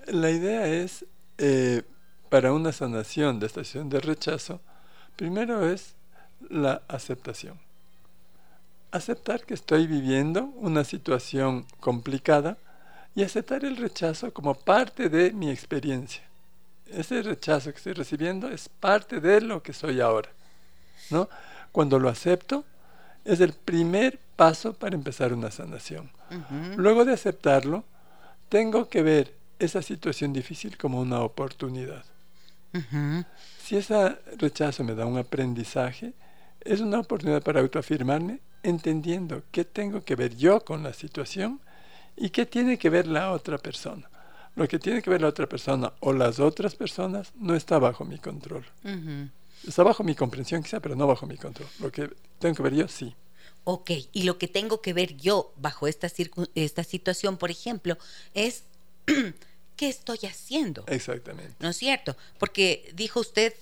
La 0.06 0.30
idea 0.30 0.66
es, 0.66 1.04
eh, 1.38 1.82
para 2.28 2.52
una 2.52 2.72
sanación 2.72 3.40
de 3.40 3.46
esta 3.46 3.64
situación 3.64 3.88
de 3.88 4.00
rechazo, 4.00 4.60
primero 5.16 5.68
es 5.70 5.94
la 6.48 6.82
aceptación. 6.88 7.58
Aceptar 8.90 9.44
que 9.44 9.54
estoy 9.54 9.86
viviendo 9.86 10.44
una 10.56 10.84
situación 10.84 11.66
complicada 11.80 12.56
y 13.18 13.24
aceptar 13.24 13.64
el 13.64 13.76
rechazo 13.76 14.32
como 14.32 14.54
parte 14.54 15.08
de 15.08 15.32
mi 15.32 15.50
experiencia. 15.50 16.22
Ese 16.86 17.20
rechazo 17.20 17.72
que 17.72 17.78
estoy 17.78 17.92
recibiendo 17.94 18.48
es 18.48 18.68
parte 18.68 19.18
de 19.18 19.40
lo 19.40 19.60
que 19.60 19.72
soy 19.72 20.00
ahora. 20.00 20.28
¿no? 21.10 21.28
Cuando 21.72 21.98
lo 21.98 22.08
acepto, 22.10 22.64
es 23.24 23.40
el 23.40 23.54
primer 23.54 24.20
paso 24.36 24.72
para 24.72 24.94
empezar 24.94 25.32
una 25.32 25.50
sanación. 25.50 26.12
Luego 26.76 27.04
de 27.04 27.12
aceptarlo, 27.12 27.82
tengo 28.48 28.88
que 28.88 29.02
ver 29.02 29.34
esa 29.58 29.82
situación 29.82 30.32
difícil 30.32 30.78
como 30.78 31.00
una 31.00 31.20
oportunidad. 31.22 32.04
Si 33.60 33.76
ese 33.76 34.16
rechazo 34.36 34.84
me 34.84 34.94
da 34.94 35.06
un 35.06 35.18
aprendizaje, 35.18 36.12
es 36.60 36.78
una 36.78 37.00
oportunidad 37.00 37.42
para 37.42 37.62
autoafirmarme, 37.62 38.38
entendiendo 38.62 39.42
qué 39.50 39.64
tengo 39.64 40.04
que 40.04 40.14
ver 40.14 40.36
yo 40.36 40.64
con 40.64 40.84
la 40.84 40.92
situación 40.92 41.60
y 42.20 42.30
qué 42.30 42.46
tiene 42.46 42.78
que 42.78 42.90
ver 42.90 43.06
la 43.06 43.32
otra 43.32 43.58
persona. 43.58 44.08
Lo 44.54 44.66
que 44.66 44.78
tiene 44.78 45.02
que 45.02 45.10
ver 45.10 45.20
la 45.20 45.28
otra 45.28 45.46
persona 45.46 45.92
o 46.00 46.12
las 46.12 46.40
otras 46.40 46.74
personas 46.74 47.32
no 47.36 47.54
está 47.54 47.78
bajo 47.78 48.04
mi 48.04 48.18
control. 48.18 48.66
Está 49.66 49.82
bajo 49.82 50.02
mi 50.02 50.14
comprensión 50.14 50.62
quizá, 50.62 50.80
pero 50.80 50.96
no 50.96 51.06
bajo 51.06 51.26
mi 51.26 51.36
control. 51.36 51.68
Lo 51.78 51.92
que 51.92 52.10
tengo 52.38 52.56
que 52.56 52.62
ver 52.62 52.74
yo, 52.74 52.88
sí. 52.88 53.14
Ok, 53.64 53.90
y 54.12 54.22
lo 54.22 54.38
que 54.38 54.48
tengo 54.48 54.80
que 54.80 54.92
ver 54.92 55.16
yo 55.16 55.52
bajo 55.56 55.86
esta, 55.86 56.08
esta 56.54 56.84
situación, 56.84 57.36
por 57.36 57.50
ejemplo, 57.50 57.98
es 58.34 58.64
qué 59.76 59.88
estoy 59.88 60.18
haciendo. 60.24 60.84
Exactamente. 60.88 61.54
¿No 61.60 61.68
es 61.68 61.76
cierto? 61.76 62.16
Porque 62.38 62.90
dijo 62.94 63.20
usted 63.20 63.54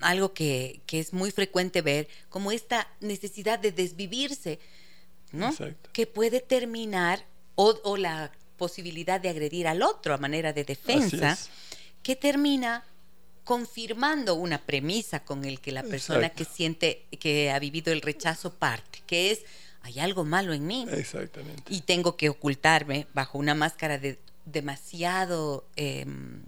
algo 0.00 0.34
que, 0.34 0.80
que 0.86 0.98
es 0.98 1.12
muy 1.12 1.30
frecuente 1.30 1.80
ver, 1.80 2.08
como 2.28 2.52
esta 2.52 2.88
necesidad 3.00 3.58
de 3.58 3.72
desvivirse, 3.72 4.58
¿no? 5.32 5.48
Exacto. 5.48 5.90
Que 5.92 6.06
puede 6.06 6.40
terminar, 6.40 7.24
o, 7.56 7.78
o, 7.84 7.96
la 7.96 8.30
posibilidad 8.56 9.20
de 9.20 9.28
agredir 9.28 9.66
al 9.66 9.82
otro 9.82 10.14
a 10.14 10.18
manera 10.18 10.52
de 10.52 10.64
defensa, 10.64 11.36
que 12.02 12.16
termina 12.16 12.84
confirmando 13.44 14.34
una 14.34 14.58
premisa 14.58 15.24
con 15.24 15.44
el 15.44 15.60
que 15.60 15.72
la 15.72 15.82
persona 15.82 16.30
que 16.30 16.44
siente 16.44 17.06
que 17.20 17.50
ha 17.50 17.58
vivido 17.58 17.92
el 17.92 18.00
rechazo 18.00 18.54
parte, 18.54 19.02
que 19.06 19.30
es 19.30 19.44
hay 19.82 20.00
algo 20.00 20.24
malo 20.24 20.52
en 20.52 20.66
mí. 20.66 20.84
Exactamente. 20.90 21.62
Y 21.72 21.82
tengo 21.82 22.16
que 22.16 22.28
ocultarme 22.28 23.06
bajo 23.14 23.38
una 23.38 23.54
máscara 23.54 23.98
de 23.98 24.18
demasiado 24.44 25.64
em, 25.76 26.42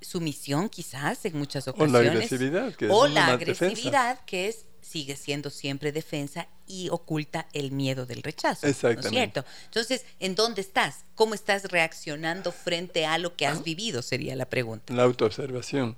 sumisión, 0.00 0.68
quizás, 0.68 1.24
en 1.24 1.36
muchas 1.38 1.66
ocasiones. 1.66 1.94
O 1.94 2.02
la 2.04 2.10
agresividad, 2.12 2.74
que 2.74 2.84
es, 2.86 2.90
o 2.92 3.08
la 3.08 3.26
agresividad, 3.26 4.24
que 4.24 4.48
es 4.48 4.65
sigue 4.86 5.16
siendo 5.16 5.50
siempre 5.50 5.90
defensa 5.92 6.46
y 6.66 6.88
oculta 6.90 7.46
el 7.52 7.72
miedo 7.72 8.06
del 8.06 8.22
rechazo. 8.22 8.66
Exactamente. 8.66 9.02
¿no 9.02 9.08
es 9.08 9.14
cierto? 9.14 9.44
Entonces, 9.64 10.04
¿en 10.20 10.34
dónde 10.34 10.60
estás? 10.60 11.04
¿Cómo 11.14 11.34
estás 11.34 11.64
reaccionando 11.70 12.52
frente 12.52 13.04
a 13.06 13.18
lo 13.18 13.36
que 13.36 13.46
has 13.46 13.64
vivido? 13.64 14.02
Sería 14.02 14.36
la 14.36 14.46
pregunta. 14.46 14.94
La 14.94 15.02
autoobservación. 15.02 15.96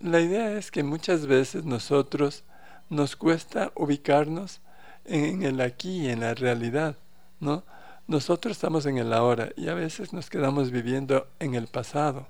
La 0.00 0.20
idea 0.20 0.56
es 0.56 0.70
que 0.70 0.82
muchas 0.82 1.26
veces 1.26 1.64
nosotros 1.64 2.44
nos 2.88 3.16
cuesta 3.16 3.72
ubicarnos 3.74 4.60
en 5.04 5.42
el 5.42 5.60
aquí, 5.60 6.08
en 6.08 6.20
la 6.20 6.34
realidad, 6.34 6.96
¿no? 7.40 7.64
Nosotros 8.06 8.52
estamos 8.52 8.86
en 8.86 8.98
el 8.98 9.12
ahora 9.12 9.50
y 9.56 9.68
a 9.68 9.74
veces 9.74 10.12
nos 10.12 10.28
quedamos 10.28 10.70
viviendo 10.70 11.26
en 11.40 11.54
el 11.54 11.68
pasado, 11.68 12.28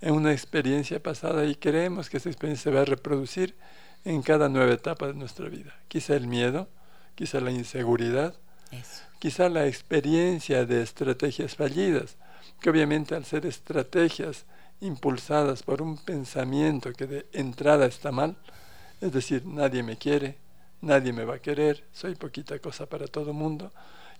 en 0.00 0.14
una 0.14 0.32
experiencia 0.32 1.02
pasada 1.02 1.44
y 1.44 1.56
creemos 1.56 2.08
que 2.08 2.18
esa 2.18 2.28
experiencia 2.28 2.70
se 2.70 2.76
va 2.76 2.82
a 2.82 2.84
reproducir 2.84 3.56
en 4.06 4.22
cada 4.22 4.48
nueva 4.48 4.72
etapa 4.72 5.08
de 5.08 5.14
nuestra 5.14 5.48
vida. 5.48 5.74
Quizá 5.88 6.14
el 6.14 6.28
miedo, 6.28 6.68
quizá 7.16 7.40
la 7.40 7.50
inseguridad, 7.50 8.34
quizá 9.18 9.48
la 9.48 9.66
experiencia 9.66 10.64
de 10.64 10.80
estrategias 10.80 11.56
fallidas, 11.56 12.16
que 12.60 12.70
obviamente 12.70 13.16
al 13.16 13.24
ser 13.24 13.46
estrategias 13.46 14.44
impulsadas 14.80 15.64
por 15.64 15.82
un 15.82 15.98
pensamiento 15.98 16.92
que 16.92 17.06
de 17.08 17.26
entrada 17.32 17.86
está 17.86 18.12
mal, 18.12 18.36
es 19.00 19.12
decir, 19.12 19.44
nadie 19.44 19.82
me 19.82 19.96
quiere, 19.96 20.38
nadie 20.82 21.12
me 21.12 21.24
va 21.24 21.34
a 21.34 21.40
querer, 21.40 21.82
soy 21.92 22.14
poquita 22.14 22.60
cosa 22.60 22.86
para 22.86 23.08
todo 23.08 23.32
mundo, 23.32 23.72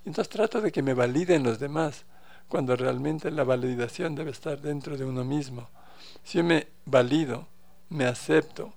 entonces 0.05 0.29
trato 0.29 0.61
de 0.61 0.73
que 0.73 0.83
me 0.83 0.95
validen 0.95 1.45
los 1.45 1.61
demás, 1.61 2.05
cuando 2.49 2.75
realmente 2.75 3.31
la 3.31 3.45
validación 3.45 4.17
debe 4.17 4.33
estar 4.33 4.61
dentro 4.61 4.97
de 4.97 5.05
uno 5.05 5.25
mismo. 5.25 5.69
Si 6.25 6.39
yo 6.39 6.45
me 6.45 6.67
valido, 6.87 7.47
me 7.89 8.07
acepto, 8.07 8.75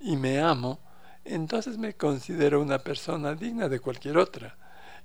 y 0.00 0.16
me 0.16 0.40
amo, 0.40 0.80
entonces 1.24 1.78
me 1.78 1.94
considero 1.94 2.60
una 2.60 2.78
persona 2.78 3.34
digna 3.34 3.68
de 3.68 3.80
cualquier 3.80 4.18
otra. 4.18 4.56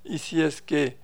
Y 0.04 0.18
si 0.18 0.42
es 0.42 0.62
que 0.62 0.98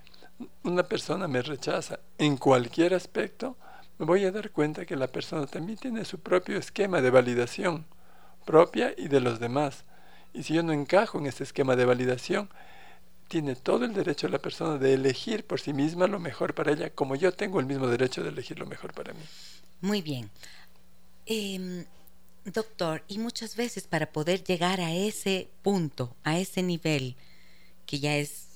una 0.63 0.83
persona 0.83 1.29
me 1.29 1.43
rechaza 1.43 2.01
en 2.19 2.37
cualquier 2.37 2.95
aspecto, 2.95 3.57
me 3.99 4.07
voy 4.07 4.25
a 4.25 4.33
dar 4.33 4.51
cuenta 4.51 4.87
que 4.87 4.97
la 4.97 5.07
persona 5.09 5.47
también 5.47 5.79
tiene 5.79 6.05
su 6.05 6.19
propio 6.19 6.59
esquema 6.59 7.01
de 7.01 7.11
validación 7.11 7.87
propia 8.45 8.95
y 8.97 9.09
de 9.09 9.21
los 9.21 9.39
demás. 9.39 9.85
Y 10.33 10.43
si 10.43 10.55
yo 10.55 10.63
no 10.63 10.73
encajo 10.73 11.19
en 11.19 11.27
ese 11.27 11.45
esquema 11.45 11.77
de 11.77 11.85
validación, 11.85 12.49
tiene 13.29 13.55
todo 13.55 13.85
el 13.85 13.95
derecho 13.95 14.29
la 14.29 14.39
persona 14.39 14.79
de 14.79 14.95
elegir 14.95 15.47
por 15.47 15.61
sí 15.61 15.73
misma 15.73 16.07
lo 16.07 16.19
mejor 16.19 16.55
para 16.55 16.73
ella, 16.73 16.91
como 16.91 17.15
yo 17.17 17.33
tengo 17.33 17.61
el 17.61 17.67
mismo 17.67 17.87
derecho 17.87 18.23
de 18.23 18.31
elegir 18.31 18.59
lo 18.59 18.67
mejor 18.67 18.93
para 18.93 19.13
mí. 19.13 19.23
Muy 19.81 20.03
bien. 20.03 20.31
Em, 21.27 21.85
Doctor, 22.45 23.05
y 23.09 23.19
muchas 23.19 23.57
veces 23.57 23.87
para 23.87 24.11
poder 24.11 24.43
llegar 24.43 24.81
a 24.81 24.93
ese 24.93 25.49
punto, 25.63 26.17
a 26.25 26.39
ese 26.39 26.63
nivel, 26.63 27.17
que 27.87 28.01
ya 28.01 28.17
es 28.17 28.49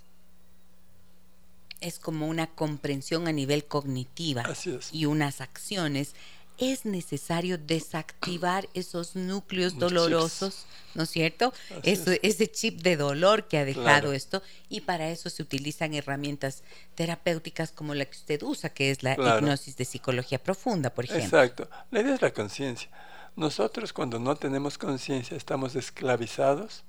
es 1.80 1.98
como 1.98 2.26
una 2.26 2.46
comprensión 2.46 3.28
a 3.28 3.32
nivel 3.32 3.66
cognitiva 3.66 4.44
y 4.92 5.04
unas 5.04 5.40
acciones, 5.40 6.14
es 6.58 6.86
necesario 6.86 7.58
desactivar 7.58 8.66
esos 8.72 9.14
núcleos 9.14 9.78
dolorosos, 9.78 10.64
¿no 10.94 11.02
es 11.02 11.10
cierto? 11.10 11.52
Ese 11.82 12.50
chip 12.50 12.80
de 12.80 12.96
dolor 12.96 13.46
que 13.46 13.58
ha 13.58 13.64
dejado 13.66 14.14
esto, 14.14 14.42
y 14.70 14.80
para 14.80 15.10
eso 15.10 15.28
se 15.28 15.42
utilizan 15.42 15.92
herramientas 15.92 16.62
terapéuticas 16.94 17.72
como 17.72 17.94
la 17.94 18.06
que 18.06 18.16
usted 18.16 18.42
usa, 18.42 18.70
que 18.70 18.90
es 18.90 19.02
la 19.02 19.12
hipnosis 19.12 19.76
de 19.76 19.84
psicología 19.84 20.42
profunda, 20.42 20.90
por 20.90 21.04
ejemplo. 21.04 21.26
Exacto. 21.26 21.68
La 21.90 22.00
idea 22.00 22.14
es 22.14 22.22
la 22.22 22.32
conciencia. 22.32 22.88
Nosotros 23.36 23.92
cuando 23.92 24.18
no 24.18 24.34
tenemos 24.36 24.78
conciencia 24.78 25.36
estamos 25.36 25.76
esclavizados 25.76 26.84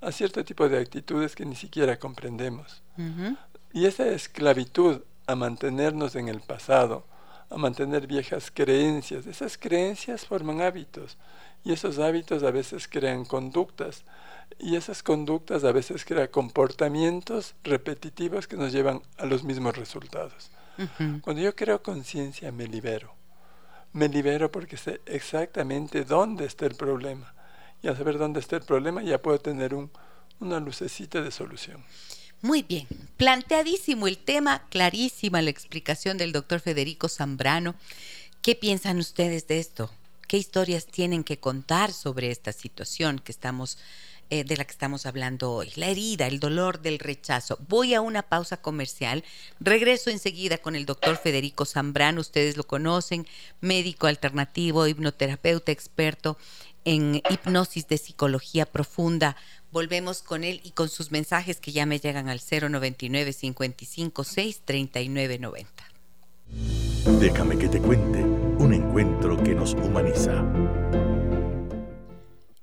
a 0.00 0.12
cierto 0.12 0.44
tipo 0.44 0.68
de 0.68 0.78
actitudes 0.78 1.34
que 1.34 1.44
ni 1.44 1.56
siquiera 1.56 1.98
comprendemos. 1.98 2.82
Y 3.72 3.86
esa 3.86 4.06
esclavitud 4.08 5.02
a 5.26 5.34
mantenernos 5.34 6.14
en 6.14 6.28
el 6.28 6.40
pasado, 6.40 7.04
a 7.50 7.56
mantener 7.56 8.06
viejas 8.06 8.52
creencias, 8.54 9.26
esas 9.26 9.58
creencias 9.58 10.24
forman 10.24 10.60
hábitos. 10.60 11.18
Y 11.64 11.72
esos 11.72 11.98
hábitos 11.98 12.44
a 12.44 12.52
veces 12.52 12.86
crean 12.86 13.24
conductas. 13.24 14.04
Y 14.60 14.76
esas 14.76 15.02
conductas 15.02 15.64
a 15.64 15.72
veces 15.72 16.04
crean 16.04 16.28
comportamientos 16.28 17.56
repetitivos 17.64 18.46
que 18.46 18.56
nos 18.56 18.72
llevan 18.72 19.02
a 19.18 19.26
los 19.26 19.42
mismos 19.42 19.76
resultados. 19.76 20.52
Cuando 21.22 21.42
yo 21.42 21.54
creo 21.54 21.82
conciencia 21.82 22.52
me 22.52 22.66
libero 22.66 23.19
me 23.92 24.08
libero 24.08 24.50
porque 24.50 24.76
sé 24.76 25.00
exactamente 25.06 26.04
dónde 26.04 26.44
está 26.44 26.66
el 26.66 26.74
problema. 26.74 27.34
Y 27.82 27.88
al 27.88 27.96
saber 27.96 28.18
dónde 28.18 28.40
está 28.40 28.56
el 28.56 28.62
problema 28.62 29.02
ya 29.02 29.20
puedo 29.20 29.38
tener 29.38 29.74
un, 29.74 29.90
una 30.38 30.60
lucecita 30.60 31.22
de 31.22 31.30
solución. 31.30 31.84
Muy 32.42 32.62
bien, 32.62 32.86
planteadísimo 33.18 34.08
el 34.08 34.16
tema, 34.16 34.66
clarísima 34.70 35.42
la 35.42 35.50
explicación 35.50 36.16
del 36.16 36.32
doctor 36.32 36.60
Federico 36.60 37.08
Zambrano. 37.08 37.74
¿Qué 38.40 38.54
piensan 38.54 38.98
ustedes 38.98 39.46
de 39.46 39.58
esto? 39.58 39.90
¿Qué 40.26 40.38
historias 40.38 40.86
tienen 40.86 41.22
que 41.22 41.38
contar 41.38 41.92
sobre 41.92 42.30
esta 42.30 42.52
situación 42.52 43.18
que 43.18 43.32
estamos 43.32 43.78
eh, 44.30 44.44
de 44.44 44.56
la 44.56 44.64
que 44.64 44.70
estamos 44.70 45.06
hablando 45.06 45.52
hoy, 45.52 45.72
la 45.76 45.88
herida, 45.88 46.26
el 46.26 46.38
dolor 46.40 46.80
del 46.80 46.98
rechazo. 46.98 47.58
Voy 47.68 47.94
a 47.94 48.00
una 48.00 48.22
pausa 48.22 48.56
comercial, 48.56 49.24
regreso 49.58 50.08
enseguida 50.08 50.58
con 50.58 50.76
el 50.76 50.86
doctor 50.86 51.16
Federico 51.16 51.64
Zambrano, 51.64 52.20
ustedes 52.20 52.56
lo 52.56 52.64
conocen, 52.64 53.26
médico 53.60 54.06
alternativo, 54.06 54.86
hipnoterapeuta 54.86 55.72
experto 55.72 56.38
en 56.84 57.22
hipnosis 57.28 57.88
de 57.88 57.98
psicología 57.98 58.66
profunda. 58.66 59.36
Volvemos 59.72 60.22
con 60.22 60.44
él 60.44 60.60
y 60.64 60.70
con 60.70 60.88
sus 60.88 61.10
mensajes 61.10 61.60
que 61.60 61.72
ya 61.72 61.86
me 61.86 61.98
llegan 61.98 62.28
al 62.28 62.40
099 62.40 63.32
55 63.32 64.24
6 64.24 64.62
3990. 64.64 65.84
Déjame 67.20 67.58
que 67.58 67.68
te 67.68 67.80
cuente 67.80 68.22
un 68.22 68.74
encuentro 68.74 69.42
que 69.42 69.54
nos 69.54 69.74
humaniza. 69.74 70.44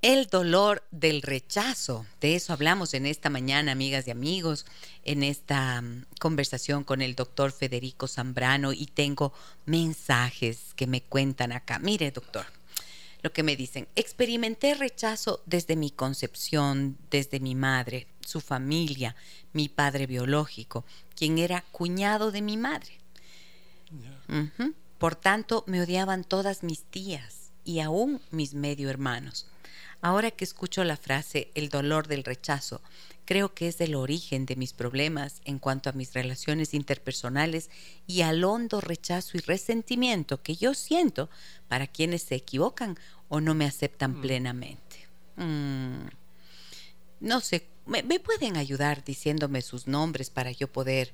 El 0.04 0.28
dolor 0.28 0.84
del 0.91 1.24
rechazo. 1.24 2.06
De 2.22 2.36
eso 2.36 2.54
hablamos 2.54 2.93
en 2.93 3.08
esta 3.08 3.32
mañana, 3.32 3.72
amigas 3.72 4.08
y 4.08 4.12
amigos, 4.12 4.68
en 5.04 5.24
esta 5.24 5.82
mm, 5.82 6.06
conversación 6.20 6.84
con 6.84 7.02
el 7.02 7.16
doctor 7.16 7.52
Federico 7.52 8.08
Zambrano 8.08 8.74
y 8.74 8.86
tengo 8.86 9.34
mensajes 9.66 10.74
que 10.76 10.86
me 10.86 11.02
cuentan 11.02 11.52
acá. 11.52 11.80
Mire, 11.80 12.12
doctor, 12.12 12.45
lo 13.24 13.34
que 13.34 13.41
me 13.41 13.56
dicen, 13.56 13.88
experimenté 13.95 14.76
rechazo 14.76 15.41
desde 15.48 15.76
mi 15.76 15.89
concepción, 15.89 17.00
desde 17.10 17.39
mi 17.39 17.56
madre, 17.56 18.08
su 18.22 18.39
familia, 18.39 19.16
mi 19.52 19.68
padre 19.68 20.06
biológico, 20.06 20.86
quien 21.16 21.39
era 21.39 21.62
cuñado 21.72 22.32
de 22.32 22.43
mi 22.43 22.56
madre. 22.56 23.00
Por 25.00 25.16
tanto, 25.16 25.64
me 25.66 25.82
odiaban 25.82 26.24
todas 26.24 26.62
mis 26.62 26.84
tías 26.84 27.52
y 27.64 27.80
aún 27.80 28.22
mis 28.30 28.54
medio 28.54 28.91
hermanos. 28.91 29.48
Ahora 30.02 30.32
que 30.32 30.43
escucho 30.43 30.84
la 30.84 30.98
frase 30.98 31.52
el 31.56 31.70
dolor 31.70 32.08
del 32.08 32.24
rechazo, 32.24 32.82
creo 33.26 33.54
que 33.54 33.68
es 33.68 33.82
el 33.82 33.95
origen 33.95 34.45
de 34.45 34.56
mis 34.56 34.74
problemas 34.74 35.41
en 35.43 35.60
cuanto 35.60 35.89
a 35.89 35.93
mis 35.93 36.14
relaciones 36.14 36.74
interpersonales 36.74 37.70
y 38.08 38.22
al 38.22 38.43
hondo 38.43 38.80
rechazo 38.80 39.38
y 39.38 39.41
resentimiento 39.41 40.41
que 40.41 40.56
yo 40.56 40.74
siento 40.74 41.30
para 41.68 41.88
quienes 41.88 42.24
se 42.24 42.36
equivocan 42.36 42.98
o 43.28 43.41
no 43.41 43.54
me 43.54 43.66
aceptan 43.66 44.18
mm. 44.18 44.22
plenamente. 44.22 45.08
Mm. 45.36 46.08
No 47.20 47.41
sé, 47.41 47.68
¿me, 47.86 48.04
pueden 48.20 48.58
ayudar 48.58 49.04
diciéndome 49.04 49.62
sus 49.62 49.88
nombres 49.88 50.30
para 50.30 50.52
yo 50.52 50.72
poder 50.72 51.12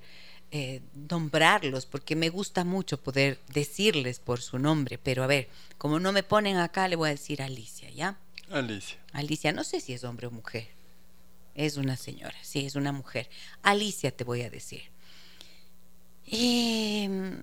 eh, 0.52 0.82
nombrarlos? 1.10 1.86
Porque 1.86 2.16
me 2.16 2.30
gusta 2.30 2.64
mucho 2.64 3.02
poder 3.02 3.40
decirles 3.54 4.20
por 4.20 4.42
su 4.42 4.60
nombre, 4.60 5.00
pero 5.02 5.24
a 5.24 5.28
ver, 5.28 5.50
como 5.78 6.00
no 6.00 6.12
me 6.12 6.24
ponen 6.24 6.58
acá, 6.58 6.88
le 6.88 6.96
voy 6.96 7.10
a 7.10 7.14
decir 7.14 7.42
Alicia, 7.42 7.90
¿ya? 7.90 8.18
Alicia. 8.54 9.00
Alicia, 9.14 9.52
no 9.52 9.64
sé 9.64 9.80
si 9.80 9.94
es 9.94 10.04
hombre 10.04 10.28
o 10.28 10.32
mujer. 10.32 10.68
Es 11.56 11.78
una 11.78 11.98
señora, 11.98 12.36
sí, 12.42 12.66
es 12.66 12.76
una 12.76 12.92
mujer. 12.92 13.30
Alicia, 13.62 14.16
te 14.16 14.24
voy 14.24 14.42
a 14.42 14.50
decir. 14.50 14.82
Em, 16.26 17.42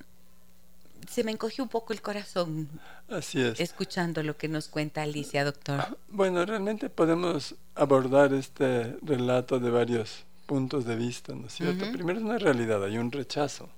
se 1.08 1.24
me 1.24 1.32
encogió 1.32 1.64
un 1.64 1.70
poco 1.70 1.92
el 1.92 2.00
corazón. 2.00 2.68
Así 3.08 3.40
es. 3.40 3.60
Escuchando 3.60 4.22
lo 4.22 4.36
que 4.36 4.48
nos 4.48 4.68
cuenta 4.68 5.02
Alicia, 5.02 5.44
doctor. 5.44 5.98
Bueno, 6.08 6.44
realmente 6.44 6.88
podemos 6.90 7.54
abordar 7.74 8.32
este 8.34 8.96
relato 9.02 9.58
de 9.58 9.70
varios 9.70 10.24
puntos 10.46 10.84
de 10.84 10.96
vista, 10.96 11.34
¿no 11.34 11.46
es 11.46 11.54
cierto? 11.54 11.90
Primero 11.92 12.18
es 12.18 12.24
una 12.24 12.38
realidad, 12.38 12.82
hay 12.82 12.98
un 12.98 13.12
rechazo. 13.12 13.68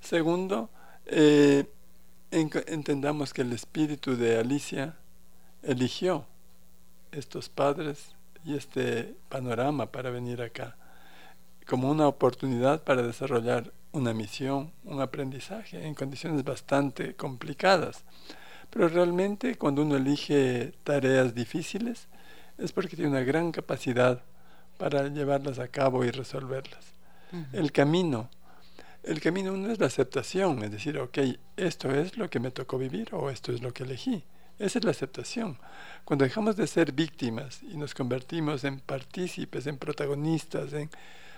Segundo, 0.00 0.70
eh, 1.06 1.66
entendamos 2.30 3.32
que 3.32 3.42
el 3.42 3.52
espíritu 3.52 4.16
de 4.16 4.38
Alicia 4.38 4.96
eligió 5.62 6.26
estos 7.12 7.48
padres 7.48 8.16
y 8.44 8.56
este 8.56 9.14
panorama 9.28 9.86
para 9.86 10.10
venir 10.10 10.42
acá 10.42 10.76
como 11.66 11.90
una 11.90 12.08
oportunidad 12.08 12.82
para 12.82 13.02
desarrollar 13.02 13.72
una 13.92 14.14
misión, 14.14 14.72
un 14.84 15.00
aprendizaje 15.00 15.86
en 15.86 15.94
condiciones 15.94 16.44
bastante 16.44 17.14
complicadas. 17.14 18.04
Pero 18.70 18.88
realmente 18.88 19.56
cuando 19.56 19.82
uno 19.82 19.96
elige 19.96 20.72
tareas 20.82 21.34
difíciles 21.34 22.08
es 22.58 22.72
porque 22.72 22.96
tiene 22.96 23.10
una 23.10 23.20
gran 23.20 23.52
capacidad 23.52 24.22
para 24.78 25.08
llevarlas 25.08 25.58
a 25.58 25.68
cabo 25.68 26.04
y 26.04 26.10
resolverlas. 26.10 26.92
El 27.52 27.72
camino, 27.72 28.28
el 29.02 29.20
camino 29.20 29.56
no 29.56 29.70
es 29.70 29.78
la 29.78 29.86
aceptación, 29.86 30.62
es 30.64 30.70
decir, 30.70 30.98
ok, 30.98 31.18
esto 31.56 31.90
es 31.90 32.18
lo 32.18 32.28
que 32.28 32.40
me 32.40 32.50
tocó 32.50 32.76
vivir 32.76 33.14
o 33.14 33.30
esto 33.30 33.52
es 33.52 33.62
lo 33.62 33.72
que 33.72 33.84
elegí. 33.84 34.24
Esa 34.58 34.78
es 34.78 34.84
la 34.84 34.90
aceptación. 34.90 35.58
Cuando 36.04 36.24
dejamos 36.24 36.56
de 36.56 36.66
ser 36.66 36.92
víctimas 36.92 37.62
y 37.62 37.76
nos 37.76 37.94
convertimos 37.94 38.64
en 38.64 38.80
partícipes, 38.80 39.66
en 39.66 39.78
protagonistas, 39.78 40.72
en 40.72 40.90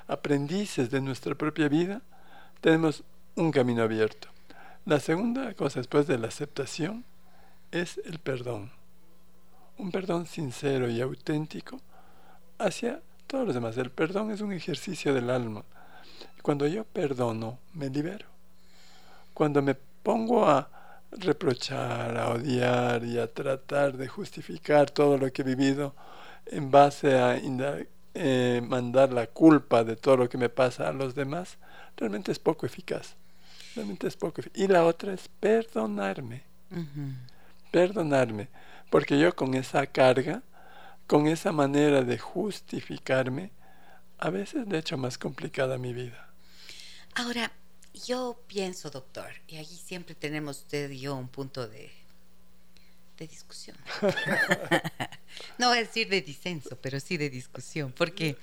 aprendices 0.06 0.90
de 0.90 1.00
nuestra 1.00 1.34
propia 1.34 1.68
vida, 1.68 2.02
tenemos 2.60 3.02
un 3.36 3.50
camino 3.50 3.82
abierto. 3.82 4.28
La 4.86 5.00
segunda 5.00 5.54
cosa 5.54 5.80
después 5.80 6.06
de 6.06 6.18
la 6.18 6.28
aceptación 6.28 7.04
es 7.72 8.00
el 8.04 8.18
perdón. 8.18 8.70
Un 9.78 9.90
perdón 9.90 10.26
sincero 10.26 10.90
y 10.90 11.00
auténtico 11.00 11.80
hacia 12.58 13.00
todos 13.26 13.46
los 13.46 13.54
demás. 13.54 13.76
El 13.78 13.90
perdón 13.90 14.30
es 14.30 14.40
un 14.40 14.52
ejercicio 14.52 15.14
del 15.14 15.30
alma. 15.30 15.64
Cuando 16.42 16.66
yo 16.66 16.84
perdono, 16.84 17.58
me 17.72 17.88
libero. 17.88 18.26
Cuando 19.32 19.62
me 19.62 19.74
pongo 19.74 20.46
a 20.46 20.68
reprochar, 21.18 22.16
a 22.16 22.30
odiar 22.30 23.04
y 23.04 23.18
a 23.18 23.32
tratar 23.32 23.96
de 23.96 24.08
justificar 24.08 24.90
todo 24.90 25.18
lo 25.18 25.32
que 25.32 25.42
he 25.42 25.44
vivido 25.44 25.94
en 26.46 26.70
base 26.70 27.18
a 27.18 27.38
eh, 28.14 28.60
mandar 28.62 29.12
la 29.12 29.26
culpa 29.26 29.84
de 29.84 29.96
todo 29.96 30.16
lo 30.16 30.28
que 30.28 30.38
me 30.38 30.48
pasa 30.48 30.88
a 30.88 30.92
los 30.92 31.14
demás, 31.14 31.58
realmente 31.96 32.32
es 32.32 32.38
poco 32.38 32.66
eficaz. 32.66 33.16
Realmente 33.74 34.06
es 34.06 34.16
poco 34.16 34.40
Y 34.54 34.68
la 34.68 34.84
otra 34.84 35.12
es 35.12 35.28
perdonarme. 35.40 36.42
Perdonarme. 37.70 38.48
Porque 38.90 39.18
yo 39.18 39.34
con 39.34 39.54
esa 39.54 39.86
carga, 39.86 40.42
con 41.06 41.26
esa 41.26 41.50
manera 41.50 42.02
de 42.02 42.18
justificarme, 42.18 43.50
a 44.18 44.30
veces 44.30 44.68
le 44.68 44.76
he 44.76 44.80
hecho 44.80 44.96
más 44.96 45.18
complicada 45.18 45.76
mi 45.76 45.92
vida. 45.92 46.28
Ahora, 47.16 47.50
yo 47.94 48.38
pienso, 48.46 48.90
doctor, 48.90 49.30
y 49.46 49.56
allí 49.56 49.76
siempre 49.76 50.14
tenemos 50.14 50.58
usted 50.58 50.90
y 50.90 51.00
yo 51.00 51.14
un 51.14 51.28
punto 51.28 51.68
de, 51.68 51.90
de 53.16 53.26
discusión. 53.26 53.76
no 55.58 55.68
voy 55.68 55.78
a 55.78 55.82
decir 55.82 56.08
de 56.08 56.20
disenso, 56.20 56.76
pero 56.80 56.98
sí 57.00 57.16
de 57.16 57.30
discusión, 57.30 57.92
porque, 57.96 58.36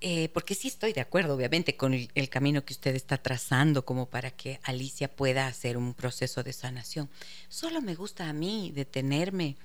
eh, 0.00 0.30
porque 0.30 0.54
sí 0.54 0.68
estoy 0.68 0.92
de 0.92 1.02
acuerdo, 1.02 1.34
obviamente, 1.34 1.76
con 1.76 1.92
el, 1.92 2.28
camino 2.30 2.64
que 2.64 2.72
usted 2.72 2.94
está 2.96 3.18
trazando 3.18 3.84
como 3.84 4.06
para 4.06 4.30
que 4.30 4.60
Alicia 4.62 5.14
pueda 5.14 5.46
hacer 5.46 5.76
un 5.76 5.92
proceso 5.94 6.42
de 6.42 6.52
sanación. 6.52 7.10
Solo 7.48 7.82
me 7.82 7.94
gusta 7.94 8.28
a 8.28 8.32
mí 8.32 8.72
detenerme 8.74 9.56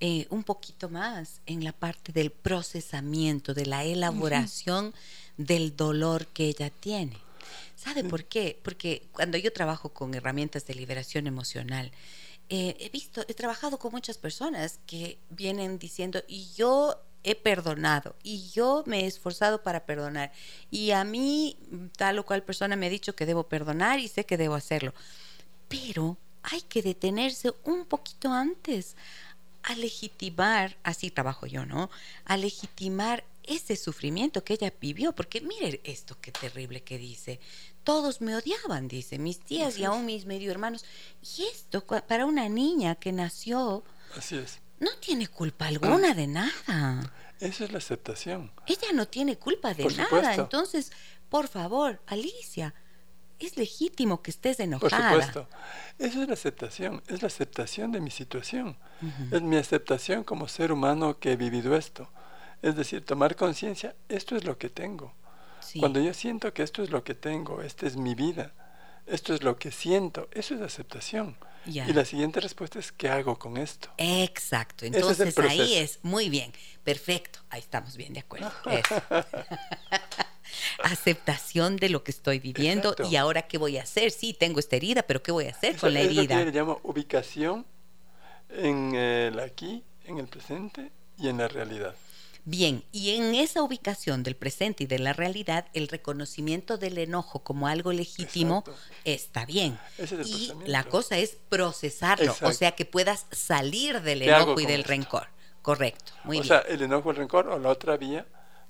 eh, 0.00 0.26
un 0.28 0.44
poquito 0.44 0.90
más 0.90 1.40
en 1.46 1.64
la 1.64 1.72
parte 1.72 2.12
del 2.12 2.30
procesamiento, 2.30 3.54
de 3.54 3.64
la 3.64 3.84
elaboración 3.84 4.92
del 5.38 5.74
dolor 5.74 6.26
que 6.26 6.44
ella 6.44 6.68
tiene. 6.68 7.25
¿Sabe 7.74 8.04
por 8.04 8.24
qué? 8.24 8.58
Porque 8.62 9.08
cuando 9.12 9.38
yo 9.38 9.52
trabajo 9.52 9.90
con 9.90 10.14
herramientas 10.14 10.66
de 10.66 10.74
liberación 10.74 11.26
emocional, 11.26 11.92
eh, 12.48 12.76
he 12.80 12.88
visto, 12.90 13.24
he 13.28 13.34
trabajado 13.34 13.78
con 13.78 13.92
muchas 13.92 14.18
personas 14.18 14.78
que 14.86 15.18
vienen 15.30 15.78
diciendo, 15.78 16.22
y 16.28 16.48
yo 16.54 17.02
he 17.26 17.34
perdonado 17.34 18.14
y 18.22 18.48
yo 18.50 18.84
me 18.86 19.00
he 19.00 19.06
esforzado 19.06 19.60
para 19.64 19.84
perdonar 19.84 20.30
y 20.70 20.92
a 20.92 21.02
mí 21.02 21.58
tal 21.96 22.20
o 22.20 22.24
cual 22.24 22.44
persona 22.44 22.76
me 22.76 22.86
ha 22.86 22.88
dicho 22.88 23.16
que 23.16 23.26
debo 23.26 23.48
perdonar 23.48 23.98
y 23.98 24.06
sé 24.06 24.24
que 24.24 24.36
debo 24.36 24.54
hacerlo. 24.54 24.94
Pero 25.68 26.16
hay 26.44 26.62
que 26.62 26.82
detenerse 26.82 27.52
un 27.64 27.84
poquito 27.84 28.30
antes 28.30 28.94
a 29.64 29.74
legitimar, 29.74 30.76
así 30.84 31.10
trabajo 31.10 31.46
yo, 31.46 31.66
¿no? 31.66 31.90
A 32.24 32.36
legitimar 32.36 33.24
ese 33.46 33.76
sufrimiento 33.76 34.44
que 34.44 34.54
ella 34.54 34.72
vivió, 34.80 35.14
porque 35.14 35.40
mire 35.40 35.80
esto 35.84 36.16
qué 36.20 36.32
terrible 36.32 36.82
que 36.82 36.98
dice. 36.98 37.40
Todos 37.84 38.20
me 38.20 38.34
odiaban, 38.34 38.88
dice, 38.88 39.18
mis 39.18 39.40
tías 39.40 39.78
y 39.78 39.84
aún 39.84 40.04
mis 40.04 40.26
medio 40.26 40.50
hermanos. 40.50 40.84
Y 41.36 41.44
esto 41.44 41.84
para 41.86 42.26
una 42.26 42.48
niña 42.48 42.96
que 42.96 43.12
nació, 43.12 43.84
Así 44.16 44.36
es. 44.36 44.60
no 44.80 44.90
tiene 45.00 45.28
culpa 45.28 45.66
alguna 45.66 46.14
de 46.14 46.26
nada. 46.26 47.12
Esa 47.38 47.64
es 47.64 47.72
la 47.72 47.78
aceptación. 47.78 48.50
Ella 48.66 48.92
no 48.94 49.06
tiene 49.06 49.36
culpa 49.36 49.74
de 49.74 49.84
nada. 49.84 50.34
Entonces, 50.34 50.90
por 51.28 51.48
favor, 51.48 52.00
Alicia, 52.06 52.74
es 53.38 53.56
legítimo 53.56 54.22
que 54.22 54.30
estés 54.30 54.58
enojada. 54.60 55.10
Por 55.12 55.22
supuesto. 55.22 55.48
Esa 55.98 56.22
es 56.22 56.28
la 56.28 56.34
aceptación, 56.34 57.02
es 57.06 57.22
la 57.22 57.28
aceptación 57.28 57.92
de 57.92 58.00
mi 58.00 58.10
situación. 58.10 58.78
Es 59.30 59.42
mi 59.42 59.56
aceptación 59.56 60.24
como 60.24 60.48
ser 60.48 60.72
humano 60.72 61.18
que 61.18 61.32
he 61.32 61.36
vivido 61.36 61.76
esto. 61.76 62.08
Es 62.66 62.74
decir, 62.74 63.04
tomar 63.04 63.36
conciencia, 63.36 63.94
esto 64.08 64.34
es 64.34 64.42
lo 64.42 64.58
que 64.58 64.68
tengo. 64.68 65.14
Cuando 65.78 66.00
yo 66.00 66.12
siento 66.12 66.52
que 66.52 66.64
esto 66.64 66.82
es 66.82 66.90
lo 66.90 67.04
que 67.04 67.14
tengo, 67.14 67.62
esta 67.62 67.86
es 67.86 67.96
mi 67.96 68.16
vida, 68.16 68.52
esto 69.06 69.34
es 69.34 69.44
lo 69.44 69.56
que 69.56 69.70
siento, 69.70 70.28
eso 70.32 70.56
es 70.56 70.60
aceptación. 70.60 71.36
Y 71.64 71.92
la 71.92 72.04
siguiente 72.04 72.40
respuesta 72.40 72.80
es, 72.80 72.90
¿qué 72.90 73.08
hago 73.08 73.38
con 73.38 73.56
esto? 73.56 73.88
Exacto, 73.98 74.84
entonces 74.84 75.38
ahí 75.38 75.74
es, 75.74 76.00
muy 76.02 76.28
bien, 76.28 76.52
perfecto, 76.82 77.38
ahí 77.50 77.60
estamos 77.60 77.96
bien 77.96 78.14
de 78.14 78.20
acuerdo. 78.20 78.50
Aceptación 80.82 81.76
de 81.76 81.88
lo 81.88 82.02
que 82.02 82.10
estoy 82.10 82.40
viviendo 82.40 82.96
y 83.08 83.14
ahora 83.14 83.42
qué 83.42 83.58
voy 83.58 83.78
a 83.78 83.84
hacer. 83.84 84.10
Sí, 84.10 84.34
tengo 84.34 84.58
esta 84.58 84.74
herida, 84.74 85.04
pero 85.04 85.22
¿qué 85.22 85.30
voy 85.30 85.46
a 85.46 85.50
hacer 85.50 85.76
con 85.76 85.94
la 85.94 86.00
herida? 86.00 86.40
Lo 86.40 86.50
que 86.50 86.58
llamo 86.58 86.80
ubicación 86.82 87.64
en 88.48 88.92
el 88.96 89.38
aquí, 89.38 89.84
en 90.04 90.18
el 90.18 90.26
presente 90.26 90.90
y 91.16 91.28
en 91.28 91.38
la 91.38 91.46
realidad. 91.46 91.94
Bien, 92.48 92.84
y 92.92 93.16
en 93.16 93.34
esa 93.34 93.60
ubicación 93.60 94.22
del 94.22 94.36
presente 94.36 94.84
y 94.84 94.86
de 94.86 95.00
la 95.00 95.12
realidad, 95.12 95.66
el 95.72 95.88
reconocimiento 95.88 96.78
del 96.78 96.96
enojo 96.96 97.40
como 97.40 97.66
algo 97.66 97.92
legítimo 97.92 98.62
está 99.04 99.44
bien. 99.44 99.76
y 100.24 100.52
la 100.64 100.84
cosa 100.84 101.18
es 101.18 101.36
procesarlo, 101.48 102.36
o 102.40 102.52
sea, 102.52 102.70
que 102.70 102.84
puedas 102.84 103.26
salir 103.32 104.00
del 104.00 104.22
enojo 104.22 104.60
y 104.60 104.66
del 104.66 104.84
rencor. 104.84 105.26
Correcto, 105.60 106.12
muy 106.22 106.36
bien. 106.36 106.44
O 106.44 106.46
sea, 106.46 106.58
el 106.60 106.82
enojo, 106.82 107.10
el 107.10 107.16
rencor, 107.16 107.48
o 107.48 107.58
la 107.58 107.68
otra 107.68 107.96
vía, 107.96 108.24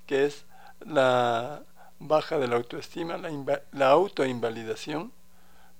que 0.06 0.24
es 0.24 0.46
la 0.80 1.62
baja 1.98 2.38
de 2.38 2.48
la 2.48 2.56
autoestima, 2.56 3.18
la, 3.18 3.60
la 3.72 3.88
autoinvalidación, 3.90 5.12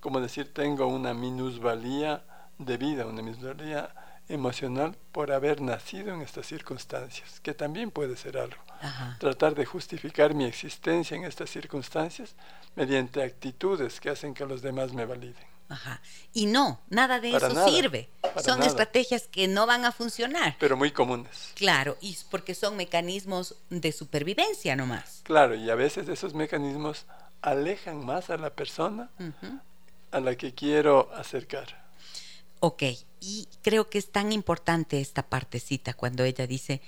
como 0.01 0.21
decir, 0.21 0.53
tengo 0.53 0.87
una 0.87 1.15
minusvalía 1.15 2.23
de 2.59 2.77
vida, 2.77 3.07
una 3.07 3.23
minusvalía 3.23 3.91
emocional 4.29 4.97
por 5.13 5.33
haber 5.33 5.61
nacido 5.61 6.15
en 6.15 6.23
estas 6.23 6.47
circunstancias, 6.47 7.41
que 7.41 7.55
también 7.55 7.91
puede 7.91 8.17
ser 8.17 8.39
algo. 8.39 8.63
Tratar 9.19 9.55
de 9.55 9.65
justificar 9.65 10.35
mi 10.35 10.45
existencia 10.45 11.17
en 11.17 11.25
estas 11.25 11.51
circunstancias 11.51 12.35
mediante 12.75 13.23
actitudes 13.23 14.01
que 14.01 14.11
hacen 14.11 14.35
que 14.35 14.45
los 14.45 14.63
demás 14.63 14.93
me 14.93 15.07
validen. 15.07 15.57
Ajá. 15.69 16.01
Y 16.33 16.47
no, 16.47 16.81
nada 16.91 17.19
de 17.19 17.35
eso 17.35 17.69
sirve. 17.69 18.09
Son 18.45 18.63
estrategias 18.63 19.27
que 19.27 19.49
no 19.49 19.67
van 19.67 19.85
a 19.85 19.93
funcionar. 19.93 20.57
Pero 20.61 20.77
muy 20.77 20.93
comunes. 20.93 21.53
Claro, 21.55 21.97
y 22.01 22.17
porque 22.31 22.55
son 22.55 22.77
mecanismos 22.77 23.57
de 23.71 23.91
supervivencia 23.93 24.77
nomás. 24.77 25.23
Claro, 25.25 25.55
y 25.55 25.69
a 25.71 25.75
veces 25.75 26.09
esos 26.09 26.35
mecanismos 26.35 27.07
alejan 27.43 28.05
más 28.05 28.31
a 28.31 28.37
la 28.37 28.51
persona 28.51 29.11
a 30.13 30.21
la 30.21 30.37
que 30.37 30.55
quiero 30.55 31.11
acercar. 31.15 31.86
Ok, 32.61 32.83
y 33.21 33.49
creo 33.63 33.89
que 33.89 33.99
es 33.99 34.11
tan 34.11 34.33
importante 34.33 35.01
esta 35.01 35.23
partecita 35.23 35.95
cuando 35.95 36.25
ella 36.25 36.47
dice, 36.47 36.81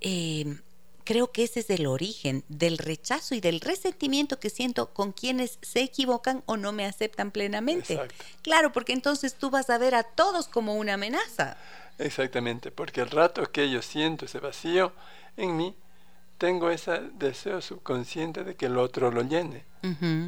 em, 0.00 0.60
creo 1.04 1.32
que 1.32 1.44
ese 1.44 1.60
es 1.60 1.70
el 1.70 1.86
origen 1.86 2.44
del 2.48 2.78
rechazo 2.78 3.34
y 3.34 3.40
del 3.40 3.60
resentimiento 3.60 4.38
que 4.38 4.50
siento 4.50 4.92
con 4.92 5.12
quienes 5.12 5.58
se 5.62 5.80
equivocan 5.80 6.42
o 6.46 6.56
no 6.56 6.72
me 6.72 6.84
aceptan 6.84 7.30
plenamente. 7.30 7.98
Claro, 8.42 8.72
porque 8.72 8.92
entonces 8.92 9.34
tú 9.34 9.50
vas 9.50 9.70
a 9.70 9.78
ver 9.78 9.94
a 9.94 10.02
todos 10.02 10.48
como 10.48 10.74
una 10.74 10.94
amenaza. 10.94 11.56
Exactamente, 11.98 12.70
porque 12.70 13.00
el 13.00 13.10
rato 13.10 13.50
que 13.50 13.70
yo 13.70 13.82
siento 13.82 14.26
ese 14.26 14.38
vacío 14.38 14.92
en 15.36 15.56
mí, 15.56 15.74
tengo 16.38 16.70
ese 16.70 17.00
deseo 17.18 17.60
subconsciente 17.60 18.44
de 18.44 18.54
que 18.54 18.66
el 18.66 18.78
otro 18.78 19.10
lo 19.10 19.22
llene. 19.22 19.66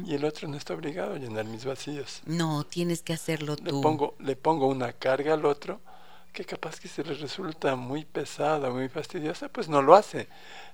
Y 0.05 0.15
el 0.15 0.23
otro 0.25 0.47
no 0.47 0.57
está 0.57 0.73
obligado 0.73 1.15
a 1.15 1.17
llenar 1.17 1.45
mis 1.45 1.65
vacíos. 1.65 2.21
No, 2.25 2.63
tienes 2.63 3.01
que 3.01 3.13
hacerlo 3.13 3.57
tú. 3.57 3.63
Le 3.63 3.71
pongo, 3.71 4.15
le 4.19 4.35
pongo 4.35 4.67
una 4.67 4.93
carga 4.93 5.33
al 5.33 5.45
otro 5.45 5.81
que 6.31 6.45
capaz 6.45 6.79
que 6.79 6.87
se 6.87 7.03
le 7.03 7.13
resulta 7.13 7.75
muy 7.75 8.05
pesada, 8.05 8.69
muy 8.69 8.87
fastidiosa, 8.87 9.49
pues 9.49 9.67
no 9.67 9.81
lo 9.81 9.95
hace. 9.95 10.27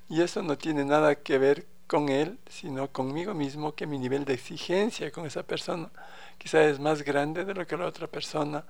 Y 0.10 0.22
eso 0.22 0.44
no 0.44 0.58
tiene 0.58 0.86
nada 0.86 1.16
que 1.16 1.38
ver 1.38 1.66
con 1.88 2.10
él, 2.10 2.38
sino 2.50 2.92
conmigo 2.92 3.34
mismo, 3.34 3.74
que 3.74 3.88
mi 3.88 3.98
nivel 3.98 4.26
de 4.26 4.34
exigencia 4.34 5.12
con 5.12 5.26
esa 5.26 5.44
persona 5.44 5.90
quizá 6.38 6.64
es 6.64 6.80
más 6.80 7.02
grande 7.02 7.46
de 7.46 7.54
lo 7.54 7.66
que 7.66 7.78
la 7.78 7.88
otra 7.88 8.08
persona 8.08 8.64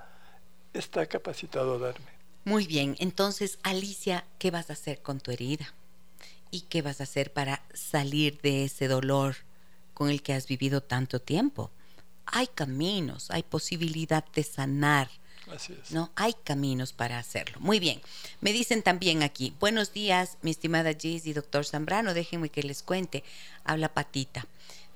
está 0.74 1.06
capacitado 1.06 1.76
a 1.76 1.80
darme. 1.80 2.18
Muy 2.46 2.66
bien, 2.66 2.96
entonces 3.00 3.60
Alicia, 3.64 4.26
¿qué 4.40 4.52
vas 4.52 4.70
a 4.70 4.74
hacer 4.74 5.02
con 5.02 5.20
tu 5.20 5.32
herida? 5.32 5.74
¿Y 6.52 6.62
qué 6.62 6.82
vas 6.82 7.00
a 7.00 7.04
hacer 7.04 7.34
para 7.34 7.62
salir 7.74 8.40
de 8.42 8.66
ese 8.66 8.88
dolor 8.88 9.36
con 9.94 10.10
el 10.10 10.22
que 10.22 10.34
has 10.34 10.48
vivido 10.48 10.82
tanto 10.82 11.20
tiempo? 11.20 11.72
Hay 12.26 12.48
caminos, 12.48 13.32
hay 13.32 13.44
posibilidad 13.44 14.26
de 14.34 14.44
sanar. 14.44 15.10
Así 15.54 15.78
es. 15.82 15.92
¿no? 15.92 16.12
Hay 16.16 16.34
caminos 16.44 16.92
para 16.92 17.20
hacerlo. 17.20 17.60
Muy 17.62 17.80
bien. 17.80 18.02
Me 18.42 18.52
dicen 18.52 18.84
también 18.84 19.24
aquí, 19.24 19.54
buenos 19.60 19.94
días, 19.94 20.38
mi 20.42 20.52
estimada 20.52 20.94
Gis 20.94 21.26
y 21.26 21.34
doctor 21.34 21.66
Zambrano, 21.66 22.14
déjenme 22.14 22.50
que 22.50 22.64
les 22.64 22.84
cuente. 22.84 23.24
Habla 23.64 23.94
Patita. 23.94 24.46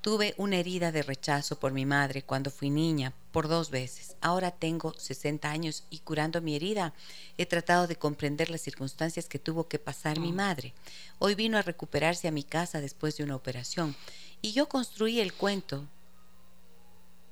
Tuve 0.02 0.34
una 0.38 0.58
herida 0.58 0.92
de 0.92 1.04
rechazo 1.04 1.60
por 1.60 1.74
mi 1.74 1.86
madre 1.86 2.24
cuando 2.24 2.50
fui 2.50 2.72
niña, 2.72 3.14
por 3.32 3.48
dos 3.48 3.70
veces. 3.70 4.16
Ahora 4.20 4.50
tengo 4.50 4.96
60 4.98 5.50
años 5.50 5.84
y 5.92 6.00
curando 6.00 6.42
mi 6.42 6.56
herida 6.56 6.94
he 7.38 7.46
tratado 7.46 7.86
de 7.86 7.96
comprender 7.96 8.50
las 8.50 8.62
circunstancias 8.62 9.28
que 9.28 9.38
tuvo 9.38 9.68
que 9.68 9.78
pasar 9.78 10.20
mi 10.20 10.32
mm. 10.32 10.36
madre. 10.36 10.74
Hoy 11.20 11.36
vino 11.36 11.58
a 11.58 11.62
recuperarse 11.62 12.28
a 12.28 12.32
mi 12.32 12.44
casa 12.44 12.82
después 12.82 13.16
de 13.16 13.24
una 13.24 13.36
operación 13.36 13.96
y 14.42 14.54
yo 14.54 14.68
construí 14.68 15.20
el 15.20 15.34
cuento 15.34 15.88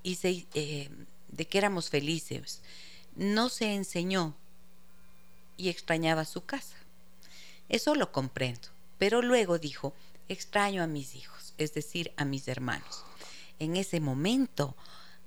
hice, 0.03 0.45
eh, 0.53 0.89
de 1.29 1.45
que 1.45 1.57
éramos 1.57 1.89
felices. 1.89 2.61
No 3.15 3.49
se 3.49 3.73
enseñó 3.73 4.35
y 5.57 5.69
extrañaba 5.69 6.23
su 6.25 6.45
casa. 6.45 6.75
Eso 7.67 7.95
lo 7.95 8.11
comprendo. 8.11 8.69
Pero 8.97 9.21
luego 9.21 9.57
dijo, 9.57 9.93
extraño 10.29 10.81
a 10.83 10.87
mis 10.87 11.15
hijos 11.15 11.39
es 11.59 11.73
decir, 11.73 12.11
a 12.17 12.25
mis 12.25 12.47
hermanos. 12.47 13.03
En 13.59 13.75
ese 13.75 13.99
momento, 13.99 14.75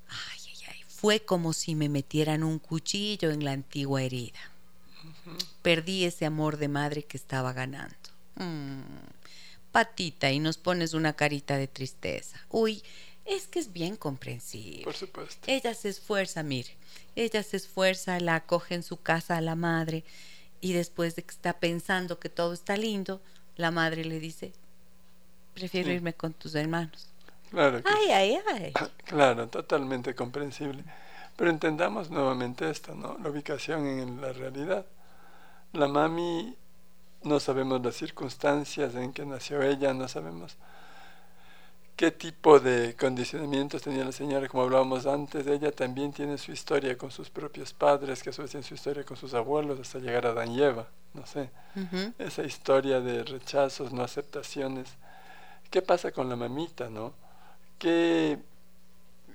ay, 0.08 0.40
ay, 0.48 0.58
ay, 0.70 0.84
fue 0.88 1.20
como 1.20 1.52
si 1.52 1.74
me 1.74 1.88
metieran 1.88 2.42
un 2.42 2.58
cuchillo 2.58 3.30
en 3.30 3.44
la 3.44 3.52
antigua 3.52 4.02
herida. 4.02 4.40
Perdí 5.60 6.04
ese 6.04 6.24
amor 6.24 6.56
de 6.56 6.68
madre 6.68 7.04
que 7.04 7.16
estaba 7.16 7.52
ganando. 7.52 7.94
Mm, 8.36 8.80
patita, 9.70 10.32
y 10.32 10.40
nos 10.40 10.56
pones 10.56 10.94
una 10.94 11.12
carita 11.12 11.58
de 11.58 11.68
tristeza. 11.68 12.40
Uy, 12.48 12.82
es 13.26 13.46
que 13.46 13.58
es 13.58 13.72
bien 13.72 13.96
comprensible. 13.96 14.84
Por 14.84 14.94
supuesto. 14.94 15.38
Ella 15.46 15.74
se 15.74 15.90
esfuerza, 15.90 16.42
mire. 16.42 16.70
Ella 17.14 17.42
se 17.42 17.58
esfuerza, 17.58 18.18
la 18.20 18.36
acoge 18.36 18.74
en 18.74 18.82
su 18.82 18.96
casa 18.96 19.36
a 19.36 19.42
la 19.42 19.54
madre 19.54 20.04
y 20.62 20.72
después 20.72 21.14
de 21.14 21.24
que 21.24 21.32
está 21.32 21.60
pensando 21.60 22.18
que 22.18 22.30
todo 22.30 22.54
está 22.54 22.76
lindo, 22.76 23.20
la 23.56 23.70
madre 23.70 24.04
le 24.04 24.18
dice, 24.18 24.52
prefiero 25.54 25.90
irme 25.90 26.14
con 26.14 26.32
tus 26.32 26.54
hermanos. 26.54 27.08
Claro. 27.50 27.82
ay, 27.84 28.10
ay, 28.10 28.38
ay. 28.54 28.72
Claro, 29.04 29.48
totalmente 29.48 30.14
comprensible. 30.14 30.84
Pero 31.36 31.50
entendamos 31.50 32.10
nuevamente 32.10 32.68
esto, 32.70 32.94
¿no? 32.94 33.18
La 33.22 33.30
ubicación 33.30 33.86
en 33.86 34.20
la 34.20 34.32
realidad. 34.32 34.86
La 35.72 35.88
mami, 35.88 36.56
no 37.22 37.40
sabemos 37.40 37.82
las 37.82 37.96
circunstancias 37.96 38.94
en 38.94 39.12
que 39.12 39.24
nació 39.24 39.62
ella, 39.62 39.94
no 39.94 40.08
sabemos 40.08 40.56
qué 41.96 42.10
tipo 42.10 42.58
de 42.58 42.96
condicionamientos 42.96 43.82
tenía 43.82 44.04
la 44.04 44.12
señora, 44.12 44.48
como 44.48 44.64
hablábamos 44.64 45.06
antes, 45.06 45.46
ella 45.46 45.70
también 45.70 46.12
tiene 46.12 46.38
su 46.38 46.52
historia 46.52 46.96
con 46.96 47.10
sus 47.10 47.30
propios 47.30 47.72
padres, 47.72 48.22
que 48.22 48.30
a 48.30 48.32
su 48.32 48.42
vez 48.42 48.50
tiene 48.50 48.66
su 48.66 48.74
historia 48.74 49.04
con 49.04 49.16
sus 49.16 49.34
abuelos, 49.34 49.78
hasta 49.78 49.98
llegar 49.98 50.26
a 50.26 50.34
Dan 50.34 50.56
no 50.56 51.26
sé. 51.26 51.50
Esa 52.18 52.42
historia 52.42 53.00
de 53.00 53.22
rechazos, 53.22 53.92
no 53.92 54.02
aceptaciones 54.02 54.88
¿Qué 55.72 55.80
pasa 55.80 56.12
con 56.12 56.28
la 56.28 56.36
mamita, 56.36 56.90
no? 56.90 57.14
¿Qué, 57.78 58.38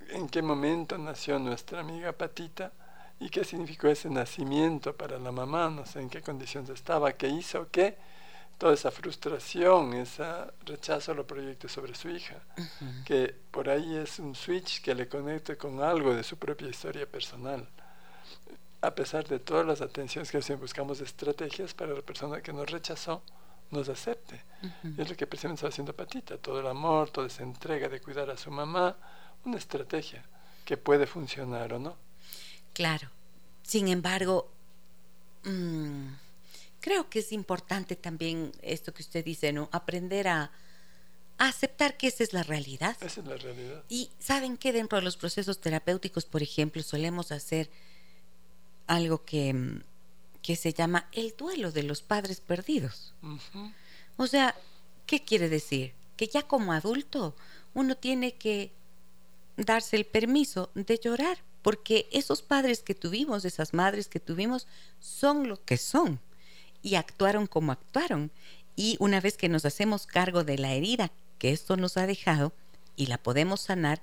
¿En 0.10 0.30
qué 0.30 0.44
momento 0.44 0.96
nació 0.96 1.40
nuestra 1.40 1.80
amiga 1.80 2.12
Patita? 2.12 2.72
¿Y 3.20 3.32
qué 3.32 3.44
significó 3.44 3.88
ese 3.88 4.08
nacimiento 4.12 4.96
para 4.96 5.18
la 5.18 5.32
mamá? 5.32 5.68
No 5.72 5.84
sé 5.88 6.00
en 6.00 6.12
qué 6.12 6.22
condiciones 6.22 6.70
estaba, 6.70 7.14
qué 7.14 7.28
hizo, 7.28 7.68
qué 7.72 7.98
toda 8.60 8.76
esa 8.76 8.92
frustración, 8.92 9.96
ese 9.96 10.24
rechazo 10.64 11.16
lo 11.16 11.26
proyecte 11.26 11.68
sobre 11.68 11.96
su 11.96 12.08
hija, 12.10 12.36
que 13.04 13.34
por 13.50 13.68
ahí 13.68 13.96
es 13.96 14.20
un 14.20 14.36
switch 14.36 14.84
que 14.84 14.94
le 14.94 15.08
conecte 15.08 15.58
con 15.58 15.82
algo 15.82 16.14
de 16.14 16.24
su 16.24 16.38
propia 16.38 16.68
historia 16.68 17.08
personal. 17.08 17.68
A 18.82 18.92
pesar 18.94 19.28
de 19.28 19.40
todas 19.40 19.66
las 19.66 19.82
atenciones 19.82 20.30
que 20.30 20.44
siempre 20.44 20.66
buscamos 20.66 21.02
estrategias 21.02 21.74
para 21.74 21.96
la 21.96 22.04
persona 22.04 22.42
que 22.42 22.54
nos 22.54 22.70
rechazó, 22.70 23.24
nos 23.72 23.90
acepte. 23.90 24.42
Es 24.98 25.10
lo 25.10 25.16
que 25.16 25.28
precisamente 25.28 25.60
está 25.60 25.68
haciendo 25.68 25.96
Patita, 25.96 26.38
todo 26.38 26.60
el 26.60 26.68
amor, 26.68 27.10
toda 27.10 27.28
esa 27.28 27.44
entrega 27.44 27.90
de 27.90 28.00
cuidar 28.02 28.30
a 28.30 28.38
su 28.38 28.50
mamá, 28.50 28.98
una 29.46 29.58
estrategia 29.58 30.24
que 30.66 30.78
puede 30.78 31.08
funcionar 31.08 31.74
o 31.74 31.80
no. 31.80 31.96
Claro. 32.74 33.10
Sin 33.64 33.88
embargo, 33.88 34.50
mm, 35.44 36.08
creo 36.80 37.10
que 37.10 37.20
es 37.20 37.32
importante 37.32 37.96
también 37.96 38.52
esto 38.62 38.94
que 38.94 39.02
usted 39.02 39.24
dice, 39.24 39.52
¿no? 39.52 39.70
Aprender 39.72 40.28
a, 40.28 40.52
aceptar 41.40 41.98
que 41.98 42.08
esa 42.08 42.24
es 42.24 42.34
la 42.34 42.42
realidad. 42.42 42.98
Esa 43.00 43.20
es 43.20 43.28
la 43.28 43.38
realidad. 43.38 43.84
Y 43.90 44.10
saben 44.18 44.58
que 44.58 44.74
dentro 44.74 44.98
de 44.98 45.04
los 45.04 45.18
procesos 45.18 45.62
terapéuticos, 45.62 46.26
por 46.26 46.42
ejemplo, 46.42 46.82
solemos 46.82 47.32
hacer 47.32 47.70
algo 48.88 49.24
que 49.24 49.54
mm, 49.54 49.84
que 50.48 50.56
se 50.56 50.72
llama 50.72 51.10
El 51.12 51.36
duelo 51.38 51.74
de 51.74 51.84
los 51.84 52.02
padres 52.02 52.40
perdidos. 52.40 53.14
O 54.16 54.28
sea, 54.28 54.56
¿qué 55.06 55.22
quiere 55.22 55.50
decir? 55.50 55.92
que 56.18 56.28
ya 56.28 56.42
como 56.42 56.74
adulto 56.74 57.36
uno 57.74 57.96
tiene 57.96 58.34
que 58.34 58.72
darse 59.56 59.96
el 59.96 60.06
permiso 60.06 60.72
de 60.74 60.98
llorar, 60.98 61.38
porque 61.62 62.10
esos 62.12 62.42
padres 62.42 62.82
que 62.82 62.96
tuvimos, 62.96 63.46
esas 63.46 63.74
madres 63.74 64.08
que 64.08 64.20
tuvimos, 64.20 64.68
son 65.00 65.48
lo 65.48 65.64
que 65.64 65.78
son 65.78 66.20
y 66.82 66.96
actuaron 66.96 67.46
como 67.46 67.72
actuaron. 67.72 68.32
Y 68.76 68.98
una 69.00 69.22
vez 69.22 69.38
que 69.38 69.50
nos 69.50 69.66
hacemos 69.66 70.08
cargo 70.08 70.44
de 70.44 70.58
la 70.58 70.74
herida 70.74 71.12
que 71.40 71.52
esto 71.52 71.78
nos 71.78 71.98
ha 71.98 72.08
dejado 72.08 72.52
y 72.96 73.06
la 73.06 73.20
podemos 73.20 73.62
sanar, 73.62 74.02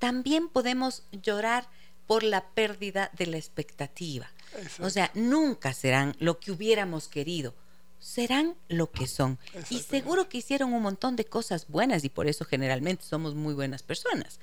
también 0.00 0.48
podemos 0.48 1.04
llorar 1.12 1.68
por 2.08 2.24
la 2.24 2.48
pérdida 2.48 3.10
de 3.16 3.26
la 3.26 3.36
expectativa. 3.36 4.28
O 4.80 4.90
sea, 4.90 5.10
nunca 5.14 5.72
serán 5.72 6.14
lo 6.18 6.38
que 6.38 6.52
hubiéramos 6.52 7.08
querido, 7.08 7.54
serán 7.98 8.54
lo 8.68 8.90
que 8.90 9.06
son. 9.06 9.38
Y 9.70 9.80
seguro 9.80 10.28
que 10.28 10.38
hicieron 10.38 10.72
un 10.72 10.82
montón 10.82 11.16
de 11.16 11.24
cosas 11.24 11.68
buenas 11.68 12.04
y 12.04 12.08
por 12.08 12.26
eso 12.26 12.44
generalmente 12.44 13.04
somos 13.04 13.34
muy 13.34 13.54
buenas 13.54 13.82
personas. 13.82 14.40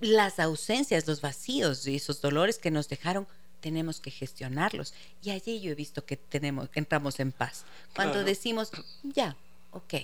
Las 0.00 0.38
ausencias, 0.38 1.06
los 1.06 1.20
vacíos 1.20 1.86
y 1.86 1.96
esos 1.96 2.20
dolores 2.20 2.58
que 2.58 2.70
nos 2.70 2.88
dejaron, 2.88 3.26
tenemos 3.60 4.00
que 4.00 4.10
gestionarlos. 4.10 4.94
Y 5.22 5.30
allí 5.30 5.60
yo 5.60 5.72
he 5.72 5.74
visto 5.74 6.04
que 6.04 6.16
tenemos, 6.16 6.68
entramos 6.74 7.18
en 7.20 7.32
paz. 7.32 7.64
Cuando 7.94 8.22
decimos, 8.24 8.70
ya, 9.02 9.36
ok, 9.72 9.94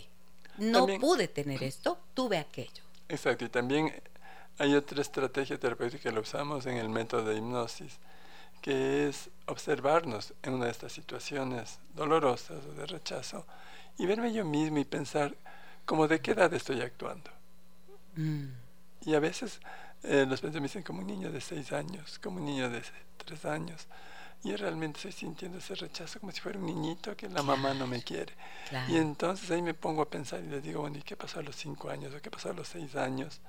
no 0.59 0.87
pude 0.99 1.29
tener 1.29 1.63
esto, 1.63 1.99
tuve 2.15 2.39
aquello. 2.39 2.83
Exacto, 3.09 3.45
y 3.45 3.49
también 3.49 3.93
hay 4.59 4.75
otra 4.75 5.01
estrategia 5.03 5.59
terapéutica 5.59 6.03
que 6.03 6.13
lo 6.13 6.23
usamos 6.23 6.67
en 6.67 6.77
el 6.77 6.89
método 6.89 7.25
de 7.25 7.37
hipnosis, 7.37 7.99
que 8.63 9.09
es 9.09 9.29
observarnos 9.47 10.33
en 10.43 10.55
una 10.55 10.67
de 10.67 10.71
estas 10.71 10.93
situaciones 10.93 11.81
dolorosas 11.95 12.65
o 12.65 12.73
de 12.73 12.87
rechazo 12.87 13.45
y 13.99 14.07
verme 14.07 14.33
yo 14.33 14.45
mismo 14.45 14.79
y 14.79 14.85
pensar 14.85 15.35
como 15.85 16.09
de 16.09 16.21
qué 16.21 16.31
edad 16.31 16.55
estoy 16.55 16.81
actuando. 16.81 17.31
Mm. 18.15 18.47
Y 19.05 19.15
a 19.15 19.21
veces 19.21 19.61
eh, 20.05 20.25
los 20.29 20.41
pacientes 20.41 20.61
me 20.61 20.69
dicen 20.69 20.85
como 20.85 21.01
un 21.01 21.09
niño 21.09 21.33
de 21.33 21.41
seis 21.41 21.73
años, 21.73 22.21
como 22.21 22.39
un 22.39 22.47
niño 22.47 22.71
de 22.71 22.83
tres 23.19 23.45
años. 23.45 23.89
Y 24.45 24.55
realmente 24.57 24.99
estoy 24.99 25.13
sintiendo 25.13 25.59
ese 25.59 25.75
rechazo 25.75 26.19
como 26.19 26.33
si 26.33 26.41
fuera 26.41 26.59
un 26.59 26.67
niñito 26.67 27.17
que 27.17 27.29
la 27.29 27.43
mamá 27.43 27.75
no 27.75 27.87
me 27.87 28.03
quiere. 28.03 28.33
Y 28.89 28.97
entonces 28.97 29.51
ahí 29.51 29.63
me 29.63 29.75
pongo 29.75 30.03
a 30.03 30.11
pensar 30.11 30.41
y 30.41 30.49
le 30.49 30.61
digo, 30.61 30.81
bueno, 30.81 30.99
¿y 30.99 31.03
qué 31.03 31.17
pasó 31.17 31.41
a 31.41 31.43
los 31.43 31.55
cinco 31.55 31.91
años? 31.91 32.13
¿O 32.15 32.21
qué 32.21 32.31
pasó 32.31 32.51
a 32.51 32.53
los 32.53 32.67
seis 32.67 32.97
años? 32.97 33.41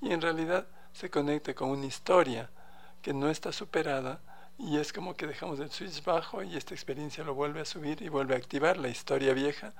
Y 0.00 0.12
en 0.12 0.20
realidad 0.20 0.66
se 0.92 1.10
conecta 1.10 1.54
con 1.54 1.70
una 1.70 1.86
historia 1.86 2.48
que 3.02 3.12
no 3.12 3.28
está 3.28 3.50
superada 3.50 4.20
y 4.58 4.78
es 4.78 4.92
como 4.92 5.16
que 5.16 5.26
dejamos 5.26 5.60
el 5.60 5.70
switch 5.70 6.02
bajo 6.02 6.42
y 6.42 6.56
esta 6.56 6.74
experiencia 6.74 7.22
lo 7.24 7.34
vuelve 7.34 7.60
a 7.60 7.64
subir 7.64 8.00
y 8.00 8.08
vuelve 8.08 8.34
a 8.34 8.38
activar 8.38 8.78
la 8.78 8.88
historia 8.88 9.34
vieja. 9.34 9.74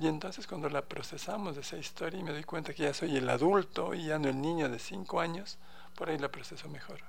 Y 0.00 0.06
entonces 0.06 0.46
cuando 0.46 0.68
la 0.70 0.82
procesamos 0.82 1.56
esa 1.56 1.76
historia 1.76 2.18
y 2.18 2.22
me 2.22 2.32
doy 2.32 2.44
cuenta 2.44 2.72
que 2.72 2.84
ya 2.84 2.94
soy 2.94 3.16
el 3.16 3.28
adulto 3.28 3.94
y 3.94 4.06
ya 4.06 4.18
no 4.18 4.28
el 4.28 4.40
niño 4.40 4.68
de 4.70 4.78
cinco 4.78 5.20
años, 5.20 5.58
por 5.94 6.08
ahí 6.08 6.18
la 6.18 6.30
proceso 6.30 6.68
mejor. 6.68 7.00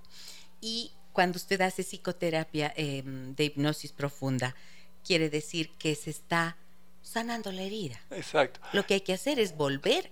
Y 0.59 0.91
cuando 1.13 1.37
usted 1.37 1.61
hace 1.61 1.83
psicoterapia 1.83 2.73
em, 2.75 3.33
de 3.33 3.45
hipnosis 3.45 3.93
profunda, 3.93 4.55
quiere 5.05 5.29
decir 5.29 5.71
que 5.77 5.95
se 5.95 6.09
está 6.09 6.57
sanando 7.01 7.51
la 7.51 7.61
herida. 7.61 7.99
Exacto. 8.11 8.59
Lo 8.73 8.85
que 8.85 8.95
hay 8.95 9.01
que 9.01 9.13
hacer 9.13 9.39
es 9.39 9.55
volver 9.55 10.11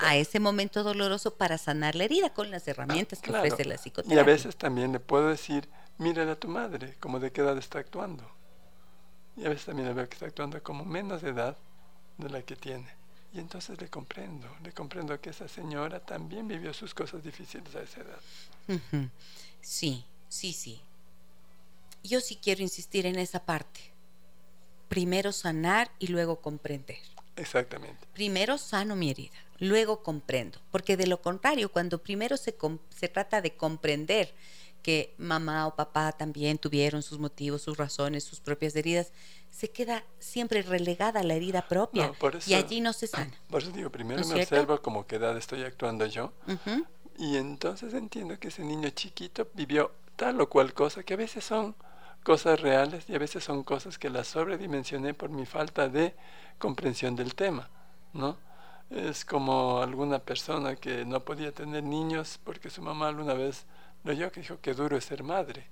a 0.00 0.16
ese 0.16 0.40
momento 0.40 0.82
doloroso 0.82 1.34
para 1.34 1.58
sanar 1.58 1.94
la 1.94 2.04
herida 2.04 2.32
con 2.32 2.50
las 2.50 2.66
herramientas 2.68 3.20
que 3.20 3.30
ofrece 3.30 3.64
la 3.64 3.76
psicoterapia. 3.76 4.16
Y 4.16 4.18
a 4.18 4.24
veces 4.24 4.56
también 4.56 4.92
le 4.92 5.00
puedo 5.00 5.28
decir, 5.28 5.68
mírale 5.98 6.32
a 6.32 6.38
tu 6.38 6.48
madre, 6.48 6.96
como 7.00 7.20
de 7.20 7.32
qué 7.32 7.40
edad 7.40 7.56
está 7.58 7.78
actuando. 7.78 8.28
Y 9.36 9.44
a 9.44 9.48
veces 9.48 9.66
también 9.66 9.94
veo 9.94 10.08
que 10.08 10.14
está 10.14 10.26
actuando 10.26 10.62
como 10.62 10.84
menos 10.84 11.22
de 11.22 11.30
edad 11.30 11.56
de 12.18 12.30
la 12.30 12.42
que 12.42 12.56
tiene. 12.56 12.88
Y 13.32 13.40
entonces 13.40 13.80
le 13.80 13.88
comprendo, 13.88 14.48
le 14.62 14.72
comprendo 14.72 15.20
que 15.20 15.30
esa 15.30 15.48
señora 15.48 15.98
también 15.98 16.46
vivió 16.46 16.72
sus 16.72 16.94
cosas 16.94 17.24
difíciles 17.24 17.74
a 17.74 17.82
esa 17.82 18.00
edad. 18.00 18.80
Sí, 19.60 20.04
sí, 20.28 20.52
sí. 20.52 20.80
Yo 22.04 22.20
sí 22.20 22.38
quiero 22.40 22.62
insistir 22.62 23.06
en 23.06 23.18
esa 23.18 23.44
parte. 23.44 23.80
Primero 24.88 25.32
sanar 25.32 25.90
y 25.98 26.08
luego 26.08 26.40
comprender. 26.40 26.98
Exactamente. 27.34 28.06
Primero 28.12 28.56
sano 28.58 28.94
mi 28.94 29.10
herida, 29.10 29.36
luego 29.58 30.04
comprendo. 30.04 30.60
Porque 30.70 30.96
de 30.96 31.08
lo 31.08 31.20
contrario, 31.20 31.72
cuando 31.72 32.02
primero 32.02 32.36
se, 32.36 32.54
se 32.90 33.08
trata 33.08 33.40
de 33.40 33.56
comprender 33.56 34.32
que 34.84 35.14
mamá 35.16 35.66
o 35.66 35.74
papá 35.74 36.12
también 36.12 36.58
tuvieron 36.58 37.02
sus 37.02 37.18
motivos, 37.18 37.62
sus 37.62 37.78
razones, 37.78 38.22
sus 38.22 38.38
propias 38.38 38.76
heridas, 38.76 39.12
se 39.50 39.70
queda 39.70 40.04
siempre 40.18 40.60
relegada 40.60 41.22
la 41.22 41.34
herida 41.34 41.66
propia 41.66 42.12
y 42.46 42.52
allí 42.52 42.80
no 42.82 42.92
se 42.92 43.06
sana. 43.06 43.32
Por 43.48 43.62
eso 43.62 43.72
digo, 43.72 43.88
primero 43.88 44.24
me 44.26 44.42
observo 44.42 44.82
como 44.82 45.06
qué 45.06 45.16
edad 45.16 45.36
estoy 45.38 45.62
actuando 45.62 46.04
yo 46.04 46.32
y 47.16 47.36
entonces 47.36 47.94
entiendo 47.94 48.38
que 48.38 48.48
ese 48.48 48.62
niño 48.62 48.90
chiquito 48.90 49.48
vivió 49.54 49.90
tal 50.16 50.38
o 50.42 50.50
cual 50.50 50.74
cosa 50.74 51.02
que 51.02 51.14
a 51.14 51.16
veces 51.16 51.44
son 51.44 51.74
cosas 52.22 52.60
reales 52.60 53.08
y 53.08 53.14
a 53.14 53.18
veces 53.18 53.42
son 53.42 53.64
cosas 53.64 53.98
que 53.98 54.10
las 54.10 54.28
sobredimensioné 54.28 55.14
por 55.14 55.30
mi 55.30 55.46
falta 55.46 55.88
de 55.88 56.14
comprensión 56.58 57.16
del 57.16 57.34
tema, 57.34 57.70
¿no? 58.12 58.36
Es 58.90 59.24
como 59.24 59.80
alguna 59.80 60.18
persona 60.18 60.76
que 60.76 61.06
no 61.06 61.20
podía 61.20 61.52
tener 61.52 61.82
niños 61.82 62.38
porque 62.44 62.68
su 62.68 62.82
mamá 62.82 63.08
alguna 63.08 63.32
vez 63.32 63.64
lo 64.04 64.12
yo 64.12 64.30
que 64.30 64.40
dijo 64.40 64.60
que 64.60 64.74
duro 64.74 64.96
es 64.96 65.04
ser 65.04 65.22
madre. 65.22 65.66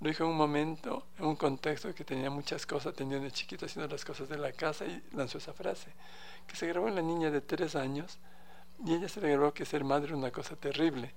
Lo 0.00 0.08
dijo 0.08 0.24
en 0.24 0.30
un 0.30 0.36
momento, 0.36 1.06
en 1.18 1.26
un 1.26 1.36
contexto 1.36 1.94
que 1.94 2.04
tenía 2.04 2.30
muchas 2.30 2.66
cosas, 2.66 2.94
tenía 2.94 3.18
de 3.18 3.30
chiquito 3.30 3.66
haciendo 3.66 3.92
las 3.92 4.04
cosas 4.04 4.28
de 4.28 4.38
la 4.38 4.52
casa 4.52 4.86
y 4.86 5.02
lanzó 5.12 5.38
esa 5.38 5.52
frase, 5.52 5.92
que 6.46 6.56
se 6.56 6.66
grabó 6.66 6.88
en 6.88 6.94
la 6.94 7.02
niña 7.02 7.30
de 7.30 7.40
tres 7.40 7.74
años 7.76 8.18
y 8.84 8.94
ella 8.94 9.08
se 9.08 9.20
le 9.20 9.30
grabó 9.30 9.52
que 9.52 9.64
ser 9.64 9.84
madre 9.84 10.08
era 10.08 10.16
una 10.16 10.30
cosa 10.30 10.56
terrible. 10.56 11.12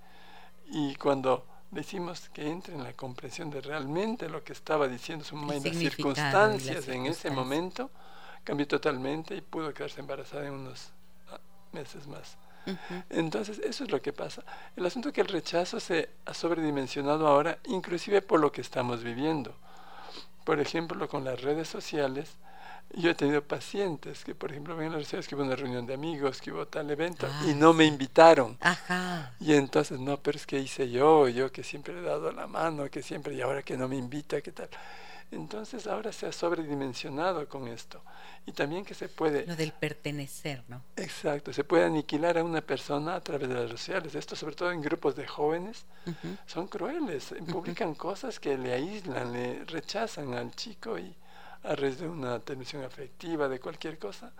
Y 0.65 0.95
cuando 0.95 1.45
decimos 1.69 2.29
que 2.29 2.49
entre 2.49 2.73
en 2.73 2.83
la 2.83 2.93
comprensión 2.93 3.49
de 3.49 3.61
realmente 3.61 4.27
lo 4.27 4.43
que 4.43 4.53
estaba 4.53 4.87
diciendo 4.87 5.23
su 5.23 5.35
mamá 5.35 5.55
y 5.55 5.61
las 5.61 5.77
circunstancias 5.77 6.87
en 6.87 7.05
ese 7.05 7.29
momento, 7.29 7.91
cambió 8.43 8.67
totalmente 8.67 9.35
y 9.35 9.41
pudo 9.41 9.73
quedarse 9.73 9.99
embarazada 9.99 10.47
en 10.47 10.53
unos 10.53 10.91
ah, 11.29 11.39
meses 11.71 12.07
más. 12.07 12.37
Entonces, 13.09 13.59
eso 13.59 13.83
es 13.83 13.91
lo 13.91 14.01
que 14.01 14.13
pasa. 14.13 14.43
El 14.75 14.85
asunto 14.85 15.09
es 15.09 15.15
que 15.15 15.21
el 15.21 15.27
rechazo 15.27 15.79
se 15.79 16.09
ha 16.25 16.33
sobredimensionado 16.33 17.27
ahora, 17.27 17.57
inclusive 17.65 18.21
por 18.21 18.39
lo 18.39 18.51
que 18.51 18.61
estamos 18.61 19.03
viviendo. 19.03 19.55
Por 20.43 20.59
ejemplo, 20.59 21.07
con 21.07 21.23
las 21.23 21.41
redes 21.41 21.67
sociales, 21.67 22.37
yo 22.93 23.11
he 23.11 23.15
tenido 23.15 23.41
pacientes 23.41 24.23
que, 24.25 24.35
por 24.35 24.51
ejemplo, 24.51 24.75
ven 24.75 24.87
en 24.87 24.91
las 24.93 24.97
redes 24.97 25.07
sociales 25.07 25.27
que 25.27 25.35
hubo 25.35 25.43
una 25.43 25.55
reunión 25.55 25.85
de 25.85 25.93
amigos, 25.93 26.41
que 26.41 26.51
hubo 26.51 26.67
tal 26.67 26.89
evento, 26.91 27.27
y 27.47 27.53
no 27.53 27.73
me 27.73 27.85
invitaron. 27.85 28.57
Y 29.39 29.53
entonces, 29.53 29.99
no, 29.99 30.17
pero 30.17 30.37
es 30.37 30.45
que 30.45 30.59
hice 30.59 30.89
yo, 30.89 31.29
yo 31.29 31.51
que 31.51 31.63
siempre 31.63 31.97
he 31.97 32.01
dado 32.01 32.31
la 32.31 32.47
mano, 32.47 32.89
que 32.89 33.01
siempre, 33.01 33.33
y 33.33 33.41
ahora 33.41 33.63
que 33.63 33.77
no 33.77 33.87
me 33.87 33.95
invita, 33.95 34.41
¿qué 34.41 34.51
tal? 34.51 34.69
Entonces 35.31 35.87
ahora 35.87 36.11
se 36.11 36.27
ha 36.27 36.31
sobredimensionado 36.31 37.47
con 37.47 37.67
esto. 37.67 38.01
Y 38.45 38.51
también 38.51 38.83
que 38.83 38.93
se 38.93 39.07
puede... 39.07 39.45
Lo 39.45 39.55
del 39.55 39.71
pertenecer, 39.71 40.63
¿no? 40.67 40.81
Exacto, 40.97 41.53
se 41.53 41.63
puede 41.63 41.85
aniquilar 41.85 42.37
a 42.37 42.43
una 42.43 42.61
persona 42.61 43.15
a 43.15 43.21
través 43.21 43.47
de 43.47 43.55
las 43.55 43.63
redes 43.63 43.79
sociales. 43.79 44.15
Esto 44.15 44.35
sobre 44.35 44.55
todo 44.55 44.71
en 44.71 44.81
grupos 44.81 45.15
de 45.15 45.25
jóvenes 45.25 45.85
son 46.45 46.67
crueles. 46.67 47.33
Publican 47.49 47.95
cosas 47.95 48.39
que 48.39 48.57
le 48.57 48.73
aíslan, 48.73 49.31
le 49.31 49.63
rechazan 49.65 50.33
al 50.33 50.51
chico 50.55 50.99
y 50.99 51.15
a 51.63 51.75
raíz 51.75 51.99
de 51.99 52.07
una 52.07 52.39
tensión 52.39 52.83
afectiva, 52.83 53.47
de 53.47 53.59
cualquier 53.59 53.99
cosa, 53.99 54.33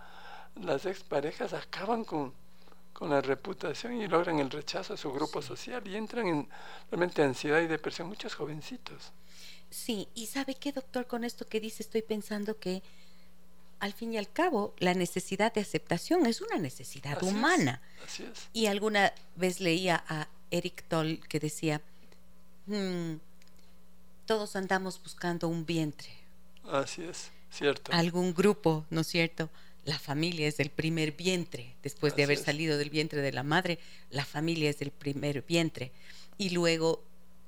las 0.56 0.86
exparejas 0.86 1.52
acaban 1.52 2.04
con, 2.04 2.32
con 2.92 3.10
la 3.10 3.20
reputación 3.20 3.94
y 3.94 4.06
logran 4.06 4.38
el 4.38 4.50
rechazo 4.50 4.94
a 4.94 4.96
su 4.96 5.12
grupo 5.12 5.40
social 5.40 5.86
y 5.86 5.96
entran 5.96 6.26
en 6.26 6.48
realmente 6.90 7.22
ansiedad 7.22 7.60
y 7.60 7.66
depresión 7.66 8.08
muchos 8.08 8.34
jovencitos. 8.34 9.12
Sí, 9.72 10.06
y 10.14 10.26
sabe 10.26 10.54
qué, 10.54 10.70
doctor, 10.70 11.06
con 11.06 11.24
esto 11.24 11.48
que 11.48 11.58
dice 11.58 11.82
estoy 11.82 12.02
pensando 12.02 12.58
que 12.58 12.82
al 13.80 13.94
fin 13.94 14.12
y 14.12 14.18
al 14.18 14.30
cabo 14.30 14.74
la 14.78 14.92
necesidad 14.92 15.52
de 15.54 15.62
aceptación 15.62 16.26
es 16.26 16.42
una 16.42 16.58
necesidad 16.58 17.22
humana. 17.22 17.80
así 18.04 18.22
es. 18.22 18.48
Y 18.52 18.66
alguna 18.66 19.14
vez 19.34 19.60
leía 19.60 20.04
a 20.06 20.28
Eric 20.50 20.84
Toll 20.88 21.20
que 21.26 21.40
decía, 21.40 21.80
hmm, 22.66 23.14
todos 24.26 24.56
andamos 24.56 25.02
buscando 25.02 25.48
un 25.48 25.64
vientre. 25.64 26.10
Así 26.64 27.02
es, 27.02 27.30
cierto. 27.50 27.92
Algún 27.92 28.34
grupo, 28.34 28.84
¿no 28.90 29.00
es 29.00 29.06
cierto? 29.06 29.48
La 29.86 29.98
familia 29.98 30.46
es 30.46 30.60
el 30.60 30.68
primer 30.68 31.12
vientre. 31.12 31.74
Después 31.82 32.14
de 32.14 32.24
haber 32.24 32.38
salido 32.38 32.76
del 32.76 32.90
vientre 32.90 33.22
de 33.22 33.32
la 33.32 33.42
madre, 33.42 33.78
la 34.10 34.26
familia 34.26 34.68
es 34.68 34.82
el 34.82 34.90
primer 34.90 35.42
vientre. 35.42 35.92
Y 36.36 36.50
luego 36.50 37.02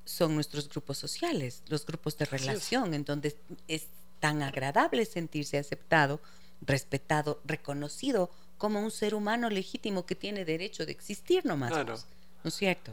son 0.04 0.34
nuestros 0.34 0.68
grupos 0.68 0.98
sociales, 0.98 1.62
los 1.68 1.86
grupos 1.86 2.16
de 2.18 2.26
relación, 2.26 2.94
en 2.94 3.04
donde 3.04 3.36
es 3.68 3.86
tan 4.20 4.42
agradable 4.42 5.04
sentirse 5.04 5.58
aceptado, 5.58 6.20
respetado, 6.60 7.40
reconocido 7.44 8.30
como 8.58 8.80
un 8.80 8.90
ser 8.90 9.14
humano 9.14 9.50
legítimo 9.50 10.06
que 10.06 10.14
tiene 10.14 10.44
derecho 10.44 10.86
de 10.86 10.92
existir 10.92 11.44
nomás. 11.44 11.70
Claro. 11.70 11.96
¿No 12.42 12.48
es 12.48 12.54
cierto? 12.54 12.92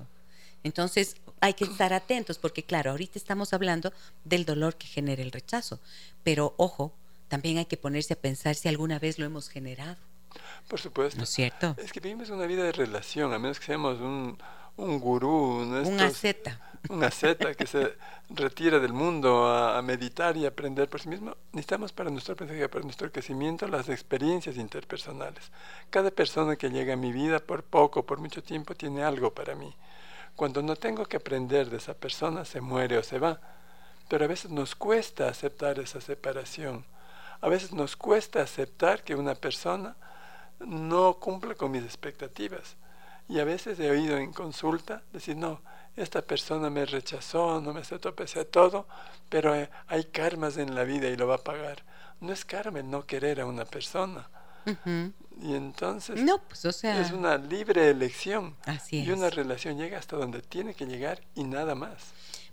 Entonces 0.64 1.16
hay 1.40 1.54
que 1.54 1.64
estar 1.64 1.94
atentos 1.94 2.38
porque 2.38 2.64
claro, 2.64 2.92
ahorita 2.92 3.18
estamos 3.18 3.54
hablando 3.54 3.92
del 4.24 4.46
dolor 4.46 4.76
que 4.76 4.88
genera 4.88 5.22
el 5.22 5.32
rechazo, 5.32 5.80
pero 6.24 6.54
ojo, 6.58 6.94
también 7.28 7.58
hay 7.58 7.66
que 7.66 7.78
ponerse 7.78 8.14
a 8.14 8.18
pensar 8.20 8.56
si 8.56 8.68
alguna 8.68 9.00
vez 9.00 9.18
lo 9.18 9.26
hemos 9.26 9.50
generado. 9.50 9.98
Por 10.68 10.80
supuesto. 10.80 11.18
¿No 11.18 11.24
es 11.24 11.30
cierto? 11.30 11.76
Es 11.78 11.92
que 11.92 12.00
vivimos 12.00 12.30
una 12.30 12.46
vida 12.46 12.64
de 12.64 12.72
relación, 12.72 13.34
a 13.34 13.40
menos 13.40 13.60
que 13.60 13.66
seamos 13.66 14.00
un, 14.00 14.38
un 14.84 15.00
gurú. 15.00 15.64
¿no? 15.66 15.82
Un 15.82 16.00
Estos- 16.00 16.02
asceta. 16.02 16.60
un 16.90 17.04
asceta 17.04 17.54
que 17.54 17.68
se 17.68 17.96
retira 18.30 18.80
del 18.80 18.92
mundo 18.94 19.46
a, 19.46 19.78
a 19.78 19.82
meditar 19.84 20.36
y 20.36 20.46
aprender 20.48 20.90
por 20.90 21.00
sí 21.00 21.10
mismo, 21.10 21.38
necesitamos 21.52 21.92
para 21.94 22.10
nuestro 22.10 22.34
aprendizaje, 22.34 22.68
para 22.70 22.84
nuestro 22.84 23.12
crecimiento, 23.12 23.68
las 23.68 23.88
experiencias 23.90 24.58
interpersonales. 24.58 25.52
Cada 25.92 26.10
persona 26.10 26.56
que 26.56 26.70
llega 26.72 26.94
a 26.94 26.98
mi 26.98 27.12
vida, 27.12 27.40
por 27.40 27.62
poco, 27.64 28.04
por 28.06 28.18
mucho 28.20 28.42
tiempo, 28.42 28.74
tiene 28.74 29.04
algo 29.04 29.32
para 29.34 29.54
mí. 29.54 29.76
Cuando 30.36 30.64
no 30.64 30.76
tengo 30.76 31.06
que 31.06 31.18
aprender 31.18 31.70
de 31.70 31.78
esa 31.78 31.94
persona, 31.94 32.46
se 32.46 32.62
muere 32.62 32.98
o 32.98 33.04
se 33.04 33.20
va. 33.20 33.40
Pero 34.10 34.26
a 34.26 34.28
veces 34.28 34.50
nos 34.50 34.76
cuesta 34.76 35.28
aceptar 35.30 35.78
esa 35.78 36.02
separación. 36.02 36.84
A 37.42 37.48
veces 37.50 37.74
nos 37.74 37.96
cuesta 37.96 38.42
aceptar 38.42 39.04
que 39.04 39.14
una 39.16 39.36
persona 39.36 39.96
no 40.60 41.16
cumple 41.16 41.56
con 41.56 41.72
mis 41.72 41.84
expectativas. 41.84 42.76
Y 43.32 43.40
a 43.40 43.46
veces 43.46 43.80
he 43.80 43.90
oído 43.90 44.18
en 44.18 44.34
consulta 44.34 45.04
decir, 45.14 45.38
no, 45.38 45.62
esta 45.96 46.22
persona 46.22 46.70
me 46.70 46.86
rechazó, 46.86 47.62
no 47.62 47.74
me 47.74 47.80
aceptó 47.80 48.14
pese 48.14 48.42
a 48.42 48.46
todo, 48.46 48.86
pero 49.30 49.56
eh, 49.56 49.70
hay 49.88 50.04
karmas 50.04 50.58
en 50.58 50.76
la 50.76 50.84
vida 50.84 51.08
y 51.08 51.16
lo 51.16 51.28
va 51.28 51.36
a 51.36 51.44
pagar. 51.44 51.86
No 52.20 52.34
es 52.34 52.44
karma 52.44 52.80
el 52.80 52.90
no 52.92 53.06
querer 53.06 53.40
a 53.40 53.46
una 53.46 53.64
persona. 53.64 54.30
Y 55.42 55.56
entonces 55.56 56.22
No, 56.22 56.40
pues 56.40 56.66
o 56.66 56.74
sea, 56.74 57.00
es 57.00 57.12
una 57.12 57.38
libre 57.38 57.90
elección. 57.90 58.58
así 58.66 59.02
Y 59.02 59.12
una 59.12 59.28
es. 59.28 59.36
relación 59.36 59.78
llega 59.78 59.98
hasta 59.98 60.18
donde 60.18 60.42
tiene 60.42 60.74
que 60.74 60.86
llegar 60.86 61.22
y 61.34 61.46
nada 61.46 61.74
más. 61.74 62.12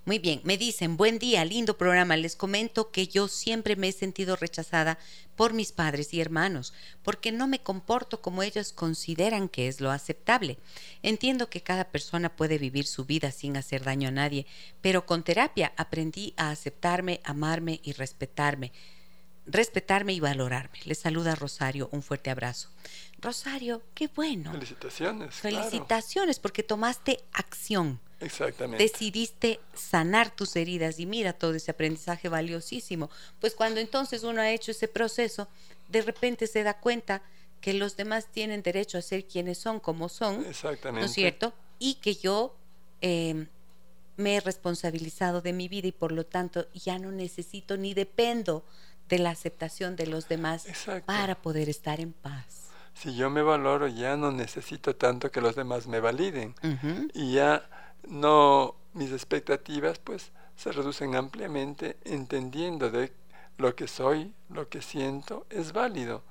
Muy 0.08 0.18
bien, 0.18 0.40
me 0.42 0.56
dicen, 0.56 0.96
buen 0.96 1.18
día, 1.18 1.44
lindo 1.44 1.76
programa. 1.76 2.16
Les 2.16 2.34
comento 2.34 2.90
que 2.90 3.08
yo 3.08 3.28
siempre 3.28 3.76
me 3.76 3.88
he 3.88 3.92
sentido 3.92 4.36
rechazada 4.36 4.98
por 5.36 5.52
mis 5.52 5.70
padres 5.70 6.14
y 6.14 6.20
hermanos, 6.22 6.72
porque 7.02 7.30
no 7.30 7.46
me 7.46 7.58
comporto 7.58 8.22
como 8.22 8.42
ellos 8.42 8.72
consideran 8.72 9.50
que 9.50 9.68
es 9.68 9.82
lo 9.82 9.90
aceptable. 9.90 10.56
Entiendo 11.02 11.50
que 11.50 11.60
cada 11.60 11.90
persona 11.90 12.34
puede 12.34 12.56
vivir 12.56 12.86
su 12.86 13.04
vida 13.04 13.30
sin 13.32 13.58
hacer 13.58 13.84
daño 13.84 14.08
a 14.08 14.12
nadie, 14.12 14.46
pero 14.80 15.04
con 15.04 15.24
terapia 15.24 15.74
aprendí 15.76 16.32
a 16.38 16.52
aceptarme, 16.52 17.20
amarme 17.22 17.78
y 17.84 17.92
respetarme. 17.92 18.72
Respetarme 19.44 20.14
y 20.14 20.20
valorarme. 20.20 20.78
Les 20.86 21.00
saluda 21.00 21.34
Rosario, 21.34 21.90
un 21.92 22.02
fuerte 22.02 22.30
abrazo. 22.30 22.70
Rosario, 23.20 23.82
qué 23.92 24.08
bueno. 24.08 24.52
Felicitaciones. 24.52 25.34
claro. 25.38 25.58
Felicitaciones 25.58 26.38
porque 26.38 26.62
tomaste 26.62 27.22
acción 27.34 28.00
Exactamente. 28.20 28.82
decidiste 28.82 29.60
sanar 29.74 30.30
tus 30.30 30.56
heridas 30.56 30.98
y 30.98 31.06
mira 31.06 31.32
todo 31.32 31.54
ese 31.54 31.70
aprendizaje 31.70 32.28
valiosísimo. 32.28 33.10
Pues 33.40 33.54
cuando 33.54 33.80
entonces 33.80 34.24
uno 34.24 34.40
ha 34.40 34.50
hecho 34.50 34.72
ese 34.72 34.88
proceso, 34.88 35.48
de 35.88 36.02
repente 36.02 36.46
se 36.46 36.62
da 36.62 36.74
cuenta 36.74 37.22
que 37.60 37.74
los 37.74 37.96
demás 37.96 38.26
tienen 38.26 38.62
derecho 38.62 38.98
a 38.98 39.02
ser 39.02 39.24
quienes 39.24 39.58
son, 39.58 39.80
como 39.80 40.08
son, 40.08 40.44
Exactamente. 40.46 41.00
¿no 41.00 41.06
es 41.06 41.12
cierto? 41.12 41.52
Y 41.78 41.94
que 41.94 42.14
yo 42.14 42.54
eh, 43.00 43.46
me 44.16 44.36
he 44.36 44.40
responsabilizado 44.40 45.40
de 45.40 45.52
mi 45.52 45.68
vida 45.68 45.88
y 45.88 45.92
por 45.92 46.12
lo 46.12 46.26
tanto 46.26 46.66
ya 46.72 46.98
no 46.98 47.10
necesito 47.12 47.76
ni 47.76 47.94
dependo 47.94 48.64
de 49.08 49.18
la 49.18 49.30
aceptación 49.30 49.96
de 49.96 50.06
los 50.06 50.28
demás 50.28 50.66
Exacto. 50.66 51.06
para 51.06 51.36
poder 51.36 51.68
estar 51.68 52.00
en 52.00 52.12
paz. 52.12 52.68
Si 52.94 53.14
yo 53.14 53.30
me 53.30 53.42
valoro, 53.42 53.86
ya 53.86 54.16
no 54.16 54.32
necesito 54.32 54.96
tanto 54.96 55.30
que 55.30 55.40
los 55.40 55.54
demás 55.54 55.86
me 55.86 56.00
validen. 56.00 56.54
Y 57.14 57.32
ya 57.34 57.87
no 58.06 58.74
mis 58.94 59.12
expectativas 59.12 59.98
pues 59.98 60.30
se 60.56 60.72
reducen 60.72 61.14
ampliamente 61.14 61.96
entendiendo 62.04 62.90
de 62.90 63.12
lo 63.58 63.74
que 63.74 63.88
soy, 63.88 64.32
lo 64.50 64.68
que 64.68 64.80
siento 64.82 65.44
es 65.50 65.72
válido 65.72 66.22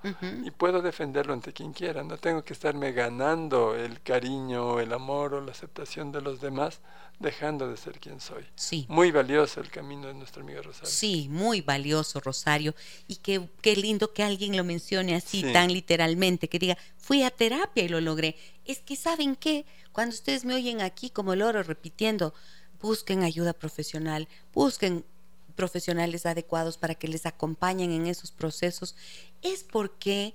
y 0.46 0.52
puedo 0.52 0.82
defenderlo 0.82 1.34
ante 1.34 1.52
quien 1.52 1.74
quiera, 1.74 2.02
no 2.04 2.18
tengo 2.18 2.42
que 2.44 2.54
estarme 2.54 2.94
ganando 2.94 3.76
el 3.76 4.02
cariño, 4.02 4.80
el 4.80 4.94
amor 4.94 5.34
o 5.34 5.42
la 5.42 5.52
aceptación 5.52 6.14
de 6.14 6.22
los 6.22 6.40
demás 6.40 6.80
dejando 7.20 7.68
de 7.68 7.76
ser 7.76 8.00
quien 8.00 8.22
soy. 8.22 8.46
Sí. 8.56 8.86
Muy 8.88 9.12
valioso 9.12 9.60
el 9.60 9.70
camino 9.70 10.08
de 10.08 10.14
nuestro 10.14 10.42
amigo 10.44 10.62
Rosario. 10.62 10.90
Sí, 10.90 11.28
muy 11.30 11.62
valioso, 11.62 12.20
Rosario. 12.22 12.76
Y 13.08 13.16
qué, 13.18 13.50
qué 13.62 13.76
lindo 13.76 14.14
que 14.14 14.24
alguien 14.24 14.56
lo 14.56 14.64
mencione 14.64 15.16
así 15.16 15.42
Sí. 15.42 15.52
tan 15.52 15.74
literalmente, 15.74 16.48
que 16.48 16.60
diga, 16.60 16.78
fui 16.98 17.24
a 17.24 17.32
terapia 17.32 17.84
y 17.84 17.90
lo 17.90 18.00
logré. 18.00 18.38
Es 18.68 18.80
que, 18.80 18.96
¿saben 18.96 19.36
qué? 19.36 19.66
Cuando 19.92 20.14
ustedes 20.14 20.46
me 20.46 20.54
oyen 20.54 20.82
aquí 20.82 21.10
como 21.10 21.36
loro 21.36 21.64
repitiendo, 21.64 22.34
busquen 22.82 23.24
ayuda 23.24 23.54
profesional, 23.54 24.28
busquen 24.54 25.06
profesionales 25.56 26.26
adecuados 26.26 26.78
para 26.78 26.96
que 26.96 27.08
les 27.08 27.26
acompañen 27.26 27.92
en 27.92 28.06
esos 28.06 28.32
procesos, 28.32 28.96
es 29.42 29.64
porque 29.64 30.34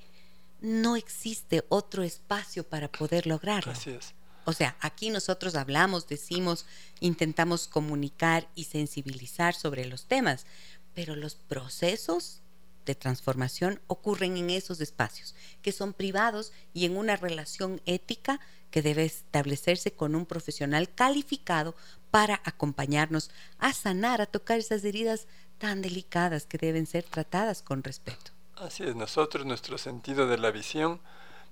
no 0.60 0.96
existe 0.96 1.64
otro 1.68 2.02
espacio 2.02 2.64
para 2.64 2.90
poder 2.90 3.26
lograrlo. 3.26 3.72
Así 3.72 3.90
es. 3.90 4.14
O 4.44 4.52
sea, 4.52 4.76
aquí 4.80 5.10
nosotros 5.10 5.54
hablamos, 5.54 6.08
decimos, 6.08 6.66
intentamos 6.98 7.68
comunicar 7.68 8.48
y 8.56 8.64
sensibilizar 8.64 9.54
sobre 9.54 9.86
los 9.86 10.06
temas, 10.06 10.46
pero 10.94 11.14
los 11.14 11.36
procesos 11.36 12.41
de 12.84 12.94
transformación 12.94 13.80
ocurren 13.86 14.36
en 14.36 14.50
esos 14.50 14.80
espacios, 14.80 15.34
que 15.62 15.72
son 15.72 15.92
privados 15.92 16.52
y 16.72 16.84
en 16.84 16.96
una 16.96 17.16
relación 17.16 17.80
ética 17.86 18.40
que 18.70 18.82
debe 18.82 19.04
establecerse 19.04 19.92
con 19.92 20.14
un 20.14 20.26
profesional 20.26 20.88
calificado 20.92 21.74
para 22.10 22.40
acompañarnos 22.44 23.30
a 23.58 23.72
sanar, 23.72 24.20
a 24.20 24.26
tocar 24.26 24.58
esas 24.58 24.84
heridas 24.84 25.26
tan 25.58 25.82
delicadas 25.82 26.46
que 26.46 26.58
deben 26.58 26.86
ser 26.86 27.04
tratadas 27.04 27.62
con 27.62 27.84
respeto. 27.84 28.32
Así 28.56 28.82
es, 28.84 28.96
nosotros, 28.96 29.46
nuestro 29.46 29.78
sentido 29.78 30.26
de 30.26 30.38
la 30.38 30.50
visión, 30.50 31.00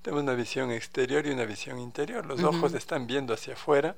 tenemos 0.03 0.23
una 0.23 0.35
visión 0.35 0.71
exterior 0.71 1.27
y 1.27 1.31
una 1.31 1.45
visión 1.45 1.79
interior. 1.79 2.27
Los 2.27 2.43
ojos 2.43 2.73
están 2.75 3.07
viendo 3.07 3.35
hacia 3.35 3.55
afuera 3.55 3.97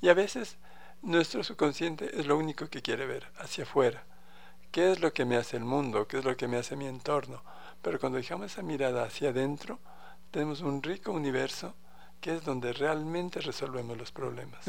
y 0.00 0.08
a 0.08 0.14
veces 0.14 0.56
nuestro 1.02 1.42
subconsciente 1.42 2.18
es 2.18 2.26
lo 2.26 2.36
único 2.36 2.68
que 2.68 2.82
quiere 2.82 3.06
ver, 3.06 3.26
hacia 3.38 3.64
afuera. 3.64 4.04
¿Qué 4.70 4.92
es 4.92 5.00
lo 5.00 5.12
que 5.12 5.24
me 5.24 5.36
hace 5.36 5.56
el 5.56 5.64
mundo? 5.64 6.06
¿Qué 6.06 6.18
es 6.18 6.24
lo 6.24 6.36
que 6.36 6.46
me 6.46 6.56
hace 6.56 6.76
mi 6.76 6.86
entorno? 6.86 7.42
Pero 7.82 7.98
cuando 7.98 8.18
dejamos 8.18 8.52
esa 8.52 8.62
mirada 8.62 9.02
hacia 9.02 9.30
adentro, 9.30 9.80
tenemos 10.30 10.60
un 10.60 10.82
rico 10.82 11.10
universo 11.12 11.74
que 12.20 12.36
es 12.36 12.44
donde 12.44 12.72
realmente 12.72 13.40
resolvemos 13.40 13.96
los 13.96 14.12
problemas. 14.12 14.64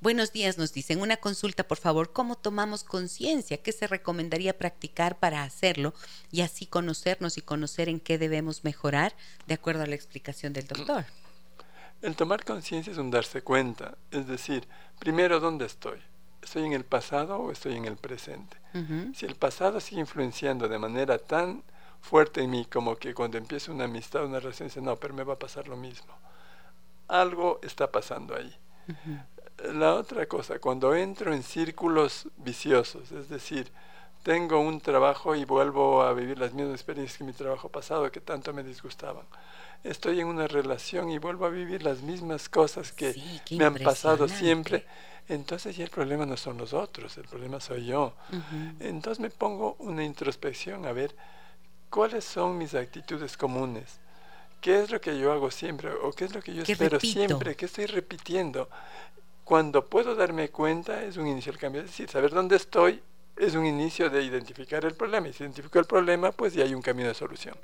Buenos 0.00 0.32
días, 0.32 0.58
nos 0.58 0.72
dicen. 0.72 1.00
Una 1.00 1.16
consulta, 1.16 1.64
por 1.64 1.78
favor. 1.78 2.12
¿Cómo 2.12 2.36
tomamos 2.36 2.84
conciencia? 2.84 3.56
¿Qué 3.56 3.72
se 3.72 3.88
recomendaría 3.88 4.56
practicar 4.56 5.18
para 5.18 5.42
hacerlo 5.42 5.92
y 6.30 6.42
así 6.42 6.66
conocernos 6.66 7.36
y 7.36 7.42
conocer 7.42 7.88
en 7.88 7.98
qué 7.98 8.16
debemos 8.16 8.64
mejorar 8.64 9.14
de 9.46 9.54
acuerdo 9.54 9.82
a 9.82 9.86
la 9.86 9.96
explicación 9.96 10.52
del 10.52 10.68
doctor? 10.68 11.04
El 12.00 12.16
tomar 12.16 12.44
conciencia 12.44 12.92
es 12.92 12.98
un 12.98 13.10
darse 13.10 13.42
cuenta, 13.42 13.96
es 14.10 14.26
decir, 14.26 14.66
primero, 14.98 15.40
¿dónde 15.40 15.66
estoy? 15.66 16.00
¿Estoy 16.42 16.64
en 16.64 16.72
el 16.72 16.84
pasado 16.84 17.38
o 17.38 17.50
estoy 17.52 17.76
en 17.76 17.84
el 17.84 17.96
presente? 17.96 18.56
Si 19.14 19.26
el 19.26 19.36
pasado 19.36 19.80
sigue 19.80 20.00
influenciando 20.00 20.68
de 20.68 20.78
manera 20.78 21.18
tan 21.18 21.62
fuerte 22.00 22.42
en 22.42 22.50
mí 22.50 22.64
como 22.66 22.96
que 22.96 23.14
cuando 23.14 23.38
empiezo 23.38 23.72
una 23.72 23.84
amistad, 23.84 24.24
una 24.24 24.40
relación, 24.40 24.68
dice, 24.68 24.80
no, 24.80 24.96
pero 24.96 25.14
me 25.14 25.24
va 25.24 25.34
a 25.34 25.38
pasar 25.38 25.68
lo 25.68 25.76
mismo. 25.76 26.12
Algo 27.08 27.60
está 27.62 27.90
pasando 27.90 28.34
ahí. 28.34 28.54
La 29.74 29.94
otra 29.94 30.26
cosa, 30.26 30.58
cuando 30.58 30.94
entro 30.94 31.32
en 31.32 31.42
círculos 31.42 32.26
viciosos, 32.38 33.12
es 33.12 33.28
decir, 33.28 33.70
tengo 34.22 34.60
un 34.60 34.80
trabajo 34.80 35.34
y 35.34 35.44
vuelvo 35.44 36.02
a 36.02 36.12
vivir 36.12 36.38
las 36.38 36.52
mismas 36.52 36.74
experiencias 36.74 37.18
que 37.18 37.24
mi 37.24 37.32
trabajo 37.32 37.68
pasado 37.68 38.10
que 38.10 38.20
tanto 38.20 38.52
me 38.52 38.62
disgustaban. 38.62 39.26
Estoy 39.84 40.20
en 40.20 40.28
una 40.28 40.46
relación 40.46 41.10
y 41.10 41.18
vuelvo 41.18 41.44
a 41.46 41.50
vivir 41.50 41.82
las 41.82 42.02
mismas 42.02 42.48
cosas 42.48 42.92
que 42.92 43.12
Sí, 43.12 43.40
me 43.56 43.64
han 43.64 43.74
pasado 43.76 44.28
siempre. 44.28 44.86
Entonces 45.28 45.76
ya 45.76 45.84
el 45.84 45.90
problema 45.90 46.26
no 46.26 46.36
son 46.36 46.58
los 46.58 46.72
otros, 46.72 47.16
el 47.16 47.24
problema 47.24 47.60
soy 47.60 47.86
yo. 47.86 48.14
Ujú. 48.28 48.76
Entonces 48.80 49.20
me 49.20 49.30
pongo 49.30 49.76
una 49.78 50.04
introspección 50.04 50.86
a 50.86 50.92
ver 50.92 51.14
cuáles 51.90 52.24
son 52.24 52.58
mis 52.58 52.74
actitudes 52.74 53.36
comunes, 53.36 54.00
qué 54.60 54.80
es 54.80 54.90
lo 54.90 55.00
que 55.00 55.18
yo 55.18 55.32
hago 55.32 55.50
siempre 55.50 55.90
o 55.92 56.12
qué 56.12 56.24
es 56.24 56.34
lo 56.34 56.42
que 56.42 56.54
yo 56.54 56.64
¿Qué 56.64 56.72
espero 56.72 56.98
repito? 56.98 57.12
siempre, 57.12 57.54
qué 57.54 57.66
estoy 57.66 57.86
repitiendo. 57.86 58.68
Cuando 59.44 59.84
puedo 59.84 60.14
darme 60.14 60.48
cuenta 60.50 61.02
es 61.02 61.16
un 61.16 61.26
inicio 61.26 61.52
del 61.52 61.60
cambio, 61.60 61.82
es 61.82 61.88
decir, 61.88 62.08
saber 62.08 62.30
dónde 62.30 62.56
estoy 62.56 63.02
es 63.36 63.54
un 63.54 63.66
inicio 63.66 64.10
de 64.10 64.22
identificar 64.22 64.84
el 64.84 64.94
problema. 64.94 65.28
Y 65.28 65.32
si 65.32 65.42
identifico 65.42 65.78
el 65.78 65.84
problema, 65.86 66.32
pues 66.32 66.54
ya 66.54 66.64
hay 66.64 66.74
un 66.74 66.82
camino 66.82 67.08
de 67.08 67.14
solución. 67.14 67.56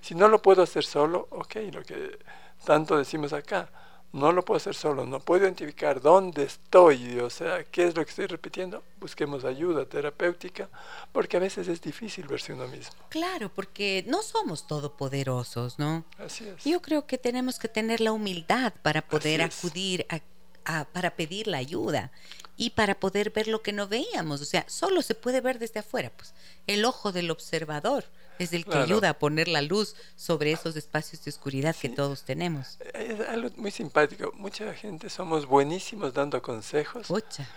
Si 0.00 0.14
no 0.14 0.28
lo 0.28 0.40
puedo 0.40 0.62
hacer 0.62 0.84
solo, 0.84 1.26
ok, 1.30 1.56
lo 1.72 1.82
que 1.82 2.18
tanto 2.64 2.96
decimos 2.96 3.32
acá, 3.32 3.68
no 4.12 4.32
lo 4.32 4.44
puedo 4.44 4.56
hacer 4.56 4.74
solo, 4.74 5.04
no 5.04 5.20
puedo 5.20 5.44
identificar 5.44 6.00
dónde 6.00 6.44
estoy, 6.44 7.18
o 7.20 7.28
sea, 7.28 7.64
qué 7.64 7.86
es 7.86 7.94
lo 7.96 8.02
que 8.04 8.10
estoy 8.10 8.26
repitiendo, 8.26 8.82
busquemos 8.98 9.44
ayuda 9.44 9.84
terapéutica, 9.84 10.68
porque 11.12 11.36
a 11.36 11.40
veces 11.40 11.68
es 11.68 11.80
difícil 11.82 12.26
verse 12.26 12.52
uno 12.54 12.66
mismo. 12.68 12.94
Claro, 13.10 13.50
porque 13.54 14.04
no 14.06 14.22
somos 14.22 14.66
todopoderosos, 14.66 15.78
¿no? 15.78 16.04
Así 16.18 16.48
es. 16.48 16.64
Yo 16.64 16.80
creo 16.80 17.06
que 17.06 17.18
tenemos 17.18 17.58
que 17.58 17.68
tener 17.68 18.00
la 18.00 18.12
humildad 18.12 18.72
para 18.82 19.02
poder 19.02 19.42
acudir 19.42 20.06
a, 20.08 20.20
a- 20.64 20.84
para 20.86 21.14
pedir 21.14 21.46
la 21.46 21.58
ayuda 21.58 22.10
y 22.56 22.70
para 22.70 22.94
poder 22.98 23.30
ver 23.30 23.48
lo 23.48 23.60
que 23.62 23.72
no 23.72 23.86
veíamos. 23.86 24.40
O 24.40 24.44
sea, 24.46 24.64
solo 24.68 25.02
se 25.02 25.14
puede 25.14 25.40
ver 25.42 25.58
desde 25.58 25.80
afuera, 25.80 26.10
pues 26.16 26.32
el 26.66 26.84
ojo 26.86 27.12
del 27.12 27.30
observador 27.30 28.04
Es 28.38 28.52
el 28.52 28.64
que 28.64 28.78
ayuda 28.78 29.10
a 29.10 29.18
poner 29.18 29.48
la 29.48 29.62
luz 29.62 29.96
sobre 30.14 30.52
esos 30.52 30.76
espacios 30.76 31.24
de 31.24 31.30
oscuridad 31.30 31.74
que 31.74 31.88
todos 31.88 32.22
tenemos. 32.24 32.78
Es 32.94 33.20
algo 33.28 33.50
muy 33.56 33.70
simpático. 33.70 34.32
Mucha 34.34 34.72
gente 34.74 35.08
somos 35.10 35.46
buenísimos 35.46 36.12
dando 36.12 36.40
consejos. 36.42 37.06
Pucha. 37.06 37.48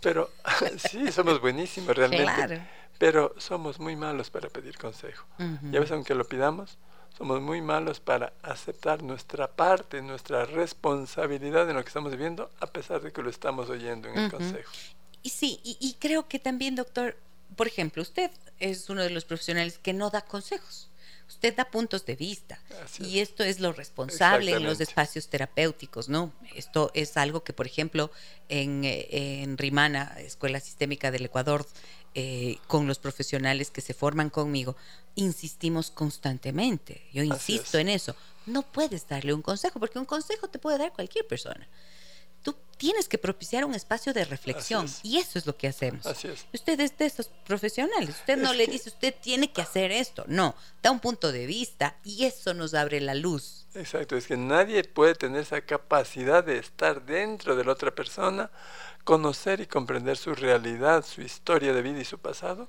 Pero 0.00 0.30
sí, 0.90 1.10
somos 1.12 1.40
buenísimos 1.40 1.96
realmente. 1.96 2.24
Claro. 2.24 2.60
Pero 2.98 3.34
somos 3.38 3.78
muy 3.78 3.96
malos 3.96 4.30
para 4.30 4.48
pedir 4.48 4.78
consejo. 4.78 5.26
Y 5.38 5.76
a 5.76 5.80
veces 5.80 5.92
aunque 5.92 6.14
lo 6.14 6.26
pidamos, 6.26 6.78
somos 7.16 7.40
muy 7.40 7.62
malos 7.62 8.00
para 8.00 8.32
aceptar 8.42 9.02
nuestra 9.02 9.48
parte, 9.48 10.02
nuestra 10.02 10.44
responsabilidad 10.44 11.68
en 11.68 11.76
lo 11.76 11.82
que 11.82 11.88
estamos 11.88 12.12
viviendo, 12.12 12.50
a 12.60 12.66
pesar 12.66 13.00
de 13.00 13.12
que 13.12 13.22
lo 13.22 13.30
estamos 13.30 13.70
oyendo 13.70 14.08
en 14.08 14.18
el 14.18 14.30
consejo. 14.30 14.70
Y 15.22 15.30
sí, 15.30 15.60
y, 15.64 15.96
creo 15.98 16.28
que 16.28 16.38
también, 16.38 16.76
doctor, 16.76 17.16
por 17.54 17.66
ejemplo, 17.66 18.02
usted 18.02 18.30
es 18.58 18.88
uno 18.88 19.02
de 19.02 19.10
los 19.10 19.24
profesionales 19.24 19.78
que 19.78 19.92
no 19.92 20.10
da 20.10 20.22
consejos. 20.22 20.88
Usted 21.28 21.56
da 21.56 21.64
puntos 21.64 22.06
de 22.06 22.14
vista 22.14 22.56
y 23.00 23.18
esto 23.18 23.42
es 23.42 23.58
lo 23.58 23.72
responsable 23.72 24.52
en 24.52 24.62
los 24.62 24.80
espacios 24.80 25.26
terapéuticos, 25.26 26.08
¿no? 26.08 26.32
Esto 26.54 26.92
es 26.94 27.16
algo 27.16 27.42
que, 27.42 27.52
por 27.52 27.66
ejemplo, 27.66 28.12
en, 28.48 28.84
eh, 28.84 29.42
en 29.42 29.58
Rimana, 29.58 30.14
Escuela 30.18 30.60
Sistémica 30.60 31.10
del 31.10 31.24
Ecuador, 31.24 31.66
eh, 32.14 32.58
con 32.66 32.86
los 32.86 32.98
profesionales 32.98 33.70
que 33.70 33.82
se 33.82 33.92
forman 33.92 34.30
conmigo, 34.30 34.74
insistimos 35.16 35.90
constantemente. 35.90 37.02
Yo 37.12 37.22
insisto 37.22 37.76
en 37.76 37.88
eso. 37.88 38.16
No 38.46 38.62
puedes 38.62 39.06
darle 39.06 39.34
un 39.34 39.42
consejo, 39.42 39.80
porque 39.80 39.98
un 39.98 40.06
consejo 40.06 40.48
te 40.48 40.58
puede 40.58 40.78
dar 40.78 40.92
cualquier 40.92 41.26
persona. 41.26 41.68
Tú 42.46 42.54
tienes 42.76 43.08
que 43.08 43.18
propiciar 43.18 43.64
un 43.64 43.74
espacio 43.74 44.12
de 44.12 44.24
reflexión 44.24 44.86
y 45.02 45.16
eso 45.16 45.36
es 45.36 45.46
lo 45.46 45.56
que 45.56 45.66
hacemos. 45.66 46.06
Así 46.06 46.28
es. 46.28 46.46
Usted 46.54 46.78
es 46.78 46.96
de 46.96 47.06
esos 47.06 47.26
profesionales. 47.44 48.10
Usted 48.10 48.36
no 48.36 48.52
le 48.54 48.68
dice, 48.68 48.88
usted 48.88 49.12
tiene 49.20 49.50
que 49.50 49.62
hacer 49.62 49.90
esto. 49.90 50.22
No, 50.28 50.54
da 50.80 50.92
un 50.92 51.00
punto 51.00 51.32
de 51.32 51.44
vista 51.44 51.96
y 52.04 52.24
eso 52.24 52.54
nos 52.54 52.74
abre 52.74 53.00
la 53.00 53.16
luz. 53.16 53.66
Exacto, 53.74 54.16
es 54.16 54.28
que 54.28 54.36
nadie 54.36 54.84
puede 54.84 55.16
tener 55.16 55.40
esa 55.40 55.60
capacidad 55.60 56.44
de 56.44 56.58
estar 56.58 57.04
dentro 57.04 57.56
de 57.56 57.64
la 57.64 57.72
otra 57.72 57.92
persona 57.92 58.48
conocer 59.02 59.60
y 59.60 59.66
comprender 59.66 60.16
su 60.16 60.36
realidad, 60.36 61.04
su 61.04 61.22
historia 61.22 61.72
de 61.72 61.82
vida 61.82 62.00
y 62.00 62.04
su 62.04 62.18
pasado, 62.18 62.68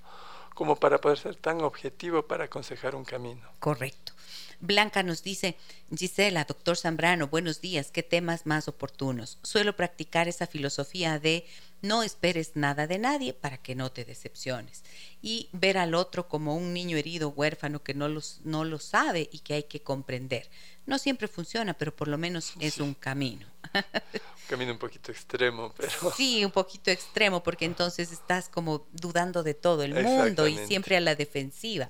como 0.56 0.76
para 0.76 1.00
poder 1.00 1.20
ser 1.20 1.36
tan 1.36 1.62
objetivo 1.62 2.26
para 2.26 2.46
aconsejar 2.46 2.96
un 2.96 3.06
camino. 3.06 3.48
Correcto. 3.60 4.14
Blanca 4.60 5.04
nos 5.04 5.22
dice, 5.22 5.56
Gisela, 5.96 6.46
doctor 6.46 6.78
Zambrano, 6.78 7.28
buenos 7.28 7.62
días, 7.62 7.92
¿qué 7.92 8.02
temas 8.02 8.48
más 8.48 8.68
oportunos? 8.68 9.38
Suelo 9.44 9.76
practicar 9.76 10.28
esa 10.28 10.48
filosofía 10.48 11.20
de 11.20 11.46
no 11.84 12.02
esperes 12.02 12.54
nada 12.56 12.88
de 12.88 12.98
nadie 12.98 13.34
para 13.34 13.60
que 13.60 13.76
no 13.76 13.92
te 13.92 14.04
decepciones. 14.04 14.84
Y 15.22 15.50
ver 15.52 15.78
al 15.78 15.94
otro 15.94 16.28
como 16.28 16.56
un 16.56 16.74
niño 16.74 16.98
herido, 16.98 17.30
huérfano, 17.30 17.84
que 17.84 17.94
no, 17.94 18.10
los, 18.10 18.42
no 18.44 18.64
lo 18.64 18.80
sabe 18.80 19.30
y 19.32 19.40
que 19.40 19.54
hay 19.54 19.64
que 19.64 19.84
comprender. 19.84 20.50
No 20.88 20.98
siempre 20.98 21.28
funciona, 21.28 21.74
pero 21.74 21.94
por 21.94 22.08
lo 22.08 22.18
menos 22.18 22.54
es 22.62 22.80
un 22.80 22.94
camino. 22.94 23.46
un 23.74 24.48
camino 24.48 24.72
un 24.72 24.78
poquito 24.78 25.12
extremo, 25.12 25.74
pero... 25.76 25.92
Sí, 26.16 26.46
un 26.46 26.52
poquito 26.52 26.90
extremo, 26.90 27.44
porque 27.44 27.66
entonces 27.66 28.14
estás 28.14 28.48
como 28.48 28.88
dudando 28.94 29.44
de 29.44 29.54
todo 29.54 29.84
el 29.84 29.94
mundo 29.94 30.48
y 30.48 30.58
siempre 30.66 30.96
a 30.96 31.02
la 31.02 31.16
defensiva. 31.16 31.90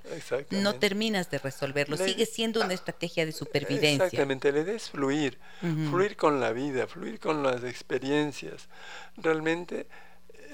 No 0.49 0.75
terminas 0.75 1.29
de 1.29 1.37
resolverlo, 1.37 1.95
sigue 1.95 2.25
siendo 2.25 2.59
una 2.59 2.73
estrategia 2.73 3.23
de 3.23 3.33
supervivencia. 3.33 4.05
Exactamente, 4.05 4.51
le 4.51 4.63
des 4.63 4.89
fluir, 4.89 5.37
fluir 5.61 6.17
con 6.17 6.39
la 6.39 6.51
vida, 6.51 6.87
fluir 6.87 7.19
con 7.19 7.43
las 7.43 7.63
experiencias. 7.63 8.67
Realmente, 9.15 9.87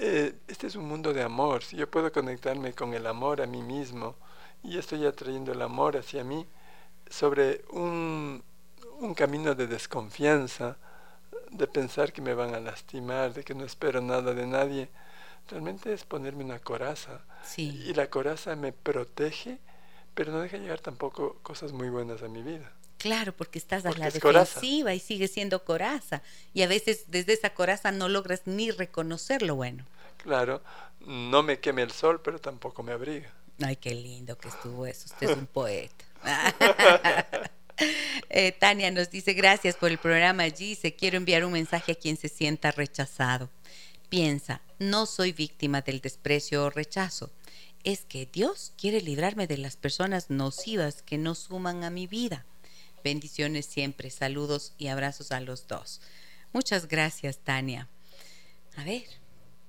eh, 0.00 0.34
este 0.48 0.66
es 0.66 0.76
un 0.76 0.86
mundo 0.86 1.14
de 1.14 1.22
amor. 1.22 1.64
Si 1.64 1.76
yo 1.76 1.90
puedo 1.90 2.12
conectarme 2.12 2.74
con 2.74 2.92
el 2.92 3.06
amor 3.06 3.40
a 3.40 3.46
mí 3.46 3.62
mismo 3.62 4.16
y 4.62 4.76
estoy 4.76 5.06
atrayendo 5.06 5.52
el 5.52 5.62
amor 5.62 5.96
hacia 5.96 6.24
mí, 6.24 6.46
sobre 7.14 7.64
un, 7.70 8.42
un 8.98 9.14
camino 9.14 9.54
de 9.54 9.68
desconfianza, 9.68 10.76
de 11.50 11.68
pensar 11.68 12.12
que 12.12 12.20
me 12.20 12.34
van 12.34 12.54
a 12.54 12.60
lastimar, 12.60 13.32
de 13.32 13.44
que 13.44 13.54
no 13.54 13.64
espero 13.64 14.00
nada 14.00 14.34
de 14.34 14.46
nadie, 14.46 14.88
realmente 15.48 15.92
es 15.92 16.04
ponerme 16.04 16.44
una 16.44 16.58
coraza. 16.58 17.20
Y 17.56 17.94
la 17.94 18.10
coraza 18.10 18.56
me 18.56 18.72
protege, 18.72 19.58
pero 20.14 20.32
no 20.32 20.40
deja 20.40 20.56
llegar 20.56 20.80
tampoco 20.80 21.38
cosas 21.42 21.72
muy 21.72 21.88
buenas 21.88 22.22
a 22.22 22.28
mi 22.28 22.42
vida. 22.42 22.72
Claro, 22.98 23.32
porque 23.32 23.58
estás 23.58 23.84
a 23.86 23.92
la 23.92 24.10
defensiva 24.10 24.94
y 24.94 24.98
sigue 24.98 25.28
siendo 25.28 25.64
coraza. 25.64 26.22
Y 26.52 26.62
a 26.62 26.66
veces 26.66 27.04
desde 27.08 27.34
esa 27.34 27.50
coraza 27.50 27.92
no 27.92 28.08
logras 28.08 28.42
ni 28.46 28.70
reconocer 28.70 29.42
lo 29.42 29.54
bueno. 29.54 29.84
Claro, 30.16 30.62
no 31.00 31.42
me 31.42 31.60
queme 31.60 31.82
el 31.82 31.92
sol, 31.92 32.20
pero 32.22 32.40
tampoco 32.40 32.82
me 32.82 32.92
abriga. 32.92 33.30
Ay, 33.62 33.76
qué 33.76 33.94
lindo 33.94 34.36
que 34.36 34.48
estuvo 34.48 34.86
eso. 34.86 35.04
Usted 35.06 35.30
es 35.30 35.36
un 35.36 35.46
poeta. 35.60 36.03
Eh, 38.30 38.52
Tania 38.52 38.90
nos 38.90 39.10
dice, 39.10 39.32
gracias 39.32 39.74
por 39.76 39.90
el 39.90 39.98
programa, 39.98 40.44
Gise. 40.44 40.94
Quiero 40.94 41.16
enviar 41.16 41.44
un 41.44 41.52
mensaje 41.52 41.92
a 41.92 41.94
quien 41.96 42.16
se 42.16 42.28
sienta 42.28 42.70
rechazado. 42.70 43.50
Piensa, 44.08 44.60
no 44.78 45.06
soy 45.06 45.32
víctima 45.32 45.80
del 45.80 46.00
desprecio 46.00 46.64
o 46.64 46.70
rechazo. 46.70 47.32
Es 47.82 48.04
que 48.04 48.26
Dios 48.26 48.72
quiere 48.76 49.00
librarme 49.00 49.46
de 49.46 49.58
las 49.58 49.76
personas 49.76 50.30
nocivas 50.30 51.02
que 51.02 51.18
no 51.18 51.34
suman 51.34 51.84
a 51.84 51.90
mi 51.90 52.06
vida. 52.06 52.44
Bendiciones 53.02 53.66
siempre, 53.66 54.10
saludos 54.10 54.72
y 54.78 54.86
abrazos 54.88 55.32
a 55.32 55.40
los 55.40 55.66
dos. 55.66 56.00
Muchas 56.52 56.88
gracias, 56.88 57.38
Tania. 57.38 57.88
A 58.76 58.84
ver, 58.84 59.04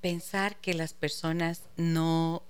pensar 0.02 0.56
que 0.58 0.74
las 0.74 0.94
personas 0.94 1.62
no... 1.76 2.44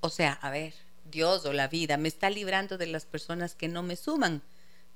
O 0.00 0.08
sea, 0.08 0.32
a 0.32 0.50
ver, 0.50 0.74
Dios 1.10 1.46
o 1.46 1.52
la 1.52 1.68
vida 1.68 1.96
me 1.96 2.08
está 2.08 2.30
librando 2.30 2.78
de 2.78 2.86
las 2.86 3.06
personas 3.06 3.54
que 3.54 3.68
no 3.68 3.82
me 3.82 3.96
suman. 3.96 4.42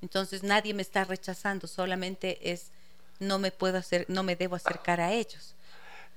Entonces 0.02 0.42
nadie 0.42 0.74
me 0.74 0.82
está 0.82 1.04
rechazando, 1.04 1.66
solamente 1.66 2.52
es 2.52 2.70
no 3.18 3.38
me 3.38 3.52
puedo 3.52 3.78
hacer, 3.78 4.06
no 4.08 4.22
me 4.22 4.34
debo 4.34 4.56
acercar 4.56 5.00
a 5.00 5.12
ellos. 5.12 5.54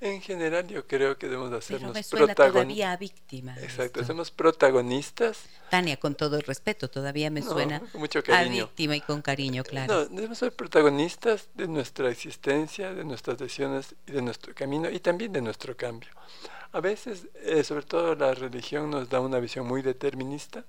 En 0.03 0.21
general 0.21 0.67
yo 0.67 0.85
creo 0.85 1.17
que 1.17 1.29
debemos 1.29 1.53
hacernos 1.53 1.97
todavía 2.09 2.97
víctima. 2.97 3.55
Exacto, 3.61 4.03
somos 4.03 4.31
protagonistas. 4.31 5.45
Tania, 5.69 5.95
con 5.95 6.13
todo 6.13 6.35
el 6.35 6.41
respeto, 6.41 6.89
todavía 6.89 7.29
me 7.29 7.41
suena 7.41 7.81
mucho 7.93 8.19
a 8.29 8.43
víctima 8.43 8.97
y 8.97 9.01
con 9.01 9.21
cariño, 9.21 9.63
claro. 9.63 9.93
No, 9.93 10.05
debemos 10.07 10.39
ser 10.39 10.53
protagonistas 10.53 11.47
de 11.53 11.69
nuestra 11.69 12.09
existencia, 12.09 12.93
de 12.93 13.05
nuestras 13.05 13.37
decisiones 13.37 13.95
y 14.05 14.11
de 14.11 14.21
nuestro 14.21 14.53
camino 14.53 14.89
y 14.89 14.99
también 14.99 15.31
de 15.31 15.41
nuestro 15.41 15.77
cambio. 15.77 16.09
A 16.73 16.81
veces, 16.81 17.27
eh, 17.35 17.63
sobre 17.63 17.85
todo 17.85 18.13
la 18.13 18.33
religión 18.33 18.91
nos 18.91 19.07
da 19.07 19.21
una 19.21 19.39
visión 19.39 19.65
muy 19.65 19.81
determinista 19.81 20.65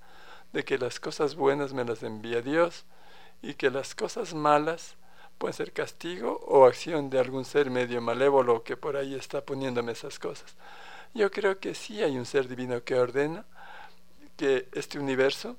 de 0.53 0.65
que 0.65 0.79
las 0.79 1.01
cosas 1.01 1.35
buenas 1.35 1.73
me 1.73 1.85
las 1.85 2.05
envía 2.05 2.41
Dios 2.41 2.85
y 3.43 3.55
que 3.55 3.69
las 3.69 3.97
cosas 3.97 4.33
malas 4.33 4.95
pueden 5.39 5.55
ser 5.55 5.73
castigo 5.73 6.41
o 6.47 6.67
acción 6.67 7.11
de 7.11 7.19
algún 7.19 7.45
ser 7.45 7.71
medio 7.71 8.01
malévolo 8.01 8.63
que 8.63 8.77
por 8.77 8.97
ahí 8.97 9.15
está 9.15 9.45
poniéndome 9.45 9.93
esas 9.93 10.19
cosas. 10.19 10.55
Yo 11.15 11.31
creo 11.31 11.59
que 11.59 11.75
sí 11.75 12.03
hay 12.03 12.17
un 12.19 12.27
ser 12.27 12.49
divino 12.49 12.83
que 12.83 12.97
ordena 12.97 13.45
que 14.37 14.69
este 14.73 14.99
universo 14.99 15.57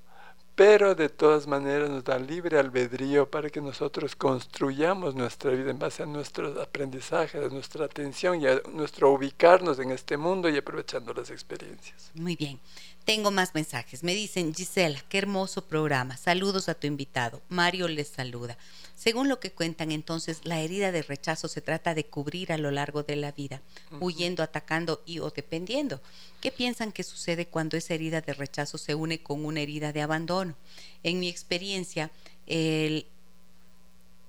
pero 0.55 0.95
de 0.95 1.09
todas 1.09 1.47
maneras 1.47 1.89
nos 1.89 2.05
da 2.05 2.17
libre 2.17 2.57
albedrío 2.57 3.29
para 3.29 3.49
que 3.49 3.59
nosotros 3.59 4.15
construyamos 4.15 5.13
nuestra 5.13 5.51
vida 5.51 5.69
en 5.69 5.79
base 5.79 6.03
a 6.03 6.05
nuestros 6.05 6.57
aprendizajes, 6.57 7.43
a 7.43 7.53
nuestra 7.53 7.85
atención 7.85 8.41
y 8.41 8.47
a 8.47 8.61
nuestro 8.71 9.11
ubicarnos 9.11 9.79
en 9.79 9.91
este 9.91 10.15
mundo 10.15 10.47
y 10.47 10.57
aprovechando 10.57 11.13
las 11.13 11.29
experiencias. 11.29 12.09
Muy 12.15 12.37
bien. 12.37 12.57
Tengo 13.05 13.29
más 13.29 13.53
mensajes. 13.53 14.03
Me 14.03 14.15
dicen, 14.15 14.55
Gisela, 14.55 14.99
qué 15.09 15.19
hermoso 15.19 15.65
programa. 15.65 16.17
Saludos 16.17 16.69
a 16.69 16.73
tu 16.73 16.87
invitado. 16.87 17.39
Mario 17.49 17.87
les 17.87 18.07
saluda. 18.07 18.57
Según 18.95 19.29
lo 19.29 19.39
que 19.39 19.51
cuentan 19.51 19.91
entonces, 19.91 20.41
la 20.43 20.59
herida 20.59 20.91
de 20.91 21.03
rechazo 21.03 21.47
se 21.47 21.61
trata 21.61 21.93
de 21.93 22.05
cubrir 22.05 22.51
a 22.51 22.57
lo 22.57 22.71
largo 22.71 23.03
de 23.03 23.15
la 23.15 23.31
vida, 23.31 23.61
huyendo, 23.99 24.41
atacando 24.41 25.03
y 25.05 25.19
o 25.19 25.29
dependiendo. 25.29 26.01
¿Qué 26.41 26.51
piensan 26.51 26.91
que 26.91 27.03
sucede 27.03 27.45
cuando 27.45 27.77
esa 27.77 27.93
herida 27.93 28.21
de 28.21 28.33
rechazo 28.33 28.79
se 28.79 28.95
une 28.95 29.21
con 29.21 29.45
una 29.45 29.61
herida 29.61 29.93
de 29.93 30.01
abandono? 30.01 30.55
En 31.03 31.19
mi 31.19 31.29
experiencia, 31.29 32.09
el, 32.47 33.05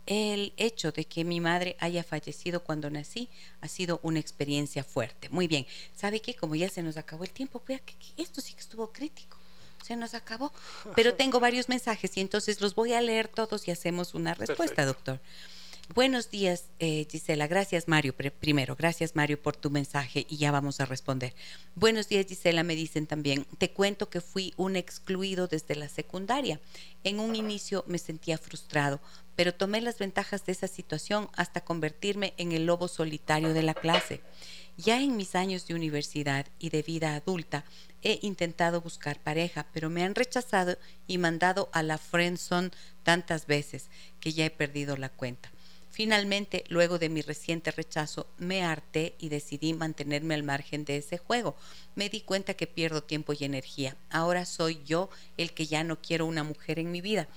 el 0.06 0.52
hecho 0.56 0.92
de 0.92 1.04
que 1.04 1.24
mi 1.24 1.40
madre 1.40 1.76
haya 1.80 2.04
fallecido 2.04 2.62
cuando 2.62 2.90
nací 2.90 3.28
ha 3.60 3.68
sido 3.68 4.00
una 4.02 4.20
experiencia 4.20 4.84
fuerte. 4.84 5.28
Muy 5.28 5.48
bien, 5.48 5.66
¿sabe 5.94 6.20
qué? 6.20 6.34
Como 6.34 6.54
ya 6.54 6.68
se 6.68 6.82
nos 6.82 6.96
acabó 6.96 7.24
el 7.24 7.30
tiempo, 7.30 7.60
pues, 7.60 7.80
esto 8.16 8.40
sí 8.40 8.54
que 8.54 8.60
estuvo 8.60 8.92
crítico 8.92 9.36
se 9.86 9.96
nos 9.96 10.14
acabó. 10.14 10.52
Pero 10.94 11.14
tengo 11.16 11.40
varios 11.40 11.68
mensajes 11.68 12.16
y 12.16 12.20
entonces 12.20 12.60
los 12.60 12.74
voy 12.74 12.92
a 12.92 13.00
leer 13.00 13.28
todos 13.28 13.68
y 13.68 13.70
hacemos 13.70 14.14
una 14.14 14.34
respuesta, 14.34 14.84
doctor. 14.84 15.20
Buenos 15.94 16.30
días, 16.30 16.64
eh, 16.80 17.06
Gisela. 17.08 17.46
Gracias, 17.46 17.86
Mario. 17.86 18.14
Primero, 18.14 18.74
gracias, 18.76 19.14
Mario, 19.14 19.40
por 19.40 19.56
tu 19.56 19.70
mensaje 19.70 20.26
y 20.28 20.36
ya 20.36 20.50
vamos 20.50 20.80
a 20.80 20.84
responder. 20.84 21.32
Buenos 21.74 22.08
días, 22.08 22.26
Gisela. 22.26 22.64
Me 22.64 22.74
dicen 22.74 23.06
también, 23.06 23.46
te 23.56 23.70
cuento 23.70 24.10
que 24.10 24.20
fui 24.20 24.52
un 24.56 24.74
excluido 24.74 25.46
desde 25.46 25.76
la 25.76 25.88
secundaria. 25.88 26.60
En 27.04 27.20
un 27.20 27.36
inicio 27.36 27.84
me 27.86 27.98
sentía 27.98 28.36
frustrado, 28.36 29.00
pero 29.36 29.54
tomé 29.54 29.80
las 29.80 29.98
ventajas 29.98 30.44
de 30.44 30.52
esa 30.52 30.66
situación 30.66 31.30
hasta 31.34 31.62
convertirme 31.62 32.34
en 32.36 32.52
el 32.52 32.66
lobo 32.66 32.88
solitario 32.88 33.54
de 33.54 33.62
la 33.62 33.74
clase 33.74 34.20
Ya 34.76 35.00
en 35.00 35.16
mis 35.16 35.34
años 35.34 35.66
de 35.66 35.74
universidad 35.74 36.46
y 36.58 36.70
de 36.70 36.82
vida 36.82 37.14
adulta 37.14 37.64
he 38.02 38.18
intentado 38.22 38.80
buscar 38.80 39.20
pareja, 39.22 39.66
pero 39.72 39.88
me 39.88 40.04
han 40.04 40.14
rechazado 40.14 40.76
y 41.06 41.16
mandado 41.16 41.70
a 41.72 41.82
la 41.82 41.96
friendzone 41.96 42.70
tantas 43.02 43.46
veces 43.46 43.88
que 44.20 44.32
ya 44.32 44.44
he 44.44 44.50
perdido 44.50 44.96
la 44.96 45.08
cuenta. 45.08 45.50
Finalmente, 45.96 46.64
luego 46.68 46.98
de 46.98 47.08
mi 47.08 47.22
reciente 47.22 47.70
rechazo, 47.70 48.26
me 48.36 48.62
harté 48.62 49.14
y 49.18 49.30
decidí 49.30 49.72
mantenerme 49.72 50.34
al 50.34 50.42
margen 50.42 50.84
de 50.84 50.98
ese 50.98 51.16
juego. 51.16 51.56
Me 51.94 52.10
di 52.10 52.20
cuenta 52.20 52.52
que 52.52 52.66
pierdo 52.66 53.02
tiempo 53.02 53.32
y 53.32 53.46
energía. 53.46 53.96
Ahora 54.10 54.44
soy 54.44 54.82
yo 54.84 55.08
el 55.38 55.54
que 55.54 55.64
ya 55.64 55.84
no 55.84 56.02
quiero 56.02 56.26
una 56.26 56.44
mujer 56.44 56.78
en 56.78 56.90
mi 56.90 57.00
vida. 57.00 57.28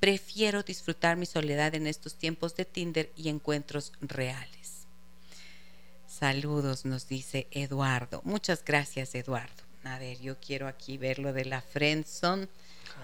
Prefiero 0.00 0.64
disfrutar 0.64 1.16
mi 1.16 1.26
soledad 1.26 1.76
en 1.76 1.86
estos 1.86 2.16
tiempos 2.16 2.56
de 2.56 2.64
Tinder 2.64 3.12
y 3.14 3.28
encuentros 3.28 3.92
reales. 4.00 4.88
Saludos, 6.08 6.84
nos 6.84 7.06
dice 7.06 7.46
Eduardo. 7.52 8.20
Muchas 8.24 8.64
gracias, 8.64 9.14
Eduardo. 9.14 9.62
A 9.84 9.96
ver, 10.00 10.18
yo 10.18 10.40
quiero 10.40 10.66
aquí 10.66 10.98
ver 10.98 11.20
lo 11.20 11.32
de 11.32 11.44
la 11.44 11.62
friendzone. 11.62 12.48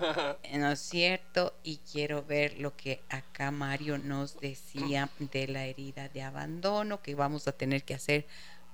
¿No 0.54 0.72
es 0.72 0.80
cierto? 0.80 1.54
Y 1.62 1.78
quiero 1.78 2.24
ver 2.24 2.58
lo 2.58 2.76
que 2.76 3.02
acá 3.08 3.50
Mario 3.50 3.98
nos 3.98 4.38
decía 4.40 5.10
de 5.18 5.48
la 5.48 5.64
herida 5.66 6.08
de 6.08 6.22
abandono, 6.22 7.02
que 7.02 7.14
vamos 7.14 7.48
a 7.48 7.52
tener 7.52 7.84
que 7.84 7.94
hacer 7.94 8.26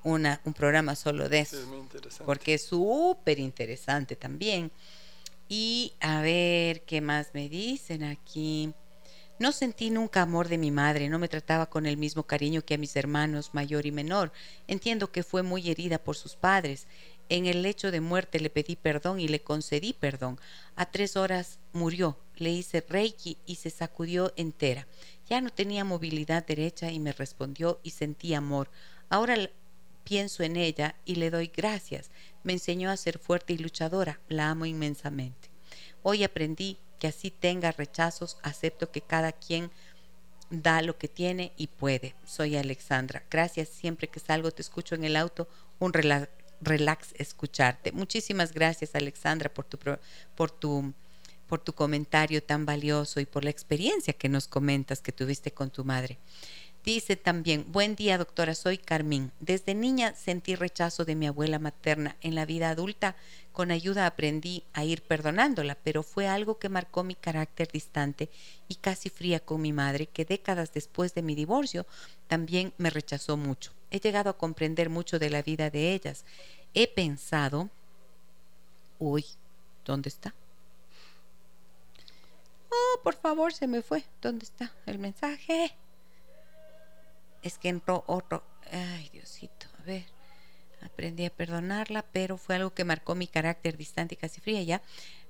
una, 0.02 0.40
un 0.44 0.54
programa 0.54 0.96
solo 0.96 1.28
de 1.28 1.40
eso. 1.40 1.58
porque 2.24 2.54
es 2.54 2.64
súper 2.64 3.38
interesante 3.38 4.16
también. 4.16 4.70
Y 5.48 5.94
a 6.00 6.22
ver, 6.22 6.82
¿qué 6.82 7.00
más 7.00 7.30
me 7.34 7.48
dicen 7.48 8.04
aquí? 8.04 8.72
No 9.40 9.52
sentí 9.52 9.90
nunca 9.90 10.20
amor 10.20 10.48
de 10.48 10.58
mi 10.58 10.70
madre, 10.70 11.08
no 11.08 11.18
me 11.18 11.26
trataba 11.26 11.70
con 11.70 11.86
el 11.86 11.96
mismo 11.96 12.24
cariño 12.24 12.62
que 12.62 12.74
a 12.74 12.78
mis 12.78 12.94
hermanos 12.94 13.54
mayor 13.54 13.86
y 13.86 13.90
menor. 13.90 14.32
Entiendo 14.68 15.10
que 15.10 15.22
fue 15.22 15.42
muy 15.42 15.70
herida 15.70 15.98
por 15.98 16.14
sus 16.14 16.36
padres. 16.36 16.86
En 17.30 17.46
el 17.46 17.62
lecho 17.62 17.92
de 17.92 18.00
muerte 18.00 18.40
le 18.40 18.50
pedí 18.50 18.74
perdón 18.74 19.20
y 19.20 19.28
le 19.28 19.40
concedí 19.40 19.92
perdón. 19.92 20.40
A 20.74 20.90
tres 20.90 21.16
horas 21.16 21.60
murió, 21.72 22.18
le 22.34 22.50
hice 22.50 22.84
reiki 22.86 23.38
y 23.46 23.54
se 23.54 23.70
sacudió 23.70 24.32
entera. 24.36 24.88
Ya 25.28 25.40
no 25.40 25.50
tenía 25.50 25.84
movilidad 25.84 26.44
derecha 26.44 26.90
y 26.90 26.98
me 26.98 27.12
respondió 27.12 27.78
y 27.84 27.90
sentí 27.90 28.34
amor. 28.34 28.68
Ahora 29.10 29.36
pienso 30.02 30.42
en 30.42 30.56
ella 30.56 30.96
y 31.04 31.14
le 31.14 31.30
doy 31.30 31.52
gracias. 31.56 32.10
Me 32.42 32.52
enseñó 32.52 32.90
a 32.90 32.96
ser 32.96 33.20
fuerte 33.20 33.52
y 33.52 33.58
luchadora. 33.58 34.18
La 34.28 34.50
amo 34.50 34.66
inmensamente. 34.66 35.50
Hoy 36.02 36.24
aprendí 36.24 36.78
que 36.98 37.06
así 37.06 37.30
tenga 37.30 37.70
rechazos, 37.70 38.38
acepto 38.42 38.90
que 38.90 39.02
cada 39.02 39.30
quien 39.30 39.70
da 40.50 40.82
lo 40.82 40.98
que 40.98 41.06
tiene 41.06 41.52
y 41.56 41.68
puede. 41.68 42.16
Soy 42.26 42.56
Alexandra. 42.56 43.22
Gracias. 43.30 43.68
Siempre 43.68 44.08
que 44.08 44.18
salgo 44.18 44.50
te 44.50 44.62
escucho 44.62 44.96
en 44.96 45.04
el 45.04 45.14
auto. 45.14 45.46
Un 45.78 45.92
relax 46.60 47.14
escucharte. 47.14 47.92
Muchísimas 47.92 48.52
gracias, 48.52 48.94
Alexandra, 48.94 49.52
por 49.52 49.64
tu, 49.64 49.78
por 50.34 50.50
tu 50.50 50.92
por 51.50 51.58
tu 51.58 51.72
comentario 51.72 52.44
tan 52.44 52.64
valioso 52.64 53.18
y 53.18 53.26
por 53.26 53.42
la 53.42 53.50
experiencia 53.50 54.12
que 54.12 54.28
nos 54.28 54.46
comentas 54.46 55.00
que 55.00 55.10
tuviste 55.10 55.50
con 55.50 55.68
tu 55.70 55.84
madre. 55.84 56.16
Dice 56.84 57.16
también, 57.16 57.66
buen 57.72 57.96
día 57.96 58.18
doctora, 58.18 58.54
soy 58.54 58.78
Carmín. 58.78 59.32
Desde 59.40 59.74
niña 59.74 60.14
sentí 60.14 60.54
rechazo 60.54 61.04
de 61.04 61.16
mi 61.16 61.26
abuela 61.26 61.58
materna. 61.58 62.16
En 62.20 62.36
la 62.36 62.46
vida 62.46 62.70
adulta, 62.70 63.16
con 63.52 63.72
ayuda 63.72 64.06
aprendí 64.06 64.62
a 64.72 64.84
ir 64.84 65.02
perdonándola, 65.02 65.76
pero 65.82 66.04
fue 66.04 66.28
algo 66.28 66.60
que 66.60 66.68
marcó 66.68 67.02
mi 67.02 67.16
carácter 67.16 67.68
distante 67.70 68.30
y 68.68 68.76
casi 68.76 69.10
fría 69.10 69.40
con 69.40 69.60
mi 69.60 69.72
madre, 69.72 70.06
que 70.06 70.24
décadas 70.24 70.72
después 70.72 71.14
de 71.14 71.22
mi 71.22 71.34
divorcio 71.34 71.84
también 72.28 72.72
me 72.78 72.90
rechazó 72.90 73.36
mucho. 73.36 73.72
He 73.90 74.00
llegado 74.00 74.30
a 74.30 74.38
comprender 74.38 74.90
mucho 74.90 75.18
de 75.18 75.30
la 75.30 75.42
vida 75.42 75.70
de 75.70 75.92
ellas. 75.92 76.24
He 76.74 76.86
pensado, 76.86 77.68
uy, 78.98 79.24
¿dónde 79.84 80.08
está? 80.08 80.34
Oh, 82.70 83.02
por 83.02 83.14
favor, 83.14 83.52
se 83.52 83.66
me 83.66 83.82
fue. 83.82 84.04
¿Dónde 84.22 84.44
está 84.44 84.72
el 84.86 84.98
mensaje? 84.98 85.74
es 87.42 87.58
que 87.58 87.68
entró 87.68 88.04
otro. 88.06 88.42
Ay, 88.70 89.08
Diosito, 89.12 89.66
a 89.78 89.82
ver. 89.82 90.04
Aprendí 90.82 91.26
a 91.26 91.30
perdonarla, 91.30 92.04
pero 92.12 92.38
fue 92.38 92.56
algo 92.56 92.72
que 92.72 92.84
marcó 92.84 93.14
mi 93.14 93.26
carácter 93.26 93.76
distante 93.76 94.14
y 94.14 94.18
casi 94.18 94.40
fría 94.40 94.62
ya. 94.62 94.82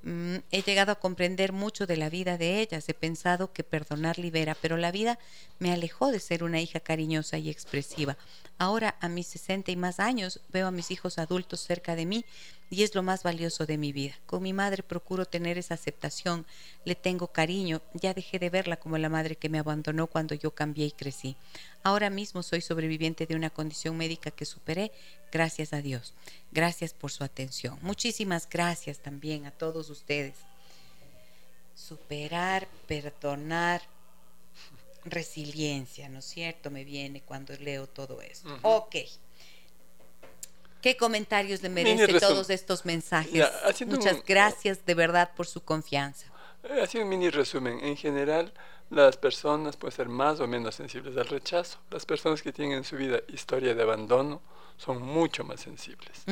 Mm, 0.03 0.37
he 0.51 0.63
llegado 0.63 0.93
a 0.93 1.01
comprender 1.01 1.53
mucho 1.53 1.87
de 1.87 1.97
la 1.97 2.09
vida 2.09 2.39
de 2.39 2.61
ellas. 2.61 2.89
He 2.89 2.95
pensado 2.95 3.53
que 3.53 3.65
perdonar 3.65 4.19
libera, 4.19 4.57
pero 4.61 4.77
la 4.77 4.91
vida 4.91 5.19
me 5.59 5.73
alejó 5.73 6.11
de 6.11 6.21
ser 6.21 6.43
una 6.43 6.61
hija 6.61 6.81
cariñosa 6.81 7.39
y 7.39 7.51
expresiva. 7.51 8.17
Ahora, 8.59 8.97
a 9.01 9.09
mis 9.09 9.27
60 9.27 9.71
y 9.71 9.77
más 9.77 10.01
años, 10.01 10.41
veo 10.53 10.67
a 10.67 10.71
mis 10.71 10.91
hijos 10.91 11.19
adultos 11.19 11.61
cerca 11.61 11.97
de 11.97 12.07
mí 12.07 12.25
y 12.71 12.85
es 12.85 12.95
lo 12.95 13.03
más 13.03 13.23
valioso 13.25 13.67
de 13.67 13.77
mi 13.77 13.93
vida. 13.93 14.15
Con 14.27 14.43
mi 14.43 14.53
madre 14.53 14.83
procuro 14.83 15.25
tener 15.25 15.59
esa 15.59 15.75
aceptación, 15.75 16.47
le 16.85 16.95
tengo 16.95 17.29
cariño, 17.29 17.83
ya 17.95 18.15
dejé 18.15 18.39
de 18.39 18.49
verla 18.49 18.77
como 18.77 18.97
la 18.97 19.09
madre 19.09 19.37
que 19.37 19.49
me 19.49 19.59
abandonó 19.59 20.07
cuando 20.07 20.35
yo 20.35 20.53
cambié 20.55 20.87
y 20.87 20.93
crecí. 20.93 21.37
Ahora 21.83 22.11
mismo 22.11 22.43
soy 22.43 22.61
sobreviviente 22.61 23.27
de 23.27 23.35
una 23.35 23.51
condición 23.51 23.97
médica 23.97 24.31
que 24.31 24.45
superé, 24.45 24.93
gracias 25.33 25.73
a 25.73 25.83
Dios. 25.83 26.15
Gracias 26.53 26.93
por 26.93 27.13
su 27.13 27.23
atención. 27.23 27.79
Muchísimas 27.83 28.49
gracias 28.49 28.99
también 28.99 29.47
a 29.47 29.51
todos 29.51 29.89
ustedes. 29.89 30.35
Superar, 31.75 32.69
perdonar, 32.87 33.83
resiliencia, 35.05 36.09
¿no 36.09 36.19
es 36.19 36.25
cierto? 36.25 36.71
Me 36.71 36.85
viene 36.85 37.23
cuando 37.23 37.55
leo 37.57 37.87
todo 37.87 38.21
esto. 38.21 38.59
Ok. 38.63 38.97
¿Qué 40.83 40.97
comentarios 40.97 41.63
le 41.63 41.69
merece 41.69 42.19
todos 42.19 42.49
estos 42.51 42.85
mensajes? 42.85 43.45
Muchas 43.87 44.25
gracias 44.25 44.85
de 44.85 44.95
verdad 44.95 45.31
por 45.37 45.47
su 45.47 45.63
confianza. 45.63 46.27
Eh, 46.65 46.81
así 46.82 46.99
un 46.99 47.09
mini 47.09 47.31
resumen. 47.31 47.78
En 47.82 47.97
general, 47.97 48.53
las 48.91 49.16
personas 49.16 49.77
pueden 49.77 49.97
ser 49.97 50.09
más 50.09 50.41
o 50.41 50.47
menos 50.47 50.74
sensibles 50.74 51.16
al 51.16 51.28
rechazo. 51.28 51.78
Las 51.91 52.05
personas 52.05 52.43
que 52.43 52.53
tienen 52.53 52.78
en 52.78 52.85
su 52.85 52.97
vida 52.97 53.20
historia 53.28 53.74
de 53.74 53.82
abandono 53.82 54.43
son 54.77 55.03
mucho 55.03 55.45
más 55.45 55.61
sensibles. 55.61 56.24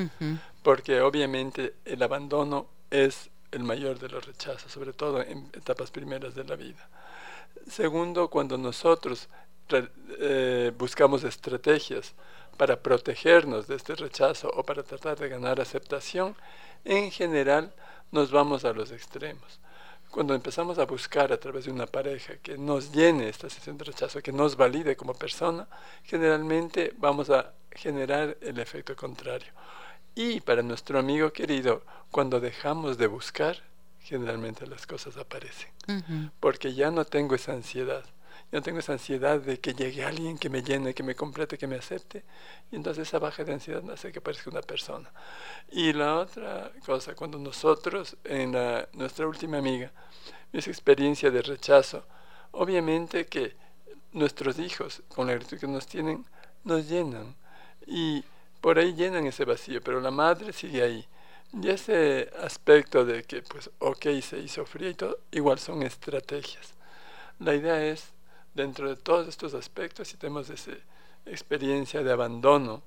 Porque 0.62 1.00
obviamente 1.00 1.74
el 1.84 2.02
abandono 2.02 2.66
es 2.90 3.30
el 3.50 3.62
mayor 3.62 3.98
de 3.98 4.08
los 4.08 4.24
rechazos, 4.26 4.72
sobre 4.72 4.92
todo 4.92 5.22
en 5.22 5.50
etapas 5.54 5.90
primeras 5.90 6.34
de 6.34 6.44
la 6.44 6.56
vida. 6.56 6.88
Segundo, 7.70 8.28
cuando 8.28 8.58
nosotros 8.58 9.28
eh, 10.20 10.72
buscamos 10.76 11.24
estrategias 11.24 12.14
para 12.56 12.80
protegernos 12.80 13.68
de 13.68 13.76
este 13.76 13.94
rechazo 13.94 14.48
o 14.48 14.62
para 14.64 14.82
tratar 14.82 15.18
de 15.18 15.28
ganar 15.28 15.60
aceptación, 15.60 16.34
en 16.84 17.10
general 17.10 17.72
nos 18.10 18.30
vamos 18.30 18.64
a 18.64 18.72
los 18.72 18.90
extremos. 18.90 19.60
Cuando 20.10 20.34
empezamos 20.34 20.78
a 20.78 20.86
buscar 20.86 21.32
a 21.32 21.38
través 21.38 21.66
de 21.66 21.70
una 21.70 21.86
pareja 21.86 22.36
que 22.38 22.56
nos 22.56 22.92
llene 22.92 23.28
esta 23.28 23.48
sensación 23.48 23.78
de 23.78 23.84
rechazo, 23.84 24.22
que 24.22 24.32
nos 24.32 24.56
valide 24.56 24.96
como 24.96 25.14
persona, 25.14 25.68
generalmente 26.02 26.94
vamos 26.98 27.30
a 27.30 27.52
generar 27.70 28.36
el 28.40 28.58
efecto 28.58 28.96
contrario. 28.96 29.52
Y 30.14 30.40
para 30.40 30.62
nuestro 30.62 30.98
amigo 30.98 31.32
querido, 31.32 31.82
cuando 32.10 32.40
dejamos 32.40 32.98
de 32.98 33.06
buscar, 33.06 33.62
generalmente 34.00 34.66
las 34.66 34.86
cosas 34.86 35.16
aparecen. 35.16 35.70
Porque 36.40 36.74
ya 36.74 36.90
no 36.90 37.04
tengo 37.04 37.34
esa 37.34 37.52
ansiedad 37.52 38.04
yo 38.50 38.62
tengo 38.62 38.78
esa 38.78 38.92
ansiedad 38.92 39.40
de 39.40 39.60
que 39.60 39.74
llegue 39.74 40.04
alguien 40.04 40.38
que 40.38 40.48
me 40.48 40.62
llene, 40.62 40.94
que 40.94 41.02
me 41.02 41.14
complete, 41.14 41.58
que 41.58 41.66
me 41.66 41.76
acepte. 41.76 42.24
Y 42.70 42.76
entonces 42.76 43.06
esa 43.06 43.18
baja 43.18 43.44
de 43.44 43.52
ansiedad 43.52 43.82
hace 43.90 44.10
que 44.10 44.22
parezca 44.22 44.50
una 44.50 44.62
persona. 44.62 45.10
Y 45.70 45.92
la 45.92 46.16
otra 46.16 46.72
cosa, 46.84 47.14
cuando 47.14 47.38
nosotros, 47.38 48.16
en 48.24 48.52
nuestra 48.94 49.26
última 49.26 49.58
amiga, 49.58 49.92
esa 50.52 50.70
experiencia 50.70 51.30
de 51.30 51.42
rechazo, 51.42 52.06
obviamente 52.52 53.26
que 53.26 53.54
nuestros 54.12 54.58
hijos, 54.58 55.02
con 55.08 55.26
la 55.26 55.34
gratitud 55.34 55.58
que 55.58 55.66
nos 55.66 55.86
tienen, 55.86 56.24
nos 56.64 56.88
llenan. 56.88 57.36
Y 57.86 58.24
por 58.62 58.78
ahí 58.78 58.94
llenan 58.94 59.26
ese 59.26 59.44
vacío, 59.44 59.82
pero 59.82 60.00
la 60.00 60.10
madre 60.10 60.54
sigue 60.54 60.82
ahí. 60.82 61.06
Y 61.52 61.68
ese 61.68 62.30
aspecto 62.42 63.04
de 63.04 63.24
que, 63.24 63.42
pues, 63.42 63.70
ok, 63.78 64.06
se 64.22 64.38
hizo 64.38 64.64
frío 64.64 64.90
y 64.90 64.94
todo, 64.94 65.18
igual 65.32 65.58
son 65.58 65.82
estrategias. 65.82 66.74
La 67.38 67.54
idea 67.54 67.84
es 67.84 68.12
dentro 68.58 68.88
de 68.88 68.96
todos 68.96 69.28
estos 69.28 69.54
aspectos, 69.54 70.08
si 70.08 70.16
tenemos 70.16 70.50
esa 70.50 70.72
experiencia 71.26 72.02
de 72.02 72.12
abandono 72.12 72.82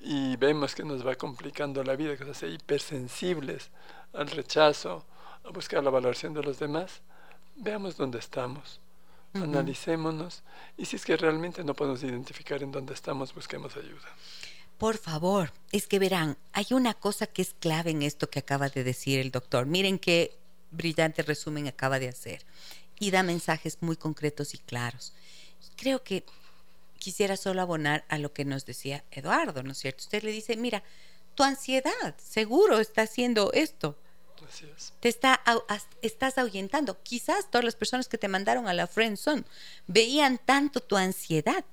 y 0.00 0.36
vemos 0.36 0.74
que 0.74 0.82
nos 0.82 1.06
va 1.06 1.14
complicando 1.14 1.84
la 1.84 1.94
vida, 1.94 2.16
que 2.16 2.24
nos 2.24 2.36
hace 2.36 2.48
hipersensibles 2.48 3.70
al 4.12 4.28
rechazo, 4.28 5.04
a 5.44 5.50
buscar 5.50 5.84
la 5.84 5.90
valoración 5.90 6.34
de 6.34 6.42
los 6.42 6.58
demás, 6.58 7.00
veamos 7.54 7.96
dónde 7.96 8.18
estamos, 8.18 8.80
analicémonos 9.34 10.42
y 10.76 10.84
si 10.84 10.96
es 10.96 11.04
que 11.04 11.16
realmente 11.16 11.62
no 11.62 11.74
podemos 11.74 12.02
identificar 12.02 12.60
en 12.62 12.72
dónde 12.72 12.94
estamos, 12.94 13.32
busquemos 13.32 13.76
ayuda. 13.76 14.08
Por 14.78 14.96
favor, 14.96 15.52
es 15.70 15.86
que 15.86 16.00
verán, 16.00 16.36
hay 16.52 16.66
una 16.70 16.94
cosa 16.94 17.26
que 17.28 17.42
es 17.42 17.54
clave 17.60 17.90
en 17.90 18.02
esto 18.02 18.30
que 18.30 18.40
acaba 18.40 18.68
de 18.68 18.82
decir 18.82 19.20
el 19.20 19.30
doctor. 19.30 19.66
Miren 19.66 19.98
qué 19.98 20.36
brillante 20.70 21.22
resumen 21.22 21.68
acaba 21.68 21.98
de 21.98 22.08
hacer 22.08 22.44
y 22.98 23.10
da 23.10 23.22
mensajes 23.22 23.78
muy 23.80 23.96
concretos 23.96 24.54
y 24.54 24.58
claros. 24.58 25.12
Creo 25.76 26.02
que 26.02 26.24
quisiera 26.98 27.36
solo 27.36 27.62
abonar 27.62 28.04
a 28.08 28.18
lo 28.18 28.32
que 28.32 28.44
nos 28.44 28.66
decía 28.66 29.04
Eduardo, 29.10 29.62
¿no 29.62 29.72
es 29.72 29.78
cierto? 29.78 30.02
Usted 30.02 30.22
le 30.22 30.32
dice, 30.32 30.56
mira, 30.56 30.82
tu 31.34 31.44
ansiedad 31.44 32.16
seguro 32.18 32.80
está 32.80 33.02
haciendo 33.02 33.52
esto. 33.52 33.96
Te 35.00 35.08
está, 35.08 35.40
estás 36.02 36.38
ahuyentando. 36.38 37.02
Quizás 37.02 37.50
todas 37.50 37.64
las 37.64 37.76
personas 37.76 38.08
que 38.08 38.18
te 38.18 38.28
mandaron 38.28 38.66
a 38.68 38.74
la 38.74 38.86
friendzone 38.86 39.44
veían 39.86 40.38
tanto 40.38 40.80
tu 40.80 40.96
ansiedad 40.96 41.64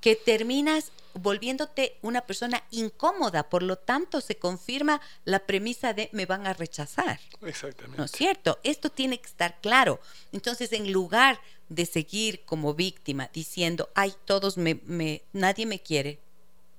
que 0.00 0.16
terminas 0.16 0.92
volviéndote 1.14 1.96
una 2.02 2.22
persona 2.22 2.62
incómoda, 2.70 3.48
por 3.48 3.62
lo 3.62 3.76
tanto 3.76 4.20
se 4.20 4.36
confirma 4.36 5.00
la 5.24 5.40
premisa 5.40 5.92
de 5.92 6.08
me 6.12 6.26
van 6.26 6.46
a 6.46 6.54
rechazar. 6.54 7.20
Exactamente. 7.42 7.98
¿No 7.98 8.04
es 8.04 8.10
cierto? 8.12 8.58
Esto 8.62 8.90
tiene 8.90 9.20
que 9.20 9.26
estar 9.26 9.60
claro. 9.60 10.00
Entonces, 10.32 10.72
en 10.72 10.92
lugar 10.92 11.40
de 11.68 11.86
seguir 11.86 12.44
como 12.44 12.74
víctima 12.74 13.30
diciendo, 13.32 13.90
ay, 13.94 14.14
todos 14.24 14.56
me, 14.56 14.80
me 14.84 15.22
nadie 15.32 15.66
me 15.66 15.80
quiere, 15.80 16.18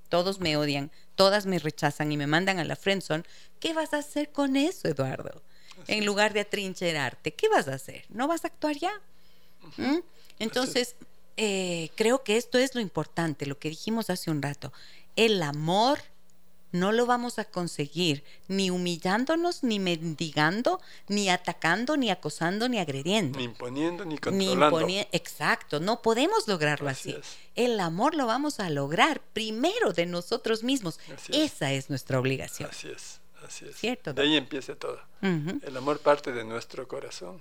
todos 0.08 0.40
me 0.40 0.56
odian, 0.56 0.90
todas 1.14 1.46
me 1.46 1.58
rechazan 1.58 2.12
y 2.12 2.16
me 2.16 2.26
mandan 2.26 2.58
a 2.58 2.64
la 2.64 2.76
friendzone, 2.76 3.24
¿qué 3.60 3.72
vas 3.72 3.94
a 3.94 3.98
hacer 3.98 4.30
con 4.30 4.56
eso, 4.56 4.88
Eduardo? 4.88 5.42
en 5.86 6.06
lugar 6.06 6.32
de 6.32 6.40
atrincherarte, 6.40 7.34
¿qué 7.34 7.48
vas 7.48 7.68
a 7.68 7.74
hacer? 7.74 8.04
¿No 8.08 8.28
vas 8.28 8.44
a 8.44 8.48
actuar 8.48 8.76
ya? 8.76 8.92
¿Mm? 9.76 9.98
Entonces, 10.38 10.96
eh, 11.36 11.90
creo 11.96 12.22
que 12.22 12.36
esto 12.36 12.58
es 12.58 12.74
lo 12.74 12.80
importante, 12.80 13.46
lo 13.46 13.58
que 13.58 13.68
dijimos 13.68 14.10
hace 14.10 14.30
un 14.30 14.42
rato. 14.42 14.72
El 15.16 15.42
amor 15.42 15.98
no 16.74 16.90
lo 16.90 17.06
vamos 17.06 17.38
a 17.38 17.44
conseguir 17.44 18.24
ni 18.48 18.68
humillándonos, 18.68 19.62
ni 19.62 19.78
mendigando, 19.78 20.80
ni 21.06 21.28
atacando, 21.28 21.96
ni 21.96 22.10
acosando, 22.10 22.68
ni 22.68 22.80
agrediendo. 22.80 23.38
Ni 23.38 23.44
imponiendo, 23.44 24.04
ni 24.04 24.18
controlando. 24.18 24.88
Exacto, 25.12 25.78
no 25.78 26.02
podemos 26.02 26.48
lograrlo 26.48 26.88
así. 26.88 27.16
El 27.54 27.78
amor 27.78 28.16
lo 28.16 28.26
vamos 28.26 28.58
a 28.58 28.70
lograr 28.70 29.20
primero 29.32 29.92
de 29.92 30.06
nosotros 30.06 30.64
mismos. 30.64 30.98
Esa 31.28 31.72
es 31.72 31.90
nuestra 31.90 32.18
obligación. 32.18 32.70
Así 32.70 32.88
es, 32.88 33.20
así 33.46 33.66
es. 33.66 33.76
¿Cierto, 33.76 34.12
de 34.12 34.22
ahí 34.22 34.36
empieza 34.36 34.74
todo. 34.74 35.00
El 35.22 35.76
amor 35.76 36.00
parte 36.00 36.32
de 36.32 36.44
nuestro 36.44 36.88
corazón. 36.88 37.40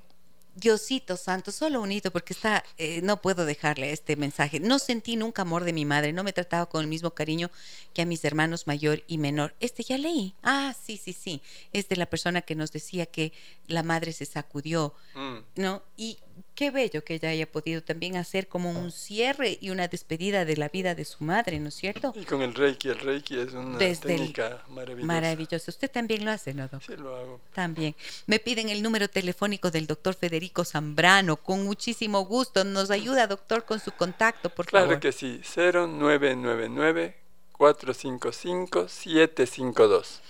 Diosito 0.56 1.18
Santo, 1.18 1.52
solo 1.52 1.82
unito, 1.82 2.12
porque 2.12 2.34
está, 2.34 2.64
eh, 2.78 3.02
no 3.02 3.22
puedo 3.22 3.46
dejarle 3.46 3.92
este 3.92 4.16
mensaje. 4.16 4.60
No 4.60 4.78
sentí 4.78 5.16
nunca 5.16 5.42
amor 5.42 5.64
de 5.64 5.74
mi 5.74 5.86
madre, 5.86 6.14
no 6.14 6.24
me 6.24 6.34
trataba 6.34 6.68
con 6.68 6.82
el 6.82 6.88
mismo 6.88 7.12
cariño 7.12 7.50
que 7.94 8.04
a 8.04 8.06
mis 8.06 8.24
hermanos 8.24 8.68
mayor 8.68 9.04
y 9.08 9.18
menor. 9.18 9.56
Este 9.60 9.84
ya 9.84 9.98
leí. 9.98 10.36
Ah, 10.44 10.76
sí, 10.80 10.98
sí, 10.98 11.14
sí. 11.14 11.42
Es 11.72 11.90
de 11.90 11.96
la 11.96 12.06
persona 12.06 12.42
que 12.42 12.56
nos 12.56 12.72
decía 12.72 13.06
que 13.08 13.34
la 13.68 13.82
madre 13.82 14.14
se 14.14 14.26
sacudió, 14.26 14.94
mm. 15.16 15.38
¿no? 15.62 15.84
Y 15.98 16.20
qué 16.56 16.72
bello 16.72 17.04
que 17.04 17.16
ella 17.16 17.30
haya 17.30 17.52
podido 17.52 17.82
también 17.84 18.16
hacer 18.16 18.48
como 18.48 18.72
un 18.72 18.92
cierre 18.92 19.58
y 19.60 19.70
una 19.70 19.88
despedida 19.88 20.46
de 20.46 20.58
la 20.58 20.70
vida 20.70 20.96
de 20.96 21.06
su 21.06 21.24
madre, 21.24 21.60
¿no 21.60 21.70
es 21.70 21.76
cierto? 21.76 22.14
Y 22.16 22.26
con 22.26 22.42
el 22.42 22.54
Reiki, 22.54 22.90
el 22.90 23.00
Reiki 23.00 23.40
es 23.40 23.54
una 23.54 23.78
técnica 23.78 24.64
maravillosa. 24.70 25.08
Maravillosa. 25.08 25.72
Usted 25.72 25.92
también 25.92 26.26
lo 26.26 26.32
hace, 26.32 26.54
¿no, 26.54 26.68
doctor? 26.68 26.96
Sí, 26.96 27.02
lo 27.02 27.16
hago. 27.16 27.42
También. 27.54 27.96
Me 28.28 28.40
piden 28.40 28.70
el 28.70 28.82
número 28.82 29.08
telefónico 29.08 29.72
del 29.72 29.88
doctor 29.88 30.16
Federico 30.16 30.64
Zambrano, 30.64 31.38
con 31.38 31.64
muchísimo 31.64 32.26
gusto. 32.26 32.64
Nos 32.64 32.92
ayuda, 32.92 33.28
doctor, 33.28 33.66
con 33.66 33.80
su 33.80 33.92
contacto, 33.92 34.50
por 34.50 34.70
favor. 34.70 34.88
Claro 34.88 35.00
que 35.00 35.12
sí, 35.12 35.42
0999 35.44 37.18
455 37.52 38.88
752 38.88 40.22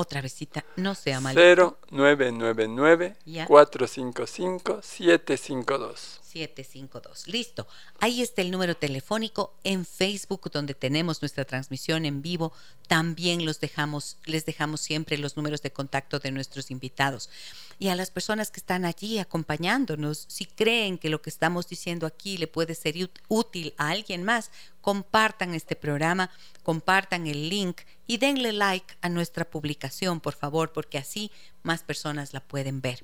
otra 0.00 0.20
visita, 0.20 0.64
no 0.76 0.94
sea 0.94 1.20
mal. 1.20 1.34
0999 1.34 3.16
455 3.46 4.80
752. 4.82 6.20
752. 6.22 7.26
Listo. 7.28 7.66
Ahí 7.98 8.22
está 8.22 8.42
el 8.42 8.50
número 8.50 8.76
telefónico 8.76 9.54
en 9.64 9.84
Facebook 9.84 10.50
donde 10.52 10.74
tenemos 10.74 11.22
nuestra 11.22 11.44
transmisión 11.44 12.04
en 12.04 12.22
vivo. 12.22 12.52
También 12.86 13.44
los 13.44 13.60
dejamos, 13.60 14.16
les 14.24 14.44
dejamos 14.44 14.80
siempre 14.80 15.18
los 15.18 15.36
números 15.36 15.62
de 15.62 15.72
contacto 15.72 16.18
de 16.18 16.30
nuestros 16.30 16.70
invitados. 16.70 17.30
Y 17.80 17.88
a 17.88 17.96
las 17.96 18.10
personas 18.10 18.50
que 18.50 18.60
están 18.60 18.84
allí 18.84 19.18
acompañándonos, 19.18 20.26
si 20.28 20.44
creen 20.44 20.98
que 20.98 21.08
lo 21.08 21.22
que 21.22 21.30
estamos 21.30 21.66
diciendo 21.66 22.06
aquí 22.06 22.36
le 22.36 22.46
puede 22.46 22.74
ser 22.74 22.94
útil 23.28 23.72
a 23.78 23.88
alguien 23.88 24.22
más, 24.22 24.50
compartan 24.82 25.54
este 25.54 25.76
programa, 25.76 26.30
compartan 26.62 27.26
el 27.26 27.48
link 27.48 27.80
y 28.06 28.18
denle 28.18 28.52
like 28.52 28.94
a 29.00 29.08
nuestra 29.08 29.46
publicación, 29.46 30.20
por 30.20 30.34
favor, 30.34 30.72
porque 30.72 30.98
así 30.98 31.32
más 31.62 31.82
personas 31.82 32.34
la 32.34 32.40
pueden 32.40 32.82
ver. 32.82 33.02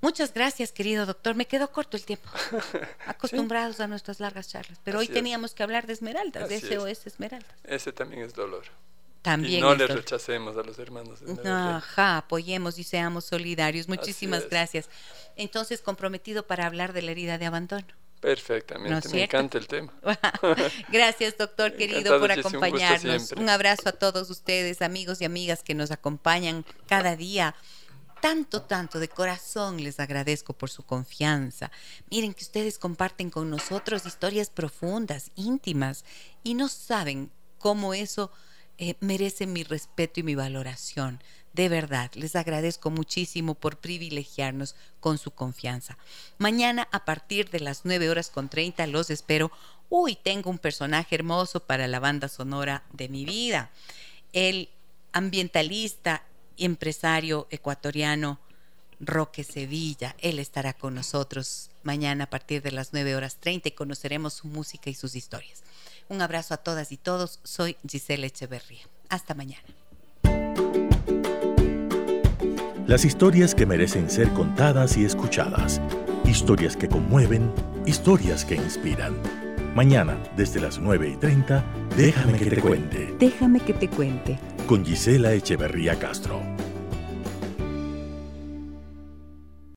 Muchas 0.00 0.32
gracias, 0.32 0.72
querido 0.72 1.04
doctor. 1.04 1.34
Me 1.34 1.46
quedó 1.46 1.70
corto 1.70 1.98
el 1.98 2.06
tiempo. 2.06 2.30
Acostumbrados 3.06 3.80
a 3.80 3.86
nuestras 3.86 4.18
largas 4.18 4.48
charlas. 4.48 4.80
Pero 4.82 5.00
hoy 5.00 5.08
teníamos 5.08 5.52
que 5.52 5.62
hablar 5.62 5.86
de 5.86 5.92
esmeraldas, 5.92 6.48
de 6.48 6.58
SOS 6.58 7.06
Esmeralda. 7.06 7.54
Ese 7.64 7.92
también 7.92 8.22
es 8.22 8.32
dolor. 8.32 8.64
También 9.22 9.58
y 9.58 9.60
no 9.60 9.74
les 9.74 9.90
rechacemos 9.90 10.56
a 10.56 10.62
los 10.62 10.78
hermanos. 10.78 11.20
Ajá, 11.44 12.18
apoyemos 12.18 12.78
y 12.78 12.84
seamos 12.84 13.24
solidarios. 13.24 13.88
Muchísimas 13.88 14.48
gracias. 14.48 14.88
Entonces, 15.36 15.80
comprometido 15.80 16.46
para 16.46 16.66
hablar 16.66 16.92
de 16.92 17.02
la 17.02 17.10
herida 17.10 17.38
de 17.38 17.46
abandono. 17.46 17.86
Perfectamente, 18.20 19.08
me 19.10 19.24
encanta 19.24 19.58
el 19.58 19.68
tema. 19.68 19.92
Gracias, 20.90 21.38
doctor 21.38 21.72
querido, 21.76 22.18
por 22.18 22.32
acompañarnos. 22.32 23.30
Un, 23.30 23.42
un 23.42 23.48
abrazo 23.48 23.90
a 23.90 23.92
todos 23.92 24.28
ustedes, 24.28 24.82
amigos 24.82 25.20
y 25.20 25.24
amigas 25.24 25.62
que 25.62 25.74
nos 25.74 25.92
acompañan 25.92 26.64
cada 26.88 27.14
día 27.14 27.54
tanto, 28.20 28.62
tanto 28.62 28.98
de 28.98 29.08
corazón 29.08 29.82
les 29.82 30.00
agradezco 30.00 30.52
por 30.52 30.70
su 30.70 30.82
confianza. 30.82 31.70
Miren 32.10 32.34
que 32.34 32.44
ustedes 32.44 32.78
comparten 32.78 33.30
con 33.30 33.50
nosotros 33.50 34.06
historias 34.06 34.50
profundas, 34.50 35.30
íntimas, 35.36 36.04
y 36.42 36.54
no 36.54 36.68
saben 36.68 37.30
cómo 37.58 37.94
eso 37.94 38.30
eh, 38.78 38.94
merece 39.00 39.46
mi 39.46 39.64
respeto 39.64 40.20
y 40.20 40.22
mi 40.22 40.34
valoración. 40.34 41.20
De 41.52 41.68
verdad, 41.68 42.10
les 42.14 42.36
agradezco 42.36 42.90
muchísimo 42.90 43.54
por 43.54 43.78
privilegiarnos 43.78 44.76
con 45.00 45.18
su 45.18 45.32
confianza. 45.32 45.98
Mañana 46.38 46.88
a 46.92 47.04
partir 47.04 47.50
de 47.50 47.60
las 47.60 47.84
9 47.84 48.10
horas 48.10 48.30
con 48.30 48.48
30 48.48 48.86
los 48.86 49.10
espero. 49.10 49.50
Uy, 49.88 50.16
tengo 50.16 50.50
un 50.50 50.58
personaje 50.58 51.16
hermoso 51.16 51.60
para 51.60 51.88
la 51.88 51.98
banda 51.98 52.28
sonora 52.28 52.84
de 52.92 53.08
mi 53.08 53.24
vida. 53.24 53.70
El 54.32 54.68
ambientalista 55.12 56.22
empresario 56.56 57.48
ecuatoriano 57.50 58.38
Roque 59.00 59.44
Sevilla. 59.44 60.14
Él 60.18 60.38
estará 60.38 60.72
con 60.72 60.94
nosotros 60.94 61.70
mañana 61.82 62.24
a 62.24 62.30
partir 62.30 62.62
de 62.62 62.72
las 62.72 62.92
9 62.92 63.16
horas 63.16 63.36
30 63.40 63.68
y 63.68 63.72
conoceremos 63.72 64.34
su 64.34 64.48
música 64.48 64.90
y 64.90 64.94
sus 64.94 65.14
historias. 65.14 65.62
Un 66.08 66.22
abrazo 66.22 66.54
a 66.54 66.56
todas 66.56 66.90
y 66.92 66.96
todos. 66.96 67.40
Soy 67.44 67.76
Giselle 67.86 68.26
Echeverría. 68.26 68.80
Hasta 69.08 69.34
mañana. 69.34 69.62
Las 72.86 73.04
historias 73.04 73.54
que 73.54 73.66
merecen 73.66 74.08
ser 74.08 74.30
contadas 74.30 74.96
y 74.96 75.04
escuchadas. 75.04 75.80
Historias 76.24 76.76
que 76.76 76.88
conmueven, 76.88 77.52
historias 77.84 78.44
que 78.44 78.54
inspiran. 78.54 79.14
Mañana, 79.74 80.18
desde 80.36 80.60
las 80.60 80.78
9 80.78 81.10
y 81.10 81.16
30, 81.16 81.64
déjame 81.96 82.38
que 82.38 82.50
te 82.50 82.60
cuente. 82.60 83.14
Déjame 83.18 83.60
que 83.60 83.74
te 83.74 83.88
cuente 83.88 84.38
con 84.66 84.84
Gisela 84.84 85.32
Echeverría 85.32 85.98
Castro. 85.98 86.40